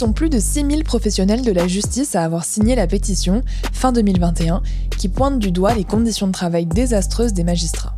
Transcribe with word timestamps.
sont 0.00 0.12
plus 0.14 0.30
de 0.30 0.38
6000 0.38 0.82
professionnels 0.82 1.42
de 1.42 1.52
la 1.52 1.68
justice 1.68 2.16
à 2.16 2.24
avoir 2.24 2.46
signé 2.46 2.74
la 2.74 2.86
pétition 2.86 3.42
fin 3.70 3.92
2021 3.92 4.62
qui 4.96 5.10
pointe 5.10 5.38
du 5.38 5.50
doigt 5.50 5.74
les 5.74 5.84
conditions 5.84 6.26
de 6.26 6.32
travail 6.32 6.64
désastreuses 6.64 7.34
des 7.34 7.44
magistrats. 7.44 7.94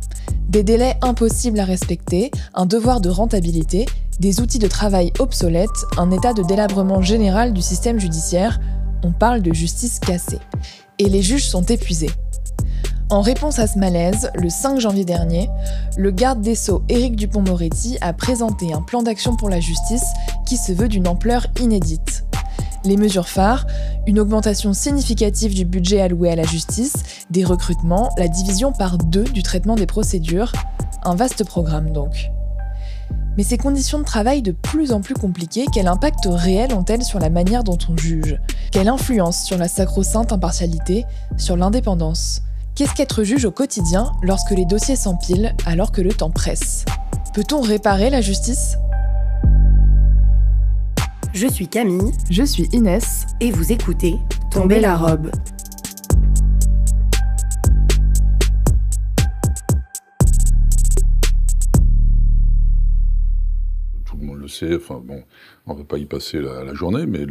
Des 0.49 0.63
délais 0.63 0.97
impossibles 1.01 1.61
à 1.61 1.63
respecter, 1.63 2.29
un 2.55 2.65
devoir 2.65 2.99
de 2.99 3.07
rentabilité, 3.07 3.85
des 4.19 4.41
outils 4.41 4.59
de 4.59 4.67
travail 4.67 5.13
obsolètes, 5.19 5.69
un 5.97 6.11
état 6.11 6.33
de 6.33 6.43
délabrement 6.43 7.01
général 7.01 7.53
du 7.53 7.61
système 7.61 8.01
judiciaire, 8.01 8.59
on 9.01 9.13
parle 9.13 9.41
de 9.41 9.53
justice 9.53 9.99
cassée. 9.99 10.39
Et 10.99 11.07
les 11.07 11.21
juges 11.21 11.47
sont 11.47 11.63
épuisés. 11.63 12.11
En 13.09 13.21
réponse 13.21 13.59
à 13.59 13.67
ce 13.67 13.77
malaise, 13.77 14.31
le 14.35 14.49
5 14.49 14.79
janvier 14.79 15.05
dernier, 15.05 15.47
le 15.97 16.09
garde 16.11 16.41
des 16.41 16.55
Sceaux 16.55 16.83
Éric 16.89 17.15
Dupont-Moretti 17.15 17.97
a 18.01 18.11
présenté 18.11 18.73
un 18.73 18.81
plan 18.81 19.03
d'action 19.03 19.35
pour 19.35 19.49
la 19.49 19.59
justice 19.59 20.03
se 20.57 20.71
veut 20.71 20.87
d'une 20.87 21.07
ampleur 21.07 21.47
inédite. 21.59 22.25
Les 22.85 22.97
mesures 22.97 23.29
phares, 23.29 23.65
une 24.07 24.19
augmentation 24.19 24.73
significative 24.73 25.53
du 25.53 25.63
budget 25.63 26.01
alloué 26.01 26.29
à 26.29 26.35
la 26.35 26.43
justice, 26.43 26.93
des 27.29 27.45
recrutements, 27.45 28.13
la 28.17 28.27
division 28.27 28.73
par 28.73 28.97
deux 28.97 29.23
du 29.23 29.41
traitement 29.41 29.75
des 29.75 29.85
procédures, 29.85 30.51
un 31.03 31.15
vaste 31.15 31.45
programme 31.45 31.91
donc. 31.91 32.29
Mais 33.37 33.43
ces 33.43 33.57
conditions 33.57 33.99
de 33.99 34.03
travail 34.03 34.41
de 34.41 34.51
plus 34.51 34.91
en 34.91 35.01
plus 35.01 35.15
compliquées, 35.15 35.65
quel 35.73 35.87
impact 35.87 36.27
réel 36.29 36.73
ont-elles 36.73 37.03
sur 37.03 37.19
la 37.19 37.29
manière 37.29 37.63
dont 37.63 37.79
on 37.89 37.97
juge? 37.97 38.39
Quelle 38.71 38.89
influence 38.89 39.43
sur 39.43 39.57
la 39.57 39.67
sacro-sainte 39.67 40.31
impartialité, 40.31 41.05
sur 41.37 41.57
l'indépendance? 41.57 42.41
Qu'est-ce 42.75 42.93
qu'être 42.93 43.23
juge 43.23 43.45
au 43.45 43.51
quotidien 43.51 44.11
lorsque 44.21 44.51
les 44.51 44.65
dossiers 44.65 44.95
s'empilent 44.95 45.55
alors 45.65 45.91
que 45.91 46.01
le 46.01 46.13
temps 46.13 46.31
presse? 46.31 46.85
Peut-on 47.33 47.61
réparer 47.61 48.09
la 48.09 48.21
justice? 48.21 48.77
Je 51.33 51.47
suis 51.47 51.67
Camille. 51.67 52.11
Je 52.29 52.43
suis 52.43 52.65
Inès. 52.73 53.25
Et 53.41 53.49
vous 53.49 53.71
écoutez 53.71 54.17
Tomber 54.51 54.79
la 54.79 54.95
robe. 54.95 55.31
Tout 64.05 64.17
le 64.17 64.25
monde 64.27 64.37
le 64.41 64.47
sait, 64.47 64.75
enfin 64.75 65.01
bon, 65.03 65.23
on 65.65 65.73
ne 65.73 65.79
va 65.79 65.83
pas 65.85 65.97
y 65.97 66.05
passer 66.05 66.39
la, 66.39 66.71
journée, 66.75 67.07
mais 67.07 67.25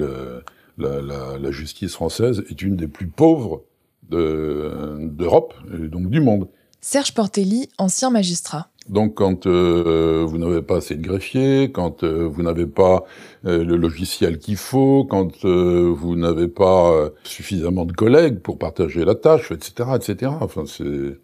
la 0.78 1.50
justice 1.52 1.92
française 1.92 2.42
est 2.50 2.60
une 2.60 2.74
des 2.74 2.88
plus 2.88 3.06
pauvres 3.06 3.62
d'Europe 4.10 5.54
et 5.72 5.86
donc 5.86 6.10
du 6.10 6.20
monde. 6.20 6.48
Serge 6.80 7.14
Portelli, 7.14 7.68
ancien 7.78 8.10
magistrat. 8.10 8.71
Donc 8.88 9.14
quand 9.14 9.46
euh, 9.46 10.24
vous 10.26 10.38
n'avez 10.38 10.62
pas 10.62 10.76
assez 10.78 10.96
de 10.96 11.02
greffiers, 11.02 11.70
quand 11.72 12.02
euh, 12.02 12.26
vous 12.26 12.42
n'avez 12.42 12.66
pas 12.66 13.04
euh, 13.46 13.64
le 13.64 13.76
logiciel 13.76 14.38
qu'il 14.38 14.56
faut, 14.56 15.04
quand 15.04 15.44
vous 15.44 16.16
n'avez 16.16 16.48
pas 16.48 17.10
suffisamment 17.24 17.84
de 17.84 17.92
collègues 17.92 18.40
pour 18.40 18.58
partager 18.58 19.04
la 19.04 19.14
tâche, 19.14 19.52
etc., 19.52 19.90
etc. 19.96 20.32
Enfin, 20.40 20.64
c'est 20.66 21.18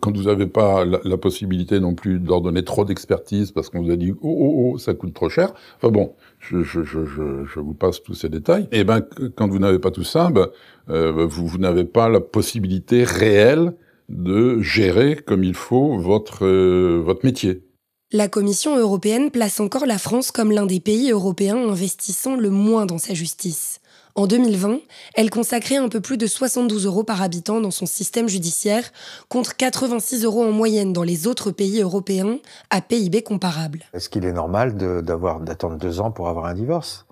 quand 0.00 0.16
vous 0.16 0.24
n'avez 0.24 0.46
pas 0.46 0.84
la, 0.84 1.16
possibilité 1.18 1.78
non 1.78 1.94
plus 1.94 2.18
d'ordonner 2.20 2.64
trop 2.64 2.84
d'expertise 2.84 3.52
parce 3.52 3.68
qu'on 3.68 3.82
vous 3.82 3.90
a 3.90 3.96
dit 3.96 4.12
oh 4.12 4.16
oh 4.22 4.72
oh 4.74 4.78
ça 4.78 4.94
coûte 4.94 5.12
trop 5.12 5.28
cher. 5.28 5.52
Enfin 5.76 5.90
bon, 5.90 6.14
je, 6.38 6.62
je, 6.62 6.82
je, 6.84 7.00
je 7.04 7.60
vous 7.60 7.74
passe 7.74 8.02
tous 8.02 8.14
ces 8.14 8.28
détails. 8.28 8.64
Et 8.72 8.80
eh 8.80 8.84
ben 8.84 9.02
quand 9.36 9.48
vous 9.48 9.58
n'avez 9.58 9.78
pas 9.78 9.90
tout 9.90 10.04
ça, 10.04 10.30
ben, 10.30 10.48
euh, 10.88 11.26
vous, 11.26 11.46
vous 11.46 11.58
n'avez 11.58 11.84
pas 11.84 12.08
la 12.08 12.20
possibilité 12.20 13.04
réelle 13.04 13.74
de 14.08 14.60
gérer 14.60 15.16
comme 15.16 15.44
il 15.44 15.54
faut 15.54 15.98
votre 15.98 16.46
euh, 16.46 17.02
votre 17.04 17.24
métier. 17.24 17.64
La 18.10 18.28
Commission 18.28 18.78
européenne 18.78 19.30
place 19.30 19.60
encore 19.60 19.84
la 19.84 19.98
France 19.98 20.30
comme 20.30 20.50
l'un 20.50 20.64
des 20.64 20.80
pays 20.80 21.10
européens 21.10 21.68
investissant 21.68 22.36
le 22.36 22.48
moins 22.48 22.86
dans 22.86 22.96
sa 22.96 23.12
justice. 23.12 23.80
En 24.14 24.26
2020, 24.26 24.80
elle 25.14 25.30
consacrait 25.30 25.76
un 25.76 25.88
peu 25.88 26.00
plus 26.00 26.16
de 26.16 26.26
72 26.26 26.86
euros 26.86 27.04
par 27.04 27.22
habitant 27.22 27.60
dans 27.60 27.70
son 27.70 27.86
système 27.86 28.28
judiciaire, 28.28 28.82
contre 29.28 29.54
86 29.56 30.24
euros 30.24 30.42
en 30.42 30.50
moyenne 30.50 30.92
dans 30.92 31.04
les 31.04 31.28
autres 31.28 31.52
pays 31.52 31.80
européens 31.80 32.38
à 32.70 32.80
PIB 32.80 33.22
comparable. 33.22 33.84
Est-ce 33.92 34.08
qu'il 34.08 34.24
est 34.24 34.32
normal 34.32 34.76
d'attendre 34.76 35.76
deux 35.76 36.00
ans 36.00 36.10
pour 36.10 36.28
avoir 36.28 36.46
un 36.46 36.54
divorce? 36.54 37.06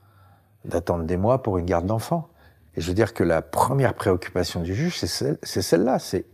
D'attendre 0.64 1.04
des 1.04 1.16
mois 1.16 1.42
pour 1.42 1.58
une 1.58 1.66
garde 1.66 1.86
d'enfants? 1.86 2.28
Et 2.74 2.80
je 2.80 2.88
veux 2.88 2.94
dire 2.94 3.14
que 3.14 3.22
la 3.22 3.40
première 3.40 3.94
préoccupation 3.94 4.62
du 4.62 4.74
juge, 4.74 4.96
c'est 4.98 5.62
celle-là. 5.62 6.00
C'est 6.00 6.24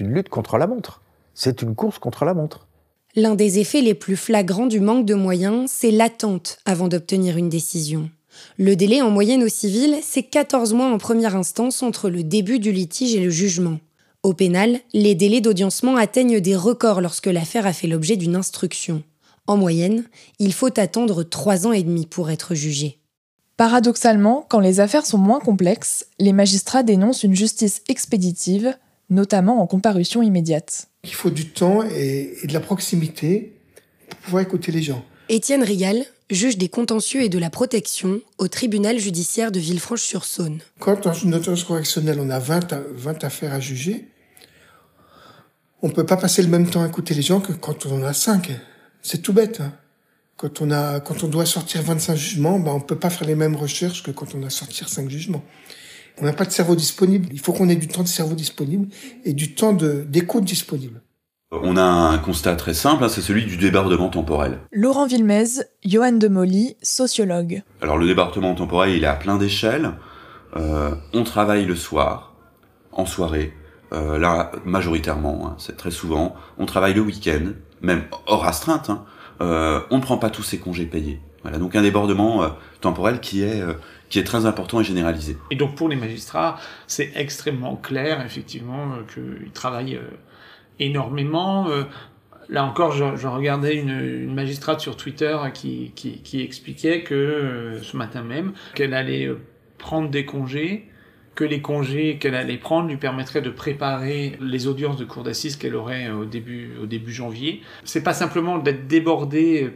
une 0.00 0.12
lutte 0.12 0.28
contre 0.28 0.58
la 0.58 0.66
montre. 0.66 1.02
C'est 1.34 1.62
une 1.62 1.74
course 1.74 1.98
contre 1.98 2.24
la 2.24 2.34
montre. 2.34 2.66
L'un 3.14 3.34
des 3.34 3.58
effets 3.58 3.80
les 3.80 3.94
plus 3.94 4.16
flagrants 4.16 4.66
du 4.66 4.80
manque 4.80 5.06
de 5.06 5.14
moyens, 5.14 5.70
c'est 5.70 5.90
l'attente 5.90 6.58
avant 6.64 6.88
d'obtenir 6.88 7.36
une 7.36 7.48
décision. 7.48 8.10
Le 8.58 8.76
délai 8.76 9.00
en 9.00 9.10
moyenne 9.10 9.42
au 9.42 9.48
civil, 9.48 9.96
c'est 10.02 10.22
14 10.22 10.74
mois 10.74 10.92
en 10.92 10.98
première 10.98 11.36
instance 11.36 11.82
entre 11.82 12.10
le 12.10 12.22
début 12.22 12.58
du 12.58 12.72
litige 12.72 13.14
et 13.14 13.20
le 13.20 13.30
jugement. 13.30 13.78
Au 14.22 14.34
pénal, 14.34 14.80
les 14.92 15.14
délais 15.14 15.40
d'audiencement 15.40 15.96
atteignent 15.96 16.40
des 16.40 16.56
records 16.56 17.00
lorsque 17.00 17.26
l'affaire 17.26 17.66
a 17.66 17.72
fait 17.72 17.86
l'objet 17.86 18.16
d'une 18.16 18.36
instruction. 18.36 19.02
En 19.46 19.56
moyenne, 19.56 20.04
il 20.38 20.52
faut 20.52 20.78
attendre 20.78 21.22
3 21.22 21.66
ans 21.66 21.72
et 21.72 21.82
demi 21.82 22.06
pour 22.06 22.30
être 22.30 22.54
jugé. 22.54 22.98
Paradoxalement, 23.56 24.44
quand 24.48 24.60
les 24.60 24.80
affaires 24.80 25.06
sont 25.06 25.16
moins 25.16 25.40
complexes, 25.40 26.06
les 26.18 26.32
magistrats 26.32 26.82
dénoncent 26.82 27.22
une 27.22 27.36
justice 27.36 27.82
expéditive, 27.88 28.76
notamment 29.10 29.60
en 29.60 29.66
comparution 29.66 30.22
immédiate. 30.22 30.88
Il 31.04 31.14
faut 31.14 31.30
du 31.30 31.48
temps 31.48 31.82
et, 31.82 32.36
de 32.44 32.52
la 32.52 32.60
proximité 32.60 33.60
pour 34.08 34.18
pouvoir 34.20 34.42
écouter 34.42 34.72
les 34.72 34.82
gens. 34.82 35.04
Étienne 35.28 35.62
Rigal, 35.62 36.04
juge 36.30 36.58
des 36.58 36.68
contentieux 36.68 37.22
et 37.22 37.28
de 37.28 37.38
la 37.38 37.50
protection 37.50 38.20
au 38.38 38.48
tribunal 38.48 38.98
judiciaire 38.98 39.52
de 39.52 39.60
Villefranche-sur-Saône. 39.60 40.60
Quand 40.78 41.04
dans 41.04 41.12
une 41.12 41.34
audience 41.34 41.64
correctionnelle, 41.64 42.18
on 42.20 42.30
a 42.30 42.38
20, 42.38 42.74
20 42.94 43.24
affaires 43.24 43.52
à 43.52 43.60
juger, 43.60 44.08
on 45.82 45.88
ne 45.88 45.92
peut 45.92 46.06
pas 46.06 46.16
passer 46.16 46.42
le 46.42 46.48
même 46.48 46.68
temps 46.68 46.82
à 46.82 46.88
écouter 46.88 47.14
les 47.14 47.22
gens 47.22 47.40
que 47.40 47.52
quand 47.52 47.86
on 47.86 48.00
en 48.00 48.04
a 48.04 48.12
5. 48.12 48.50
C'est 49.02 49.22
tout 49.22 49.32
bête. 49.32 49.60
Hein. 49.60 49.72
Quand 50.36 50.60
on 50.60 50.70
a, 50.70 51.00
quand 51.00 51.22
on 51.22 51.28
doit 51.28 51.46
sortir 51.46 51.82
25 51.82 52.14
jugements, 52.16 52.58
ben 52.58 52.72
on 52.72 52.80
peut 52.80 52.98
pas 52.98 53.10
faire 53.10 53.26
les 53.26 53.36
mêmes 53.36 53.56
recherches 53.56 54.02
que 54.02 54.10
quand 54.10 54.34
on 54.34 54.42
a 54.42 54.50
sorti 54.50 54.84
5 54.86 55.08
jugements. 55.08 55.44
On 56.20 56.24
n'a 56.24 56.32
pas 56.32 56.44
de 56.44 56.50
cerveau 56.50 56.74
disponible. 56.74 57.28
Il 57.32 57.40
faut 57.40 57.52
qu'on 57.52 57.68
ait 57.68 57.76
du 57.76 57.88
temps 57.88 58.02
de 58.02 58.08
cerveau 58.08 58.34
disponible 58.34 58.88
et 59.24 59.34
du 59.34 59.54
temps 59.54 59.72
d'écoute 59.72 60.44
disponible. 60.44 61.02
On 61.52 61.76
a 61.76 61.82
un 61.82 62.18
constat 62.18 62.56
très 62.56 62.74
simple, 62.74 63.04
hein, 63.04 63.08
c'est 63.08 63.20
celui 63.20 63.44
du 63.44 63.56
débordement 63.56 64.08
temporel. 64.08 64.58
Laurent 64.72 65.06
Villemez, 65.06 65.62
Johan 65.84 66.12
de 66.12 66.26
Molly, 66.26 66.76
sociologue. 66.82 67.62
Alors 67.80 67.98
le 67.98 68.06
débordement 68.06 68.54
temporel, 68.54 68.90
il 68.90 69.04
est 69.04 69.06
à 69.06 69.14
plein 69.14 69.36
d'échelles. 69.36 69.92
Euh, 70.56 70.94
on 71.12 71.22
travaille 71.22 71.64
le 71.64 71.76
soir, 71.76 72.34
en 72.90 73.06
soirée, 73.06 73.52
euh, 73.92 74.18
là 74.18 74.50
majoritairement, 74.64 75.46
hein, 75.46 75.54
c'est 75.58 75.76
très 75.76 75.92
souvent. 75.92 76.34
On 76.58 76.66
travaille 76.66 76.94
le 76.94 77.02
week-end, 77.02 77.52
même 77.80 78.02
hors 78.26 78.44
astreinte. 78.44 78.90
Hein. 78.90 79.04
Euh, 79.40 79.80
on 79.90 79.98
ne 79.98 80.02
prend 80.02 80.18
pas 80.18 80.30
tous 80.30 80.42
ses 80.42 80.58
congés 80.58 80.86
payés. 80.86 81.20
Voilà, 81.42 81.58
donc 81.58 81.76
un 81.76 81.82
débordement 81.82 82.44
temporel 82.80 83.20
qui 83.20 83.42
est 83.42 83.62
qui 84.08 84.18
est 84.18 84.24
très 84.24 84.46
important 84.46 84.80
et 84.80 84.84
généralisé. 84.84 85.36
Et 85.50 85.56
donc 85.56 85.74
pour 85.74 85.88
les 85.88 85.96
magistrats, 85.96 86.58
c'est 86.86 87.12
extrêmement 87.14 87.76
clair 87.76 88.24
effectivement 88.24 88.92
qu'ils 89.12 89.50
travaillent 89.52 89.98
énormément. 90.78 91.68
Euh, 91.68 91.84
là 92.48 92.64
encore, 92.64 92.92
je, 92.92 93.26
regardais 93.26 93.76
une, 93.76 94.32
magistrate 94.32 94.80
sur 94.80 94.96
Twitter 94.96 95.36
qui, 95.54 95.92
expliquait 96.34 97.02
que 97.02 97.14
euh, 97.14 97.82
ce 97.82 97.96
matin 97.96 98.22
même, 98.22 98.52
qu'elle 98.74 98.94
allait 98.94 99.26
euh, 99.26 99.40
prendre 99.78 100.10
des 100.10 100.24
congés, 100.24 100.88
que 101.34 101.44
les 101.44 101.60
congés 101.60 102.16
qu'elle 102.18 102.34
allait 102.34 102.56
prendre 102.56 102.88
lui 102.88 102.96
permettraient 102.96 103.42
de 103.42 103.50
préparer 103.50 104.38
les 104.40 104.66
audiences 104.66 104.96
de 104.96 105.04
cour 105.04 105.22
d'assises 105.22 105.56
qu'elle 105.56 105.74
aurait 105.74 106.10
au 106.10 106.24
début, 106.24 106.70
au 106.82 106.86
début 106.86 107.12
janvier. 107.12 107.62
C'est 107.84 108.02
pas 108.02 108.14
simplement 108.14 108.56
d'être 108.58 108.86
débordé 108.86 109.70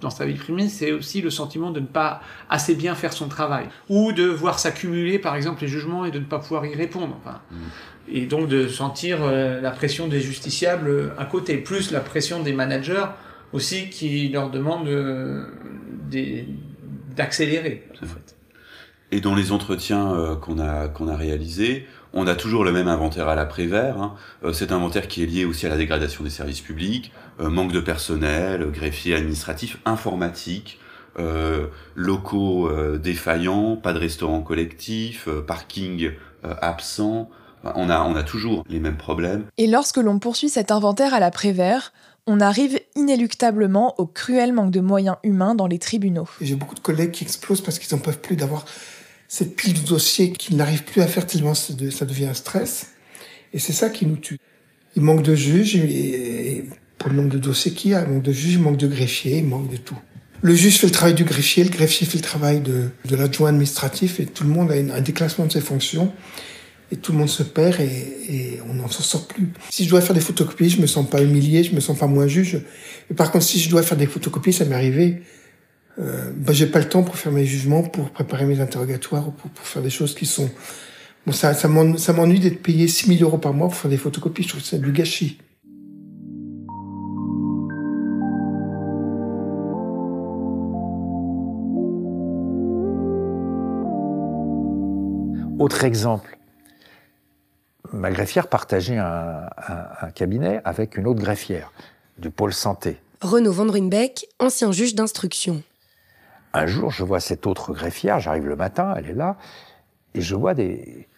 dans 0.00 0.10
sa 0.10 0.26
vie 0.26 0.34
privée, 0.34 0.68
c'est 0.68 0.92
aussi 0.92 1.22
le 1.22 1.30
sentiment 1.30 1.70
de 1.70 1.80
ne 1.80 1.86
pas 1.86 2.20
assez 2.50 2.74
bien 2.74 2.94
faire 2.94 3.12
son 3.12 3.28
travail. 3.28 3.68
Ou 3.88 4.12
de 4.12 4.24
voir 4.24 4.58
s'accumuler, 4.58 5.18
par 5.18 5.34
exemple, 5.34 5.62
les 5.62 5.68
jugements 5.68 6.04
et 6.04 6.10
de 6.10 6.18
ne 6.18 6.24
pas 6.24 6.38
pouvoir 6.38 6.66
y 6.66 6.74
répondre. 6.74 7.16
Enfin, 7.20 7.40
mm 7.50 7.56
et 8.06 8.26
donc 8.26 8.48
de 8.48 8.68
sentir 8.68 9.20
euh, 9.22 9.60
la 9.60 9.70
pression 9.70 10.08
des 10.08 10.20
justiciables 10.20 11.14
à 11.16 11.24
côté, 11.24 11.56
plus 11.56 11.90
la 11.90 12.00
pression 12.00 12.42
des 12.42 12.52
managers 12.52 13.06
aussi 13.54 13.88
qui 13.88 14.28
leur 14.28 14.50
demandent 14.50 14.88
euh, 14.88 15.46
d'accélérer. 17.16 17.88
En 18.02 18.06
fait. 18.06 18.36
Et 19.10 19.20
dans 19.20 19.34
les 19.34 19.52
entretiens 19.52 20.38
qu'on 20.42 20.58
a, 20.58 20.88
qu'on 20.88 21.08
a 21.08 21.16
réalisés, 21.16 21.86
on 22.14 22.26
a 22.26 22.34
toujours 22.34 22.64
le 22.64 22.72
même 22.72 22.88
inventaire 22.88 23.28
à 23.28 23.34
l'après-vert. 23.34 23.98
Hein. 24.00 24.14
cet 24.52 24.72
inventaire 24.72 25.08
qui 25.08 25.22
est 25.22 25.26
lié 25.26 25.44
aussi 25.44 25.66
à 25.66 25.68
la 25.68 25.76
dégradation 25.76 26.24
des 26.24 26.30
services 26.30 26.60
publics, 26.60 27.12
manque 27.38 27.72
de 27.72 27.80
personnel, 27.80 28.70
greffier 28.70 29.14
administratif, 29.14 29.78
informatique, 29.84 30.78
euh, 31.18 31.68
locaux 31.94 32.68
euh, 32.68 32.98
défaillants, 32.98 33.76
pas 33.76 33.92
de 33.92 34.00
restaurant 34.00 34.40
collectif, 34.40 35.28
euh, 35.28 35.42
parking 35.42 36.10
absent. 36.60 37.30
On 37.62 37.88
a, 37.88 38.02
on 38.02 38.14
a 38.16 38.22
toujours 38.22 38.64
les 38.68 38.78
mêmes 38.78 38.98
problèmes. 38.98 39.44
Et 39.56 39.66
lorsque 39.66 39.96
l'on 39.96 40.18
poursuit 40.18 40.50
cet 40.50 40.70
inventaire 40.70 41.14
à 41.14 41.20
la 41.20 41.30
Prévert, 41.30 41.94
on 42.26 42.40
arrive 42.40 42.78
inéluctablement 42.96 43.94
au 43.98 44.06
cruel 44.06 44.52
manque 44.52 44.70
de 44.70 44.80
moyens 44.80 45.16
humains 45.22 45.54
dans 45.54 45.66
les 45.66 45.78
tribunaux. 45.78 46.28
J'ai 46.42 46.56
beaucoup 46.56 46.74
de 46.74 46.80
collègues 46.80 47.12
qui 47.12 47.24
explosent 47.24 47.62
parce 47.62 47.78
qu'ils 47.78 47.96
n'en 47.96 48.02
peuvent 48.02 48.20
plus 48.20 48.36
d'avoir 48.36 48.66
cette 49.28 49.56
pile 49.56 49.74
de 49.74 49.86
dossiers 49.86 50.32
qu'ils 50.32 50.56
n'arrivent 50.56 50.84
plus 50.84 51.02
à 51.02 51.06
faire 51.06 51.26
tellement 51.26 51.54
ça 51.54 51.72
devient 51.74 52.26
un 52.26 52.34
stress. 52.34 52.88
Et 53.52 53.58
c'est 53.58 53.72
ça 53.72 53.88
qui 53.88 54.06
nous 54.06 54.16
tue. 54.16 54.38
Il 54.96 55.02
manque 55.02 55.22
de 55.22 55.34
juges, 55.34 55.76
et 55.76 56.64
pour 56.98 57.10
le 57.10 57.16
nombre 57.16 57.30
de 57.30 57.38
dossiers 57.38 57.72
qu'il 57.72 57.92
y 57.92 57.94
a, 57.94 58.02
il 58.02 58.12
manque 58.12 58.22
de 58.22 58.32
juges, 58.32 58.54
il 58.54 58.60
manque 58.60 58.76
de 58.76 58.86
greffiers, 58.86 59.38
il 59.38 59.46
manque 59.46 59.70
de 59.70 59.76
tout. 59.76 59.98
Le 60.42 60.54
juge 60.54 60.78
fait 60.78 60.86
le 60.86 60.92
travail 60.92 61.14
du 61.14 61.24
greffier, 61.24 61.64
le 61.64 61.70
greffier 61.70 62.06
fait 62.06 62.18
le 62.18 62.22
travail 62.22 62.60
de, 62.60 62.90
de 63.06 63.16
l'adjoint 63.16 63.48
administratif 63.48 64.20
et 64.20 64.26
tout 64.26 64.44
le 64.44 64.50
monde 64.50 64.70
a 64.70 64.74
un 64.74 65.00
déclassement 65.00 65.46
de 65.46 65.52
ses 65.52 65.62
fonctions 65.62 66.12
et 66.92 66.96
tout 66.96 67.12
le 67.12 67.18
monde 67.18 67.30
se 67.30 67.42
perd 67.42 67.80
et, 67.80 67.86
et 68.28 68.58
on 68.68 68.74
n'en 68.74 68.88
sort 68.88 69.26
plus. 69.26 69.48
Si 69.70 69.84
je 69.84 69.88
dois 69.88 70.00
faire 70.00 70.14
des 70.14 70.20
photocopies, 70.20 70.68
je 70.68 70.80
me 70.80 70.86
sens 70.86 71.08
pas 71.08 71.22
humilié, 71.22 71.64
je 71.64 71.74
me 71.74 71.80
sens 71.80 71.98
pas 71.98 72.06
moins 72.06 72.26
juge. 72.26 72.60
Mais 73.08 73.16
par 73.16 73.30
contre, 73.30 73.44
si 73.44 73.58
je 73.58 73.70
dois 73.70 73.82
faire 73.82 73.96
des 73.96 74.06
photocopies, 74.06 74.52
ça 74.52 74.64
m'est 74.64 74.74
arrivé. 74.74 75.22
Euh, 75.98 76.32
ben, 76.34 76.52
j'ai 76.52 76.66
pas 76.66 76.80
le 76.80 76.88
temps 76.88 77.02
pour 77.02 77.16
faire 77.16 77.32
mes 77.32 77.44
jugements, 77.44 77.82
pour 77.82 78.10
préparer 78.10 78.46
mes 78.46 78.60
interrogatoires, 78.60 79.30
pour, 79.30 79.50
pour 79.50 79.66
faire 79.66 79.82
des 79.82 79.90
choses 79.90 80.14
qui 80.14 80.26
sont. 80.26 80.50
Bon, 81.26 81.32
ça, 81.32 81.54
ça 81.54 81.68
m'ennuie 81.68 82.40
d'être 82.40 82.62
payé 82.62 82.88
6000 82.88 83.22
euros 83.22 83.38
par 83.38 83.54
mois 83.54 83.68
pour 83.68 83.76
faire 83.76 83.90
des 83.90 83.96
photocopies. 83.96 84.42
Je 84.42 84.48
trouve 84.48 84.60
que 84.60 84.66
c'est 84.66 84.80
du 84.80 84.92
gâchis. 84.92 85.38
Autre 95.64 95.84
exemple, 95.84 96.36
ma 97.92 98.10
greffière 98.10 98.48
partageait 98.48 98.98
un, 98.98 99.48
cabinet 100.14 100.60
avec 100.64 100.98
une 100.98 101.06
autre 101.06 101.20
greffière 101.20 101.72
du 102.18 102.28
pôle 102.28 102.52
santé. 102.52 102.98
Renaud 103.22 103.52
Van 103.52 103.66
ancien 104.40 104.72
juge 104.72 104.94
d'instruction. 104.94 105.62
Un 106.56 106.66
jour, 106.66 106.92
je 106.92 107.02
vois 107.02 107.18
cette 107.18 107.48
autre 107.48 107.72
greffière, 107.72 108.20
j'arrive 108.20 108.46
le 108.46 108.54
matin, 108.54 108.94
elle 108.96 109.10
est 109.10 109.14
là, 109.14 109.36
et 110.14 110.20
je 110.20 110.36
vois 110.36 110.54
des, 110.54 111.08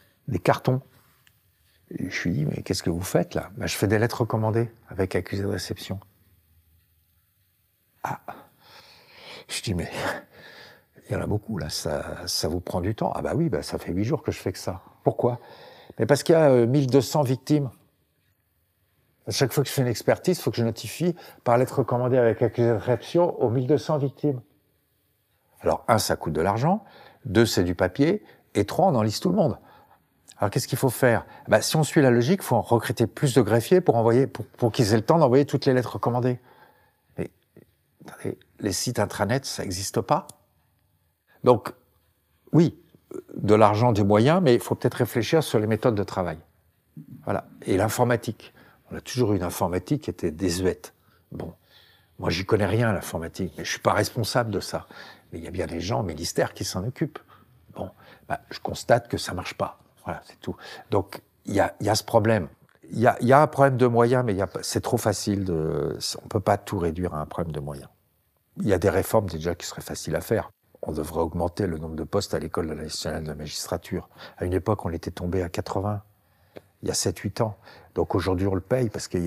cartons. 0.42 0.80
je 1.90 2.22
lui 2.22 2.30
dis, 2.30 2.46
mais 2.46 2.62
qu'est-ce 2.62 2.82
que 2.82 2.88
vous 2.88 3.02
faites 3.02 3.34
là? 3.34 3.50
Ben, 3.58 3.66
Je 3.66 3.76
fais 3.76 3.86
des 3.86 3.98
lettres 3.98 4.22
recommandées 4.22 4.70
avec 4.88 5.14
accusé 5.14 5.42
de 5.42 5.48
réception. 5.48 6.00
Ah 8.02 8.20
Je 9.46 9.60
dis, 9.60 9.74
mais 9.74 9.90
il 11.06 11.12
y 11.12 11.16
en 11.16 11.20
a 11.20 11.26
beaucoup, 11.26 11.58
là. 11.58 11.68
Ça, 11.68 12.26
ça 12.26 12.48
vous 12.48 12.60
prend 12.60 12.80
du 12.80 12.94
temps? 12.94 13.12
Ah 13.14 13.20
bah 13.20 13.32
oui, 13.34 13.50
bah 13.50 13.62
ça 13.62 13.76
fait 13.76 13.92
huit 13.92 14.04
jours 14.04 14.22
que 14.22 14.32
je 14.32 14.38
fais 14.38 14.52
que 14.52 14.58
ça. 14.58 14.80
Pourquoi? 15.04 15.38
Mais 15.98 16.06
parce 16.06 16.22
qu'il 16.22 16.32
y 16.32 16.36
a 16.36 16.64
1200 16.64 17.20
euh, 17.20 17.24
victimes. 17.24 17.70
À 19.26 19.32
chaque 19.32 19.52
fois 19.52 19.62
que 19.62 19.68
je 19.68 19.74
fais 19.74 19.82
une 19.82 19.88
expertise, 19.88 20.38
il 20.38 20.40
faut 20.40 20.50
que 20.50 20.56
je 20.56 20.64
notifie 20.64 21.14
par 21.44 21.58
lettre 21.58 21.80
recommandée 21.80 22.16
avec 22.16 22.40
accusé 22.40 22.68
de 22.68 22.72
réception 22.72 23.38
aux 23.38 23.50
1200 23.50 23.98
victimes. 23.98 24.40
Alors, 25.60 25.84
un, 25.88 25.98
ça 25.98 26.16
coûte 26.16 26.32
de 26.32 26.40
l'argent. 26.40 26.84
Deux, 27.24 27.46
c'est 27.46 27.64
du 27.64 27.74
papier. 27.74 28.24
Et 28.54 28.64
trois, 28.64 28.86
on 28.86 28.94
enlise 28.94 29.20
tout 29.20 29.30
le 29.30 29.36
monde. 29.36 29.58
Alors, 30.38 30.50
qu'est-ce 30.50 30.68
qu'il 30.68 30.78
faut 30.78 30.90
faire? 30.90 31.24
Bah, 31.48 31.62
Si 31.62 31.76
on 31.76 31.82
suit 31.82 32.02
la 32.02 32.10
logique, 32.10 32.40
il 32.42 32.46
faut 32.46 32.56
en 32.56 32.60
recruter 32.60 33.06
plus 33.06 33.34
de 33.34 33.40
greffiers 33.40 33.80
pour 33.80 33.96
envoyer, 33.96 34.26
pour, 34.26 34.70
qu'ils 34.70 34.92
aient 34.92 34.96
le 34.96 35.02
temps 35.02 35.18
d'envoyer 35.18 35.46
toutes 35.46 35.66
les 35.66 35.72
lettres 35.72 35.94
recommandées. 35.94 36.38
Mais, 37.18 37.30
les 38.60 38.72
sites 38.72 38.98
intranet, 38.98 39.44
ça 39.44 39.62
n'existe 39.62 40.00
pas? 40.00 40.26
Donc, 41.44 41.72
oui, 42.52 42.78
de 43.34 43.54
l'argent, 43.54 43.92
des 43.92 44.04
moyens, 44.04 44.40
mais 44.42 44.54
il 44.54 44.60
faut 44.60 44.74
peut-être 44.74 44.94
réfléchir 44.94 45.42
sur 45.42 45.58
les 45.58 45.66
méthodes 45.66 45.94
de 45.94 46.02
travail. 46.02 46.38
Voilà. 47.24 47.46
Et 47.62 47.76
l'informatique. 47.76 48.52
On 48.90 48.96
a 48.96 49.00
toujours 49.00 49.32
eu 49.32 49.36
une 49.36 49.42
informatique 49.42 50.02
qui 50.02 50.10
était 50.10 50.30
désuète. 50.30 50.94
Bon. 51.32 51.52
Moi, 52.18 52.30
j'y 52.30 52.46
connais 52.46 52.66
rien, 52.66 52.92
l'informatique, 52.92 53.52
mais 53.58 53.64
je 53.64 53.70
suis 53.70 53.80
pas 53.80 53.92
responsable 53.92 54.50
de 54.50 54.60
ça. 54.60 54.86
Mais 55.32 55.38
il 55.38 55.44
y 55.44 55.48
a 55.48 55.50
bien 55.50 55.66
des 55.66 55.80
gens 55.80 56.00
au 56.00 56.02
ministère 56.02 56.54
qui 56.54 56.64
s'en 56.64 56.84
occupent. 56.84 57.18
Bon. 57.74 57.90
Bah, 58.28 58.40
je 58.50 58.58
constate 58.60 59.08
que 59.08 59.18
ça 59.18 59.34
marche 59.34 59.54
pas. 59.54 59.78
Voilà, 60.04 60.22
c'est 60.26 60.40
tout. 60.40 60.56
Donc, 60.90 61.22
il 61.44 61.54
y 61.54 61.60
a, 61.60 61.74
y 61.80 61.88
a 61.88 61.94
ce 61.94 62.04
problème. 62.04 62.48
Il 62.90 63.00
y 63.00 63.06
a, 63.06 63.16
y 63.20 63.32
a, 63.32 63.40
un 63.40 63.46
problème 63.46 63.76
de 63.76 63.86
moyens, 63.86 64.24
mais 64.24 64.36
c'est 64.62 64.80
trop 64.80 64.96
facile 64.96 65.44
de, 65.44 65.98
on 66.22 66.28
peut 66.28 66.40
pas 66.40 66.56
tout 66.56 66.78
réduire 66.78 67.14
à 67.14 67.20
un 67.20 67.26
problème 67.26 67.52
de 67.52 67.60
moyens. 67.60 67.88
Il 68.58 68.68
y 68.68 68.72
a 68.72 68.78
des 68.78 68.90
réformes 68.90 69.28
déjà 69.28 69.54
qui 69.54 69.66
seraient 69.66 69.82
faciles 69.82 70.14
à 70.14 70.20
faire 70.20 70.50
on 70.86 70.92
devrait 70.92 71.20
augmenter 71.20 71.66
le 71.66 71.78
nombre 71.78 71.96
de 71.96 72.04
postes 72.04 72.32
à 72.32 72.38
l'école 72.38 72.66
nationale 72.66 73.24
de 73.24 73.28
la 73.28 73.34
magistrature. 73.34 74.08
À 74.38 74.44
une 74.44 74.52
époque, 74.52 74.84
on 74.84 74.90
était 74.90 75.10
tombé 75.10 75.42
à 75.42 75.48
80, 75.48 76.02
il 76.82 76.88
y 76.88 76.90
a 76.90 76.94
7-8 76.94 77.42
ans. 77.42 77.56
Donc 77.94 78.14
aujourd'hui, 78.14 78.46
on 78.46 78.54
le 78.54 78.60
paye 78.60 78.88
parce 78.88 79.08
que 79.08 79.18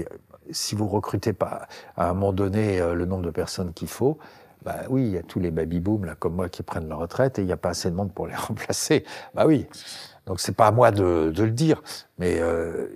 si 0.51 0.75
vous 0.75 0.87
recrutez 0.87 1.33
pas 1.33 1.67
à 1.97 2.09
un 2.09 2.13
moment 2.13 2.33
donné 2.33 2.79
euh, 2.79 2.93
le 2.93 3.05
nombre 3.05 3.23
de 3.23 3.31
personnes 3.31 3.73
qu'il 3.73 3.89
faut, 3.89 4.17
bah 4.63 4.81
oui, 4.89 5.03
il 5.03 5.11
y 5.11 5.17
a 5.17 5.23
tous 5.23 5.39
les 5.39 5.51
baby-boom 5.51 6.05
là 6.05 6.15
comme 6.15 6.35
moi 6.35 6.49
qui 6.49 6.63
prennent 6.63 6.89
la 6.89 6.95
retraite 6.95 7.39
et 7.39 7.41
il 7.41 7.45
n'y 7.45 7.53
a 7.53 7.57
pas 7.57 7.69
assez 7.69 7.89
de 7.89 7.95
monde 7.95 8.13
pour 8.13 8.27
les 8.27 8.35
remplacer. 8.47 9.05
Bah 9.33 9.45
oui. 9.45 9.65
Donc 10.25 10.39
c'est 10.39 10.55
pas 10.55 10.67
à 10.67 10.71
moi 10.71 10.91
de, 10.91 11.33
le 11.35 11.51
dire, 11.51 11.81
mais 12.17 12.39
euh, 12.39 12.87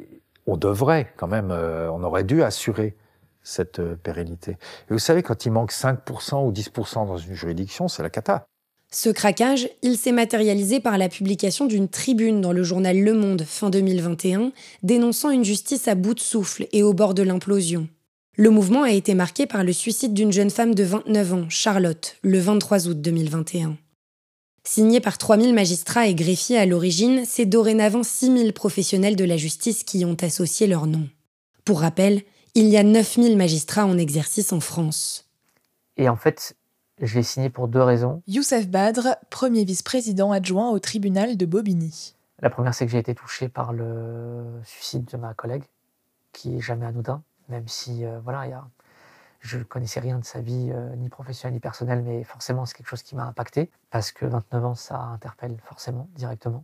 on 0.46 0.58
devrait 0.58 1.12
quand 1.18 1.28
même, 1.28 1.50
euh, 1.52 1.90
on 1.92 2.04
aurait 2.04 2.24
dû 2.24 2.44
assurer 2.44 2.96
cette 3.42 3.82
pérennité. 3.96 4.52
Et 4.52 4.94
vous 4.94 5.00
savez, 5.00 5.24
quand 5.24 5.46
il 5.46 5.52
manque 5.52 5.72
5% 5.72 6.46
ou 6.46 6.52
10% 6.52 7.08
dans 7.08 7.18
une 7.18 7.34
juridiction, 7.34 7.88
c'est 7.88 8.04
la 8.04 8.10
cata. 8.10 8.46
Ce 8.94 9.10
craquage, 9.10 9.68
il 9.82 9.98
s'est 9.98 10.12
matérialisé 10.12 10.80
par 10.80 11.00
la 11.00 11.10
publication 11.10 11.66
d'une 11.66 11.90
tribune 11.90 12.42
dans 12.42 12.52
le 12.54 12.62
journal 12.62 13.00
Le 13.00 13.14
Monde 13.14 13.44
fin 13.44 13.72
2021, 13.72 14.52
dénonçant 14.84 15.32
une 15.32 15.44
justice 15.44 15.88
à 15.88 15.96
bout 15.96 16.14
de 16.14 16.20
souffle 16.20 16.68
et 16.72 16.84
au 16.84 16.94
bord 16.94 17.16
de 17.16 17.24
l'implosion. 17.24 17.88
Le 18.36 18.50
mouvement 18.50 18.82
a 18.82 18.90
été 18.90 19.14
marqué 19.14 19.46
par 19.46 19.64
le 19.64 19.72
suicide 19.72 20.16
d'une 20.16 20.32
jeune 20.32 20.50
femme 20.50 20.74
de 20.74 20.84
29 20.84 21.34
ans, 21.34 21.46
Charlotte, 21.50 22.18
le 22.24 22.40
23 22.40 22.88
août 22.88 23.00
2021. 23.00 23.78
Signé 24.64 25.00
par 25.00 25.20
3000 25.20 25.54
magistrats 25.54 26.08
et 26.08 26.16
greffiers 26.16 26.58
à 26.58 26.66
l'origine, 26.66 27.26
c'est 27.26 27.46
dorénavant 27.46 28.02
6000 28.02 28.54
professionnels 28.54 29.16
de 29.16 29.24
la 29.24 29.38
justice 29.38 29.84
qui 29.84 30.04
ont 30.04 30.18
associé 30.20 30.66
leur 30.66 30.88
nom. 30.88 31.08
Pour 31.64 31.82
rappel, 31.82 32.24
il 32.56 32.66
y 32.70 32.78
a 32.78 32.82
9000 32.82 33.38
magistrats 33.38 33.86
en 33.86 34.00
exercice 34.00 34.52
en 34.52 34.62
France. 34.62 35.30
Et 35.98 36.10
en 36.10 36.16
fait, 36.16 36.56
je 37.00 37.14
l'ai 37.14 37.24
signé 37.24 37.52
pour 37.52 37.68
deux 37.68 37.84
raisons. 37.84 38.24
Youssef 38.26 38.68
Badr, 38.68 39.10
premier 39.30 39.64
vice-président 39.64 40.32
adjoint 40.32 40.72
au 40.72 40.80
tribunal 40.80 41.38
de 41.38 41.46
Bobigny. 41.46 42.16
La 42.42 42.50
première, 42.50 42.74
c'est 42.74 42.88
que 42.88 42.92
j'ai 42.92 42.98
été 42.98 43.14
touché 43.14 43.48
par 43.48 43.74
le 43.74 44.44
suicide 44.64 45.06
de 45.06 45.18
ma 45.18 45.36
collègue, 45.36 45.66
qui 46.32 46.56
est 46.56 46.62
jamais 46.62 46.88
anodin, 46.88 47.22
même 47.50 47.68
si 47.68 48.06
euh, 48.06 48.20
voilà, 48.24 48.48
y 48.48 48.54
je 49.44 49.60
connaissais 49.60 50.00
rien 50.00 50.20
de 50.20 50.26
sa 50.26 50.40
vie, 50.40 50.72
euh, 50.74 50.96
ni 50.96 51.10
professionnelle 51.10 51.54
ni 51.54 51.60
personnelle, 51.60 52.02
mais 52.02 52.24
forcément, 52.24 52.66
c'est 52.66 52.76
quelque 52.78 52.88
chose 52.88 53.04
qui 53.04 53.16
m'a 53.16 53.26
impacté, 53.26 53.70
parce 53.90 54.14
que 54.14 54.26
29 54.26 54.66
ans, 54.66 54.76
ça 54.76 54.98
interpelle 54.98 55.58
forcément, 55.66 56.08
directement. 56.16 56.64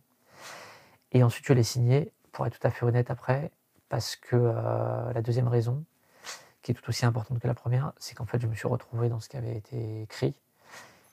Et 1.11 1.21
ensuite, 1.23 1.45
je 1.45 1.53
l'ai 1.53 1.63
signé, 1.63 2.13
pour 2.31 2.47
être 2.47 2.57
tout 2.57 2.65
à 2.65 2.71
fait 2.71 2.85
honnête 2.85 3.11
après, 3.11 3.51
parce 3.89 4.15
que 4.15 4.35
euh, 4.35 5.13
la 5.13 5.21
deuxième 5.21 5.49
raison, 5.49 5.83
qui 6.61 6.71
est 6.71 6.75
tout 6.75 6.87
aussi 6.89 7.05
importante 7.05 7.39
que 7.39 7.47
la 7.47 7.53
première, 7.53 7.91
c'est 7.97 8.15
qu'en 8.15 8.25
fait, 8.25 8.39
je 8.39 8.47
me 8.47 8.55
suis 8.55 8.67
retrouvé 8.67 9.09
dans 9.09 9.19
ce 9.19 9.27
qui 9.27 9.35
avait 9.35 9.57
été 9.57 10.03
écrit 10.03 10.35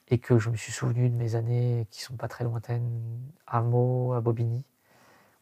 et 0.09 0.19
que 0.19 0.39
je 0.39 0.51
me 0.51 0.57
suis 0.57 0.73
souvenu 0.73 1.09
de 1.09 1.17
mes 1.17 1.35
années 1.35 1.89
qui 1.91 2.03
sont 2.03 2.17
pas 2.17 2.29
très 2.29 2.45
lointaines 2.45 3.21
à 3.47 3.61
Meaux, 3.61 4.13
à 4.13 4.21
Bobigny, 4.21 4.65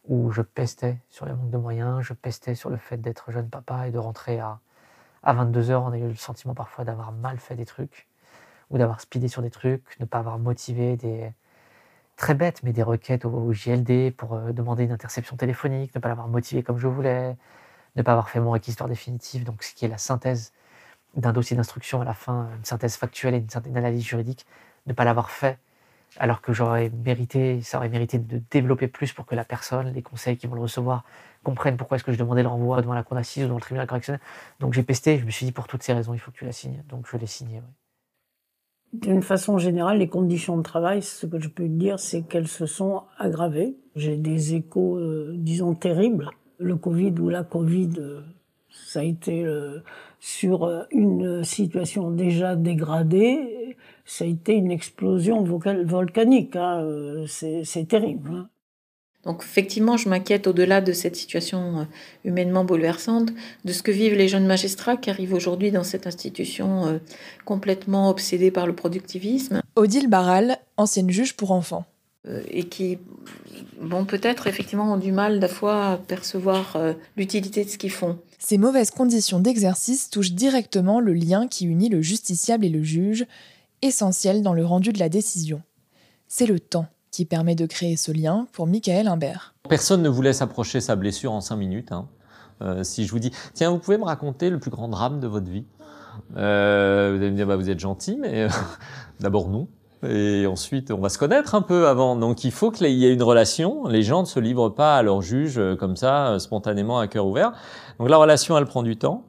où 0.07 0.31
je 0.31 0.41
pestais 0.41 0.97
sur 1.09 1.25
le 1.25 1.35
manque 1.35 1.49
de 1.49 1.57
moyens, 1.57 2.01
je 2.01 2.13
pestais 2.13 2.55
sur 2.55 2.69
le 2.69 2.77
fait 2.77 2.97
d'être 2.97 3.31
jeune 3.31 3.49
papa 3.49 3.87
et 3.87 3.91
de 3.91 3.97
rentrer 3.97 4.39
à, 4.39 4.59
à 5.23 5.33
22 5.33 5.69
heures. 5.71 5.83
On 5.83 5.91
a 5.91 5.97
eu 5.97 6.07
le 6.07 6.15
sentiment 6.15 6.53
parfois 6.53 6.85
d'avoir 6.85 7.11
mal 7.11 7.39
fait 7.39 7.55
des 7.55 7.65
trucs 7.65 8.07
ou 8.69 8.77
d'avoir 8.77 9.01
speedé 9.01 9.27
sur 9.27 9.41
des 9.41 9.51
trucs, 9.51 9.99
ne 9.99 10.05
pas 10.05 10.19
avoir 10.19 10.39
motivé 10.39 10.97
des 10.97 11.31
très 12.15 12.33
bêtes, 12.33 12.61
mais 12.63 12.73
des 12.73 12.83
requêtes 12.83 13.25
au, 13.25 13.51
JLD 13.53 14.15
pour 14.15 14.33
euh, 14.33 14.51
demander 14.51 14.83
une 14.85 14.91
interception 14.91 15.35
téléphonique, 15.35 15.93
ne 15.95 15.99
pas 15.99 16.09
l'avoir 16.09 16.27
motivé 16.27 16.63
comme 16.63 16.77
je 16.77 16.87
voulais, 16.87 17.35
ne 17.95 18.01
pas 18.01 18.11
avoir 18.11 18.29
fait 18.29 18.39
mon 18.39 18.51
réquisitoire 18.51 18.89
définitif, 18.89 19.43
donc 19.43 19.63
ce 19.63 19.73
qui 19.73 19.85
est 19.85 19.89
la 19.89 19.97
synthèse 19.97 20.53
d'un 21.15 21.33
dossier 21.33 21.55
d'instruction 21.55 22.01
à 22.01 22.05
la 22.05 22.13
fin, 22.13 22.49
une 22.57 22.65
synthèse 22.65 22.97
factuelle 22.97 23.35
et 23.35 23.45
une, 23.67 23.77
analyse 23.77 24.03
juridique, 24.03 24.45
ne 24.85 24.93
pas 24.93 25.05
l'avoir 25.05 25.29
fait, 25.31 25.59
alors 26.17 26.41
que 26.41 26.53
j'aurais 26.53 26.89
mérité, 26.89 27.61
ça 27.61 27.77
aurait 27.77 27.89
mérité 27.89 28.19
de 28.19 28.41
développer 28.51 28.87
plus 28.87 29.11
pour 29.13 29.25
que 29.25 29.35
la 29.35 29.43
personne, 29.43 29.91
les 29.93 30.01
conseils 30.01 30.37
qui 30.37 30.47
vont 30.47 30.55
le 30.55 30.61
recevoir, 30.61 31.03
comprennent 31.43 31.77
pourquoi 31.77 31.97
est-ce 31.97 32.03
que 32.03 32.11
je 32.11 32.17
demandais 32.17 32.43
le 32.43 32.49
renvoi 32.49 32.81
devant 32.81 32.93
la 32.93 33.03
cour 33.03 33.15
d'assises 33.15 33.43
ou 33.43 33.47
devant 33.47 33.57
le 33.57 33.61
tribunal 33.61 33.87
correctionnel. 33.87 34.21
Donc 34.59 34.73
j'ai 34.73 34.83
pesté, 34.83 35.17
je 35.17 35.25
me 35.25 35.31
suis 35.31 35.45
dit 35.45 35.51
pour 35.51 35.67
toutes 35.67 35.83
ces 35.83 35.93
raisons, 35.93 36.13
il 36.13 36.19
faut 36.19 36.31
que 36.31 36.37
tu 36.37 36.45
la 36.45 36.51
signes. 36.51 36.83
Donc 36.89 37.07
je 37.11 37.17
l'ai 37.17 37.27
signé. 37.27 37.61
D'une 38.93 39.21
façon 39.21 39.57
générale, 39.57 39.97
les 39.97 40.07
conditions 40.07 40.57
de 40.57 40.63
travail, 40.63 41.01
ce 41.01 41.25
que 41.25 41.39
je 41.39 41.49
peux 41.49 41.67
dire, 41.67 41.99
c'est 41.99 42.21
qu'elles 42.21 42.47
se 42.47 42.65
sont 42.65 43.03
aggravées. 43.17 43.75
J'ai 43.95 44.15
des 44.15 44.55
échos, 44.55 44.97
euh, 44.97 45.33
disons, 45.35 45.75
terribles. 45.75 46.29
Le 46.59 46.77
Covid 46.77 47.13
ou 47.19 47.27
la 47.27 47.43
Covid, 47.43 47.89
euh, 47.97 48.21
ça 48.69 49.01
a 49.01 49.03
été 49.03 49.45
euh, 49.45 49.79
sur 50.19 50.85
une 50.91 51.43
situation 51.43 52.09
déjà 52.09 52.55
dégradée, 52.55 53.75
ça 54.05 54.23
a 54.23 54.27
été 54.27 54.53
une 54.53 54.71
explosion 54.71 55.43
volcanique. 55.43 56.55
Hein. 56.55 57.25
C'est 57.27 57.87
terrible. 57.87 58.31
Hein. 58.31 58.49
Donc 59.25 59.41
effectivement, 59.43 59.97
je 59.97 60.07
m'inquiète 60.07 60.45
au-delà 60.45 60.81
de 60.81 60.93
cette 60.93 61.15
situation 61.15 61.79
euh, 61.79 61.83
humainement 62.23 62.63
bouleversante, 62.63 63.31
de 63.65 63.73
ce 63.73 63.81
que 63.81 63.91
vivent 63.91 64.13
les 64.13 64.27
jeunes 64.27 64.45
magistrats 64.45 64.97
qui 64.97 65.09
arrivent 65.09 65.33
aujourd'hui 65.33 65.71
dans 65.71 65.83
cette 65.83 66.05
institution 66.05 66.85
euh, 66.85 66.97
complètement 67.43 68.09
obsédée 68.09 68.51
par 68.51 68.67
le 68.67 68.73
productivisme. 68.73 69.61
Odile 69.75 70.07
Barral, 70.07 70.59
ancienne 70.77 71.09
juge 71.09 71.35
pour 71.35 71.51
enfants. 71.51 71.85
Euh, 72.27 72.43
et 72.51 72.65
qui, 72.65 72.99
bon, 73.81 74.05
peut-être 74.05 74.45
effectivement 74.45 74.93
ont 74.93 74.97
du 74.97 75.11
mal 75.11 75.39
des 75.39 75.47
fois 75.47 75.87
à 75.87 75.97
percevoir 75.97 76.77
l'utilité 77.17 77.65
de 77.65 77.69
ce 77.69 77.79
qu'ils 77.79 77.91
font. 77.91 78.19
Ces 78.37 78.59
mauvaises 78.59 78.91
conditions 78.91 79.39
d'exercice 79.39 80.11
touchent 80.11 80.33
directement 80.33 80.99
le 80.99 81.13
lien 81.13 81.47
qui 81.47 81.65
unit 81.65 81.89
le 81.89 82.03
justiciable 82.03 82.65
et 82.65 82.69
le 82.69 82.83
juge, 82.83 83.25
essentiel 83.85 84.41
dans 84.41 84.53
le 84.53 84.65
rendu 84.65 84.91
de 84.91 84.99
la 84.99 85.09
décision. 85.09 85.61
C'est 86.27 86.47
le 86.47 86.59
temps 86.59 86.87
qui 87.11 87.25
permet 87.25 87.55
de 87.55 87.65
créer 87.65 87.95
ce 87.95 88.11
lien 88.11 88.47
pour 88.51 88.67
Michael 88.67 89.07
Imbert. 89.07 89.55
Personne 89.69 90.01
ne 90.01 90.09
vous 90.09 90.21
laisse 90.21 90.41
approcher 90.41 90.81
sa 90.81 90.95
blessure 90.95 91.31
en 91.31 91.39
cinq 91.39 91.55
minutes. 91.55 91.91
Hein. 91.91 92.09
Euh, 92.61 92.83
si 92.83 93.05
je 93.05 93.11
vous 93.11 93.19
dis, 93.19 93.31
tiens, 93.53 93.69
vous 93.69 93.79
pouvez 93.79 93.97
me 93.97 94.03
raconter 94.03 94.49
le 94.49 94.59
plus 94.59 94.71
grand 94.71 94.87
drame 94.87 95.19
de 95.19 95.27
votre 95.27 95.49
vie? 95.49 95.65
Euh, 96.35 97.13
Vous 97.15 97.21
allez 97.21 97.31
me 97.31 97.35
dire, 97.35 97.47
bah, 97.47 97.55
vous 97.55 97.69
êtes 97.69 97.79
gentil, 97.79 98.17
mais 98.19 98.43
euh, 98.43 98.49
d'abord 99.19 99.49
nous. 99.49 99.69
Et 100.07 100.45
ensuite, 100.45 100.91
on 100.91 100.99
va 100.99 101.09
se 101.09 101.17
connaître 101.17 101.55
un 101.55 101.61
peu 101.61 101.87
avant. 101.87 102.15
Donc, 102.15 102.43
il 102.43 102.51
faut 102.51 102.69
qu'il 102.69 102.87
y 102.87 103.05
ait 103.05 103.13
une 103.13 103.23
relation. 103.23 103.87
Les 103.87 104.03
gens 104.03 104.21
ne 104.21 104.25
se 104.27 104.39
livrent 104.39 104.69
pas 104.69 104.97
à 104.97 105.01
leur 105.01 105.21
juge 105.21 105.59
comme 105.79 105.95
ça, 105.95 106.37
spontanément, 106.39 106.99
à 106.99 107.07
cœur 107.07 107.25
ouvert. 107.25 107.53
Donc, 107.99 108.09
la 108.09 108.17
relation, 108.17 108.57
elle 108.57 108.65
prend 108.65 108.83
du 108.83 108.97
temps. 108.97 109.23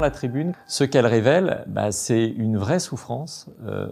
La 0.00 0.10
tribune, 0.10 0.54
ce 0.66 0.84
qu'elle 0.84 1.04
révèle, 1.04 1.64
bah, 1.66 1.92
c'est 1.92 2.24
une 2.24 2.56
vraie 2.56 2.78
souffrance 2.78 3.50
euh, 3.66 3.88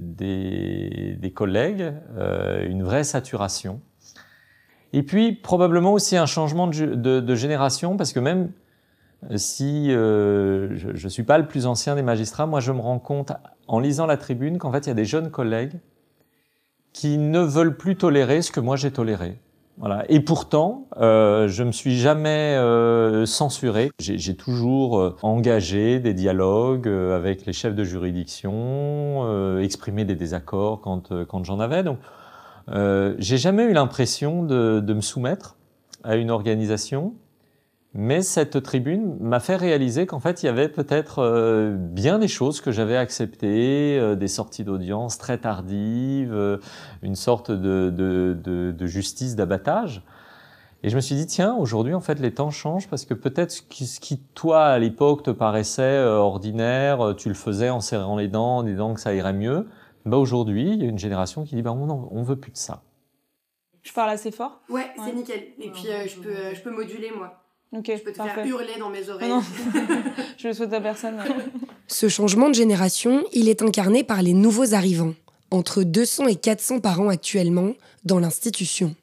des, 0.00 1.32
collègues, 1.32 1.92
euh, 2.16 2.66
une 2.68 2.82
vraie 2.82 3.04
saturation. 3.04 3.80
Et 4.92 5.04
puis 5.04 5.32
probablement 5.32 5.92
aussi 5.92 6.16
un 6.16 6.26
changement 6.26 6.66
de, 6.66 7.34
génération, 7.36 7.96
parce 7.96 8.12
que 8.12 8.18
même 8.18 8.50
si 9.36 9.92
euh, 9.92 10.76
je 10.76 11.04
ne 11.04 11.08
suis 11.08 11.22
pas 11.22 11.38
le 11.38 11.46
plus 11.46 11.66
ancien 11.66 11.94
des 11.94 12.02
magistrats, 12.02 12.46
moi 12.46 12.58
je 12.58 12.72
me 12.72 12.80
rends 12.80 12.98
compte 12.98 13.32
en 13.68 13.78
lisant 13.78 14.06
la 14.06 14.16
tribune 14.16 14.58
qu'en 14.58 14.72
fait 14.72 14.86
il 14.86 14.88
y 14.88 14.92
a 14.92 14.94
des 14.94 15.04
jeunes 15.04 15.30
collègues 15.30 15.78
qui 16.92 17.16
ne 17.16 17.40
veulent 17.40 17.76
plus 17.76 17.94
tolérer 17.94 18.42
ce 18.42 18.50
que 18.50 18.60
moi 18.60 18.74
j'ai 18.74 18.90
toléré. 18.90 19.38
Voilà. 19.78 20.04
Et 20.08 20.18
pourtant, 20.18 20.88
euh, 20.96 21.46
je 21.46 21.62
me 21.62 21.70
suis 21.70 21.96
jamais 21.98 22.56
euh, 22.56 23.26
censuré. 23.26 23.90
J'ai 24.00 24.34
toujours 24.34 24.98
euh, 24.98 25.16
engagé 25.22 26.00
des 26.00 26.14
dialogues 26.14 26.88
euh, 26.88 27.14
avec 27.14 27.46
les 27.46 27.52
chefs 27.52 27.76
de 27.76 27.84
juridiction, 27.84 28.52
euh, 28.54 29.62
exprimé 29.62 30.04
des 30.04 30.16
désaccords 30.16 30.80
quand, 30.80 31.24
quand 31.26 31.44
j'en 31.44 31.60
avais. 31.60 31.84
Donc, 31.84 31.98
j'ai 33.18 33.38
jamais 33.38 33.64
eu 33.64 33.72
l'impression 33.72 34.42
de, 34.42 34.80
de, 34.80 34.94
me 34.94 35.00
soumettre 35.00 35.56
à 36.04 36.16
une 36.16 36.30
organisation. 36.30 37.14
Mais 37.94 38.20
cette 38.20 38.62
tribune 38.62 39.16
m'a 39.18 39.40
fait 39.40 39.56
réaliser 39.56 40.06
qu'en 40.06 40.20
fait, 40.20 40.42
il 40.42 40.46
y 40.46 40.48
avait 40.48 40.68
peut-être 40.68 41.20
euh, 41.20 41.74
bien 41.74 42.18
des 42.18 42.28
choses 42.28 42.60
que 42.60 42.70
j'avais 42.70 42.96
acceptées, 42.96 43.98
euh, 43.98 44.14
des 44.14 44.28
sorties 44.28 44.62
d'audience 44.62 45.16
très 45.16 45.38
tardives, 45.38 46.34
euh, 46.34 46.58
une 47.02 47.16
sorte 47.16 47.50
de, 47.50 47.90
de, 47.90 48.36
de, 48.72 48.86
justice 48.86 49.36
d'abattage. 49.36 50.02
Et 50.82 50.90
je 50.90 50.96
me 50.96 51.00
suis 51.00 51.14
dit, 51.14 51.26
tiens, 51.26 51.56
aujourd'hui, 51.56 51.94
en 51.94 52.00
fait, 52.00 52.20
les 52.20 52.32
temps 52.32 52.50
changent 52.50 52.88
parce 52.88 53.06
que 53.06 53.14
peut-être 53.14 53.50
ce 53.50 53.62
qui, 53.62 54.18
toi, 54.34 54.66
à 54.66 54.78
l'époque, 54.78 55.22
te 55.22 55.30
paraissait 55.30 56.04
ordinaire, 56.04 57.14
tu 57.16 57.28
le 57.28 57.34
faisais 57.34 57.70
en 57.70 57.80
serrant 57.80 58.16
les 58.16 58.28
dents, 58.28 58.58
en 58.58 58.62
disant 58.62 58.94
que 58.94 59.00
ça 59.00 59.14
irait 59.14 59.32
mieux. 59.32 59.66
Bah, 60.04 60.18
aujourd'hui, 60.18 60.70
il 60.74 60.82
y 60.82 60.86
a 60.86 60.88
une 60.88 60.98
génération 60.98 61.44
qui 61.44 61.56
dit, 61.56 61.62
bah, 61.62 61.72
on, 61.72 62.08
on 62.12 62.22
veut 62.22 62.36
plus 62.36 62.52
de 62.52 62.58
ça. 62.58 62.82
Je 63.82 63.92
parle 63.92 64.10
assez 64.10 64.30
fort? 64.30 64.60
Ouais, 64.68 64.86
c'est 65.04 65.12
nickel. 65.12 65.48
Et 65.58 65.70
puis, 65.70 65.86
je, 66.06 66.20
peux, 66.20 66.54
je 66.54 66.60
peux 66.60 66.70
moduler, 66.70 67.10
moi. 67.16 67.37
Je 67.72 68.02
peux 68.02 68.12
te 68.12 68.22
faire 68.22 68.46
hurler 68.46 68.78
dans 68.78 68.88
mes 68.88 69.08
oreilles. 69.10 69.32
je 70.38 70.48
le 70.48 70.54
souhaite 70.54 70.72
à 70.72 70.80
personne. 70.80 71.16
Ce 71.86 72.08
changement 72.08 72.48
de 72.48 72.54
génération, 72.54 73.24
il 73.32 73.48
est 73.48 73.62
incarné 73.62 74.04
par 74.04 74.22
les 74.22 74.32
nouveaux 74.32 74.74
arrivants, 74.74 75.14
entre 75.50 75.82
200 75.82 76.28
et 76.28 76.36
400 76.36 76.80
par 76.80 77.00
an 77.00 77.08
actuellement, 77.08 77.72
dans 78.04 78.18
l'institution. 78.18 78.94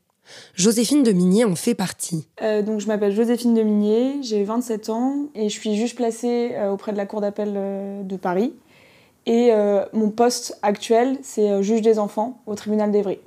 Joséphine 0.56 1.04
de 1.04 1.12
Minier 1.12 1.46
en 1.46 1.56
fait 1.56 1.76
partie. 1.76 2.28
Euh, 2.42 2.62
donc 2.62 2.80
je 2.80 2.88
m'appelle 2.88 3.14
Joséphine 3.14 3.54
de 3.54 3.62
Minier, 3.62 4.16
j'ai 4.22 4.44
27 4.44 4.90
ans 4.90 5.28
et 5.36 5.50
je 5.50 5.60
suis 5.60 5.76
juge 5.76 5.96
placée 5.96 6.52
euh, 6.54 6.72
auprès 6.72 6.92
de 6.92 6.98
la 6.98 7.06
Cour 7.06 7.22
d'appel 7.22 7.54
euh, 7.56 8.04
de 8.04 8.18
Paris. 8.18 8.54
Et 9.28 9.52
mon 9.92 10.12
poste 10.12 10.56
actuel, 10.62 11.18
c'est 11.24 11.64
juge 11.64 11.82
des 11.82 11.98
enfants 11.98 12.44
au 12.46 12.54
tribunal 12.54 12.92
d'Evry. 12.92 13.18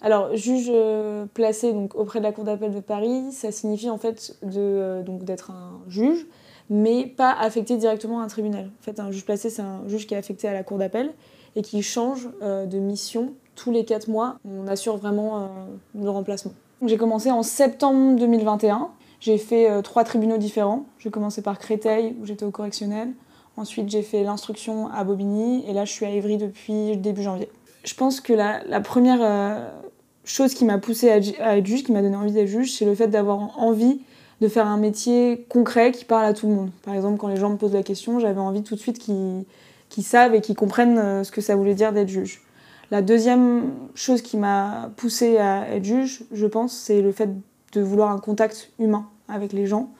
Alors, 0.00 0.36
juge 0.36 0.68
euh, 0.70 1.26
placé 1.34 1.72
donc, 1.72 1.94
auprès 1.96 2.20
de 2.20 2.24
la 2.24 2.32
Cour 2.32 2.44
d'appel 2.44 2.72
de 2.72 2.80
Paris, 2.80 3.32
ça 3.32 3.50
signifie 3.50 3.90
en 3.90 3.98
fait 3.98 4.36
euh, 4.56 5.02
d'être 5.02 5.50
un 5.50 5.80
juge, 5.88 6.26
mais 6.70 7.06
pas 7.06 7.32
affecté 7.32 7.76
directement 7.76 8.20
à 8.20 8.24
un 8.24 8.28
tribunal. 8.28 8.70
En 8.80 8.82
fait, 8.82 9.00
un 9.00 9.10
juge 9.10 9.24
placé, 9.24 9.50
c'est 9.50 9.62
un 9.62 9.82
juge 9.88 10.06
qui 10.06 10.14
est 10.14 10.18
affecté 10.18 10.46
à 10.46 10.52
la 10.52 10.62
Cour 10.62 10.78
d'appel 10.78 11.12
et 11.56 11.62
qui 11.62 11.82
change 11.82 12.28
euh, 12.42 12.66
de 12.66 12.78
mission 12.78 13.34
tous 13.56 13.72
les 13.72 13.84
quatre 13.84 14.06
mois. 14.08 14.36
On 14.44 14.68
assure 14.68 14.96
vraiment 14.98 15.48
le 15.92 16.08
remplacement. 16.08 16.52
J'ai 16.86 16.96
commencé 16.96 17.32
en 17.32 17.42
septembre 17.42 18.16
2021. 18.20 18.90
J'ai 19.18 19.36
fait 19.36 19.82
trois 19.82 20.04
tribunaux 20.04 20.38
différents. 20.38 20.84
J'ai 21.00 21.10
commencé 21.10 21.42
par 21.42 21.58
Créteil, 21.58 22.14
où 22.22 22.24
j'étais 22.24 22.44
au 22.44 22.52
correctionnel. 22.52 23.14
Ensuite, 23.56 23.88
j'ai 23.88 24.02
fait 24.02 24.22
l'instruction 24.22 24.86
à 24.92 25.02
Bobigny. 25.02 25.68
Et 25.68 25.72
là, 25.72 25.84
je 25.84 25.90
suis 25.90 26.06
à 26.06 26.10
Évry 26.10 26.36
depuis 26.36 26.96
début 26.98 27.24
janvier. 27.24 27.50
Je 27.82 27.94
pense 27.94 28.20
que 28.20 28.32
la 28.32 28.80
première 28.80 29.20
chose 30.30 30.54
qui 30.54 30.64
m'a 30.64 30.78
poussée 30.78 31.10
à, 31.10 31.56
être 31.56 31.66
juge, 31.66 31.84
qui 31.84 31.92
m'a 31.92 32.02
donné 32.02 32.16
envie 32.16 32.32
d'être 32.32 32.48
juge, 32.48 32.72
c'est 32.72 32.84
le 32.84 32.94
fait 32.94 33.08
d'avoir 33.08 33.58
envie 33.58 34.00
de 34.40 34.48
faire 34.48 34.66
un 34.66 34.76
métier 34.76 35.46
concret 35.48 35.90
qui 35.90 36.04
parle 36.04 36.24
à 36.24 36.32
tout 36.32 36.46
le 36.46 36.54
monde. 36.54 36.70
Par 36.82 36.94
exemple, 36.94 37.18
quand 37.18 37.28
les 37.28 37.36
gens 37.36 37.50
me 37.50 37.56
posent 37.56 37.74
la 37.74 37.82
question, 37.82 38.20
j'avais 38.20 38.40
envie 38.40 38.62
tout 38.62 38.74
de 38.74 38.80
suite 38.80 38.98
qu'ils 38.98 40.04
savent 40.04 40.34
et 40.34 40.40
qu'ils 40.40 40.54
comprennent 40.54 40.98
euh, 40.98 41.24
ce 41.24 41.32
que 41.32 41.40
ça 41.40 41.56
voulait 41.56 41.74
dire 41.74 41.92
d'être 41.92 42.08
juge. 42.08 42.42
La 42.90 43.02
deuxième 43.02 43.72
chose 43.94 44.22
qui 44.22 44.36
m'a 44.36 44.90
poussée 44.96 45.38
à 45.38 45.68
être 45.74 45.84
juge, 45.84 46.22
je 46.32 46.46
pense, 46.46 46.72
c'est 46.72 47.02
le 47.02 47.12
fait 47.12 47.30
de 47.72 47.80
vouloir 47.80 48.10
un 48.10 48.18
contact 48.18 48.70
humain 48.78 49.06
avec 49.28 49.52
les 49.52 49.66
gens. 49.66 49.90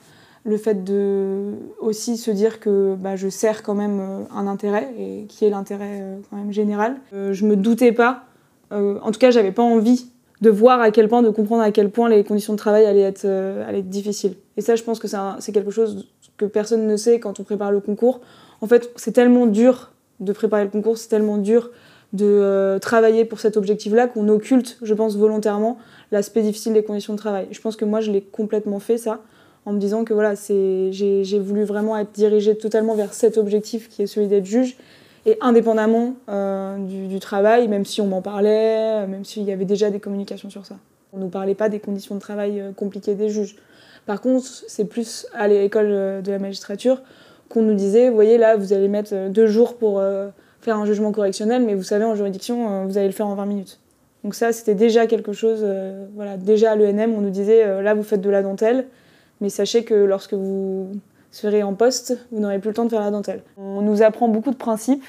Le 0.45 0.57
fait 0.57 0.83
de 0.83 1.53
aussi 1.79 2.17
se 2.17 2.31
dire 2.31 2.59
que 2.59 2.95
bah, 2.97 3.15
je 3.15 3.27
sers 3.27 3.61
quand 3.61 3.75
même 3.75 3.99
euh, 3.99 4.23
un 4.33 4.47
intérêt, 4.47 4.93
et 4.97 5.25
qui 5.27 5.45
est 5.45 5.49
l'intérêt 5.49 5.99
euh, 6.01 6.19
quand 6.29 6.37
même 6.37 6.53
général. 6.53 6.97
Je 7.11 7.45
me 7.45 7.55
doutais 7.55 7.91
pas, 7.91 8.23
en 8.71 9.11
tout 9.11 9.19
cas 9.19 9.31
j'avais 9.31 9.51
pas 9.51 9.63
envie 9.63 10.11
de 10.41 10.49
voir 10.49 10.79
à 10.79 10.91
quel 10.91 11.07
point, 11.07 11.21
de 11.21 11.29
comprendre 11.29 11.63
à 11.63 11.71
quel 11.71 11.89
point 11.89 12.09
les 12.09 12.23
conditions 12.23 12.53
de 12.53 12.57
travail 12.57 12.85
allaient 12.85 13.01
être, 13.01 13.25
euh, 13.25 13.67
allaient 13.67 13.79
être 13.79 13.89
difficiles. 13.89 14.35
Et 14.57 14.61
ça, 14.61 14.75
je 14.75 14.83
pense 14.83 14.99
que 14.99 15.07
c'est 15.39 15.51
quelque 15.51 15.71
chose 15.71 16.07
que 16.37 16.45
personne 16.45 16.87
ne 16.87 16.95
sait 16.95 17.19
quand 17.19 17.39
on 17.39 17.43
prépare 17.43 17.71
le 17.71 17.81
concours. 17.81 18.21
En 18.61 18.67
fait, 18.67 18.91
c'est 18.95 19.11
tellement 19.11 19.45
dur 19.45 19.91
de 20.19 20.31
préparer 20.31 20.63
le 20.63 20.69
concours, 20.69 20.97
c'est 20.97 21.09
tellement 21.09 21.37
dur 21.37 21.71
de 22.13 22.25
euh, 22.25 22.79
travailler 22.79 23.23
pour 23.23 23.39
cet 23.39 23.55
objectif-là 23.55 24.07
qu'on 24.07 24.27
occulte, 24.29 24.77
je 24.81 24.93
pense, 24.93 25.15
volontairement 25.15 25.77
l'aspect 26.11 26.41
difficile 26.41 26.73
des 26.73 26.83
conditions 26.83 27.13
de 27.13 27.19
travail. 27.19 27.47
Je 27.51 27.61
pense 27.61 27.75
que 27.75 27.85
moi, 27.85 28.01
je 28.01 28.11
l'ai 28.11 28.21
complètement 28.21 28.79
fait, 28.79 28.97
ça, 28.97 29.19
en 29.65 29.73
me 29.73 29.79
disant 29.79 30.05
que 30.05 30.13
voilà, 30.13 30.33
j'ai 30.35 31.39
voulu 31.39 31.63
vraiment 31.63 31.97
être 31.97 32.11
dirigée 32.11 32.57
totalement 32.57 32.95
vers 32.95 33.13
cet 33.13 33.37
objectif 33.37 33.89
qui 33.89 34.01
est 34.01 34.07
celui 34.07 34.27
d'être 34.27 34.45
juge 34.45 34.77
et 35.25 35.37
indépendamment 35.41 36.15
euh, 36.29 36.77
du, 36.77 37.19
travail, 37.19 37.67
même 37.67 37.85
si 37.85 38.01
on 38.01 38.07
m'en 38.07 38.21
parlait, 38.21 39.05
même 39.07 39.25
s'il 39.25 39.43
y 39.43 39.51
avait 39.51 39.65
déjà 39.65 39.89
des 39.89 39.99
communications 39.99 40.49
sur 40.49 40.65
ça. 40.65 40.75
On 41.13 41.17
ne 41.17 41.23
nous 41.23 41.29
parlait 41.29 41.55
pas 41.55 41.69
des 41.69 41.79
conditions 41.79 42.15
de 42.15 42.19
travail 42.19 42.59
euh, 42.59 42.71
compliquées 42.71 43.15
des 43.15 43.29
juges. 43.29 43.55
Par 44.05 44.21
contre, 44.21 44.45
c'est 44.45 44.85
plus 44.85 45.27
à 45.33 45.47
l'école 45.47 45.87
euh, 45.89 46.21
de 46.21 46.31
la 46.31 46.39
magistrature 46.39 47.01
qu'on 47.49 47.61
nous 47.61 47.73
disait, 47.73 48.09
vous 48.09 48.15
voyez 48.15 48.37
là, 48.37 48.55
vous 48.55 48.73
allez 48.73 48.87
mettre 48.87 49.29
deux 49.29 49.47
jours 49.47 49.75
pour 49.75 50.03
faire 50.61 50.77
un 50.77 50.85
jugement 50.85 51.11
correctionnel, 51.11 51.63
mais 51.65 51.73
vous 51.73 51.81
savez, 51.81 52.05
en 52.05 52.13
juridiction, 52.13 52.85
vous 52.85 52.95
allez 52.99 53.07
le 53.07 53.11
faire 53.11 53.25
en 53.25 53.33
20 53.33 53.47
minutes. 53.47 53.79
Donc 54.23 54.35
ça, 54.35 54.51
c'était 54.51 54.75
déjà 54.75 55.07
quelque 55.07 55.33
chose, 55.33 55.65
voilà, 56.13 56.37
déjà 56.37 56.73
à 56.73 56.75
l'ENM, 56.75 57.11
on 57.15 57.21
nous 57.21 57.31
disait, 57.31 57.81
là, 57.81 57.95
vous 57.95 58.03
faites 58.03 58.21
de 58.21 58.29
la 58.29 58.43
dentelle, 58.43 58.85
mais 59.41 59.49
sachez 59.49 59.83
que 59.83 59.95
lorsque 59.95 60.35
vous 60.35 60.91
serez 61.31 61.63
en 61.63 61.73
poste, 61.73 62.17
vous 62.31 62.39
n'aurez 62.39 62.59
plus 62.59 62.69
le 62.69 62.73
temps 62.75 62.85
de 62.85 62.89
faire 62.89 63.01
la 63.01 63.11
dentelle. 63.11 63.43
On 63.57 63.81
nous 63.81 64.01
apprend 64.01 64.27
beaucoup 64.27 64.51
de 64.51 64.55
principes 64.55 65.03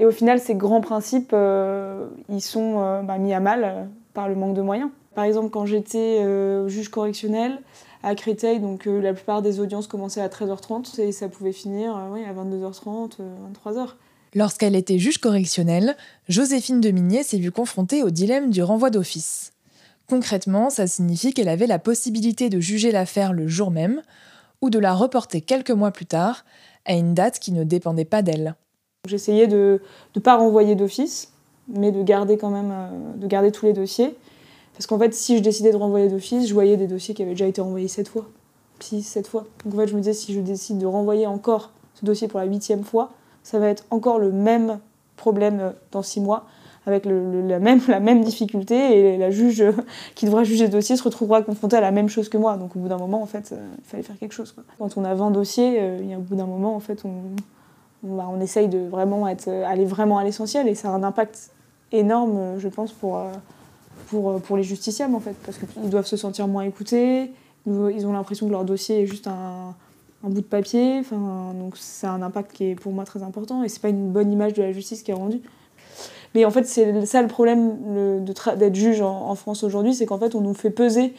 et 0.00 0.06
au 0.06 0.10
final, 0.10 0.40
ces 0.40 0.54
grands 0.54 0.80
principes, 0.80 1.32
euh, 1.34 2.06
ils 2.30 2.40
sont 2.40 2.80
euh, 2.80 3.02
bah, 3.02 3.18
mis 3.18 3.34
à 3.34 3.40
mal 3.40 3.64
euh, 3.64 3.84
par 4.14 4.30
le 4.30 4.34
manque 4.34 4.54
de 4.54 4.62
moyens. 4.62 4.88
Par 5.14 5.24
exemple, 5.24 5.50
quand 5.50 5.66
j'étais 5.66 6.24
juge 6.68 6.88
correctionnel, 6.88 7.58
à 8.02 8.14
Créteil, 8.14 8.60
donc 8.60 8.86
la 8.86 9.12
plupart 9.12 9.42
des 9.42 9.58
audiences 9.58 9.88
commençaient 9.88 10.22
à 10.22 10.28
13h30 10.28 11.00
et 11.00 11.12
ça 11.12 11.28
pouvait 11.28 11.52
finir 11.52 12.00
oui, 12.12 12.20
à 12.24 12.32
22h30, 12.32 13.16
23h. 13.66 13.88
Lorsqu'elle 14.34 14.76
était 14.76 14.98
juge 14.98 15.18
correctionnelle, 15.18 15.96
Joséphine 16.28 16.80
Demigné 16.80 17.24
s'est 17.24 17.38
vue 17.38 17.50
confrontée 17.50 18.04
au 18.04 18.10
dilemme 18.10 18.50
du 18.50 18.62
renvoi 18.62 18.88
d'office. 18.88 19.52
Concrètement, 20.08 20.70
ça 20.70 20.86
signifie 20.86 21.34
qu'elle 21.34 21.48
avait 21.48 21.66
la 21.66 21.80
possibilité 21.80 22.48
de 22.48 22.60
juger 22.60 22.92
l'affaire 22.92 23.32
le 23.32 23.48
jour 23.48 23.72
même 23.72 24.00
ou 24.62 24.70
de 24.70 24.78
la 24.78 24.94
reporter 24.94 25.40
quelques 25.40 25.70
mois 25.70 25.90
plus 25.90 26.06
tard 26.06 26.44
à 26.84 26.94
une 26.94 27.14
date 27.14 27.38
qui 27.38 27.52
ne 27.52 27.64
dépendait 27.64 28.04
pas 28.04 28.22
d'elle. 28.22 28.54
J'essayais 29.06 29.46
de 29.46 29.80
ne 30.14 30.20
pas 30.20 30.36
renvoyer 30.36 30.74
d'office, 30.74 31.32
mais 31.68 31.92
de 31.92 32.02
garder 32.02 32.36
quand 32.36 32.50
même 32.50 32.70
euh, 32.70 33.16
de 33.16 33.26
garder 33.26 33.52
tous 33.52 33.66
les 33.66 33.72
dossiers. 33.72 34.16
Parce 34.74 34.86
qu'en 34.86 34.98
fait, 34.98 35.14
si 35.14 35.36
je 35.36 35.42
décidais 35.42 35.72
de 35.72 35.76
renvoyer 35.76 36.08
d'office, 36.08 36.46
je 36.46 36.54
voyais 36.54 36.76
des 36.76 36.86
dossiers 36.86 37.14
qui 37.14 37.22
avaient 37.22 37.32
déjà 37.32 37.46
été 37.46 37.60
renvoyés 37.60 37.88
sept 37.88 38.08
fois, 38.08 38.26
six, 38.80 39.02
sept 39.02 39.26
fois. 39.26 39.46
Donc 39.64 39.74
en 39.74 39.76
fait, 39.78 39.88
je 39.88 39.94
me 39.94 40.00
disais, 40.00 40.12
si 40.12 40.34
je 40.34 40.40
décide 40.40 40.78
de 40.78 40.86
renvoyer 40.86 41.26
encore 41.26 41.70
ce 41.94 42.04
dossier 42.04 42.28
pour 42.28 42.40
la 42.40 42.46
huitième 42.46 42.84
fois, 42.84 43.10
ça 43.42 43.58
va 43.58 43.68
être 43.68 43.84
encore 43.90 44.18
le 44.18 44.32
même 44.32 44.80
problème 45.16 45.60
euh, 45.60 45.70
dans 45.92 46.02
six 46.02 46.20
mois, 46.20 46.46
avec 46.86 47.04
la, 47.04 47.58
même, 47.58 48.24
difficulté, 48.24 49.14
et 49.14 49.18
la 49.18 49.30
juge 49.30 49.60
euh, 49.60 49.72
qui 50.14 50.26
devra 50.26 50.44
juger 50.44 50.64
le 50.64 50.70
dossier 50.70 50.96
se 50.96 51.02
retrouvera 51.02 51.42
confrontée 51.42 51.76
à 51.76 51.80
la 51.80 51.90
même 51.90 52.08
chose 52.08 52.28
que 52.28 52.38
moi. 52.38 52.56
Donc 52.56 52.74
au 52.76 52.78
bout 52.78 52.88
d'un 52.88 52.98
moment, 52.98 53.22
en 53.22 53.26
fait, 53.26 53.52
il 53.52 53.84
fallait 53.84 54.02
faire 54.02 54.18
quelque 54.18 54.32
chose. 54.32 54.54
Quand 54.78 54.96
on 54.96 55.04
a 55.04 55.14
20 55.14 55.30
dossiers, 55.30 55.98
il 56.00 56.08
y 56.08 56.14
a, 56.14 56.18
au 56.18 56.22
bout 56.22 56.36
d'un 56.36 56.46
moment, 56.46 56.74
en 56.74 56.80
fait, 56.80 57.04
on, 57.04 58.40
essaye 58.40 58.68
de 58.68 58.78
vraiment 58.78 59.28
être, 59.28 59.48
aller 59.48 59.84
vraiment 59.84 60.18
à 60.18 60.24
l'essentiel 60.24 60.68
et 60.68 60.74
ça 60.74 60.88
a 60.88 60.92
un 60.92 61.02
impact 61.02 61.50
énorme, 61.92 62.58
je 62.58 62.68
pense, 62.68 62.92
pour, 62.92 63.18
euh, 63.18 63.24
euh, 64.14 64.38
pour 64.38 64.56
les 64.56 64.62
justiciables 64.62 65.14
en 65.14 65.20
fait, 65.20 65.36
parce 65.44 65.58
qu'ils 65.58 65.90
doivent 65.90 66.06
se 66.06 66.16
sentir 66.16 66.48
moins 66.48 66.62
écoutés, 66.62 67.30
ils 67.66 68.06
ont 68.06 68.12
l'impression 68.12 68.46
que 68.46 68.52
leur 68.52 68.64
dossier 68.64 69.02
est 69.02 69.06
juste 69.06 69.26
un, 69.26 69.74
un 70.24 70.28
bout 70.28 70.40
de 70.40 70.46
papier, 70.46 70.98
enfin, 71.00 71.52
donc 71.54 71.76
c'est 71.76 72.06
un 72.06 72.22
impact 72.22 72.52
qui 72.52 72.64
est 72.70 72.74
pour 72.74 72.92
moi 72.92 73.04
très 73.04 73.22
important 73.22 73.62
et 73.62 73.68
c'est 73.68 73.80
pas 73.80 73.88
une 73.88 74.10
bonne 74.10 74.32
image 74.32 74.54
de 74.54 74.62
la 74.62 74.72
justice 74.72 75.02
qui 75.02 75.10
est 75.10 75.14
rendue. 75.14 75.40
Mais 76.34 76.44
en 76.44 76.50
fait, 76.50 76.64
c'est 76.64 77.04
ça 77.06 77.22
le 77.22 77.28
problème 77.28 78.24
d'être 78.24 78.74
juge 78.74 79.00
en, 79.00 79.34
France 79.34 79.64
aujourd'hui, 79.64 79.94
c'est 79.94 80.06
qu'en 80.06 80.18
fait, 80.18 80.34
on 80.34 80.40
nous 80.40 80.54
fait 80.54 80.70
peser 80.70 81.14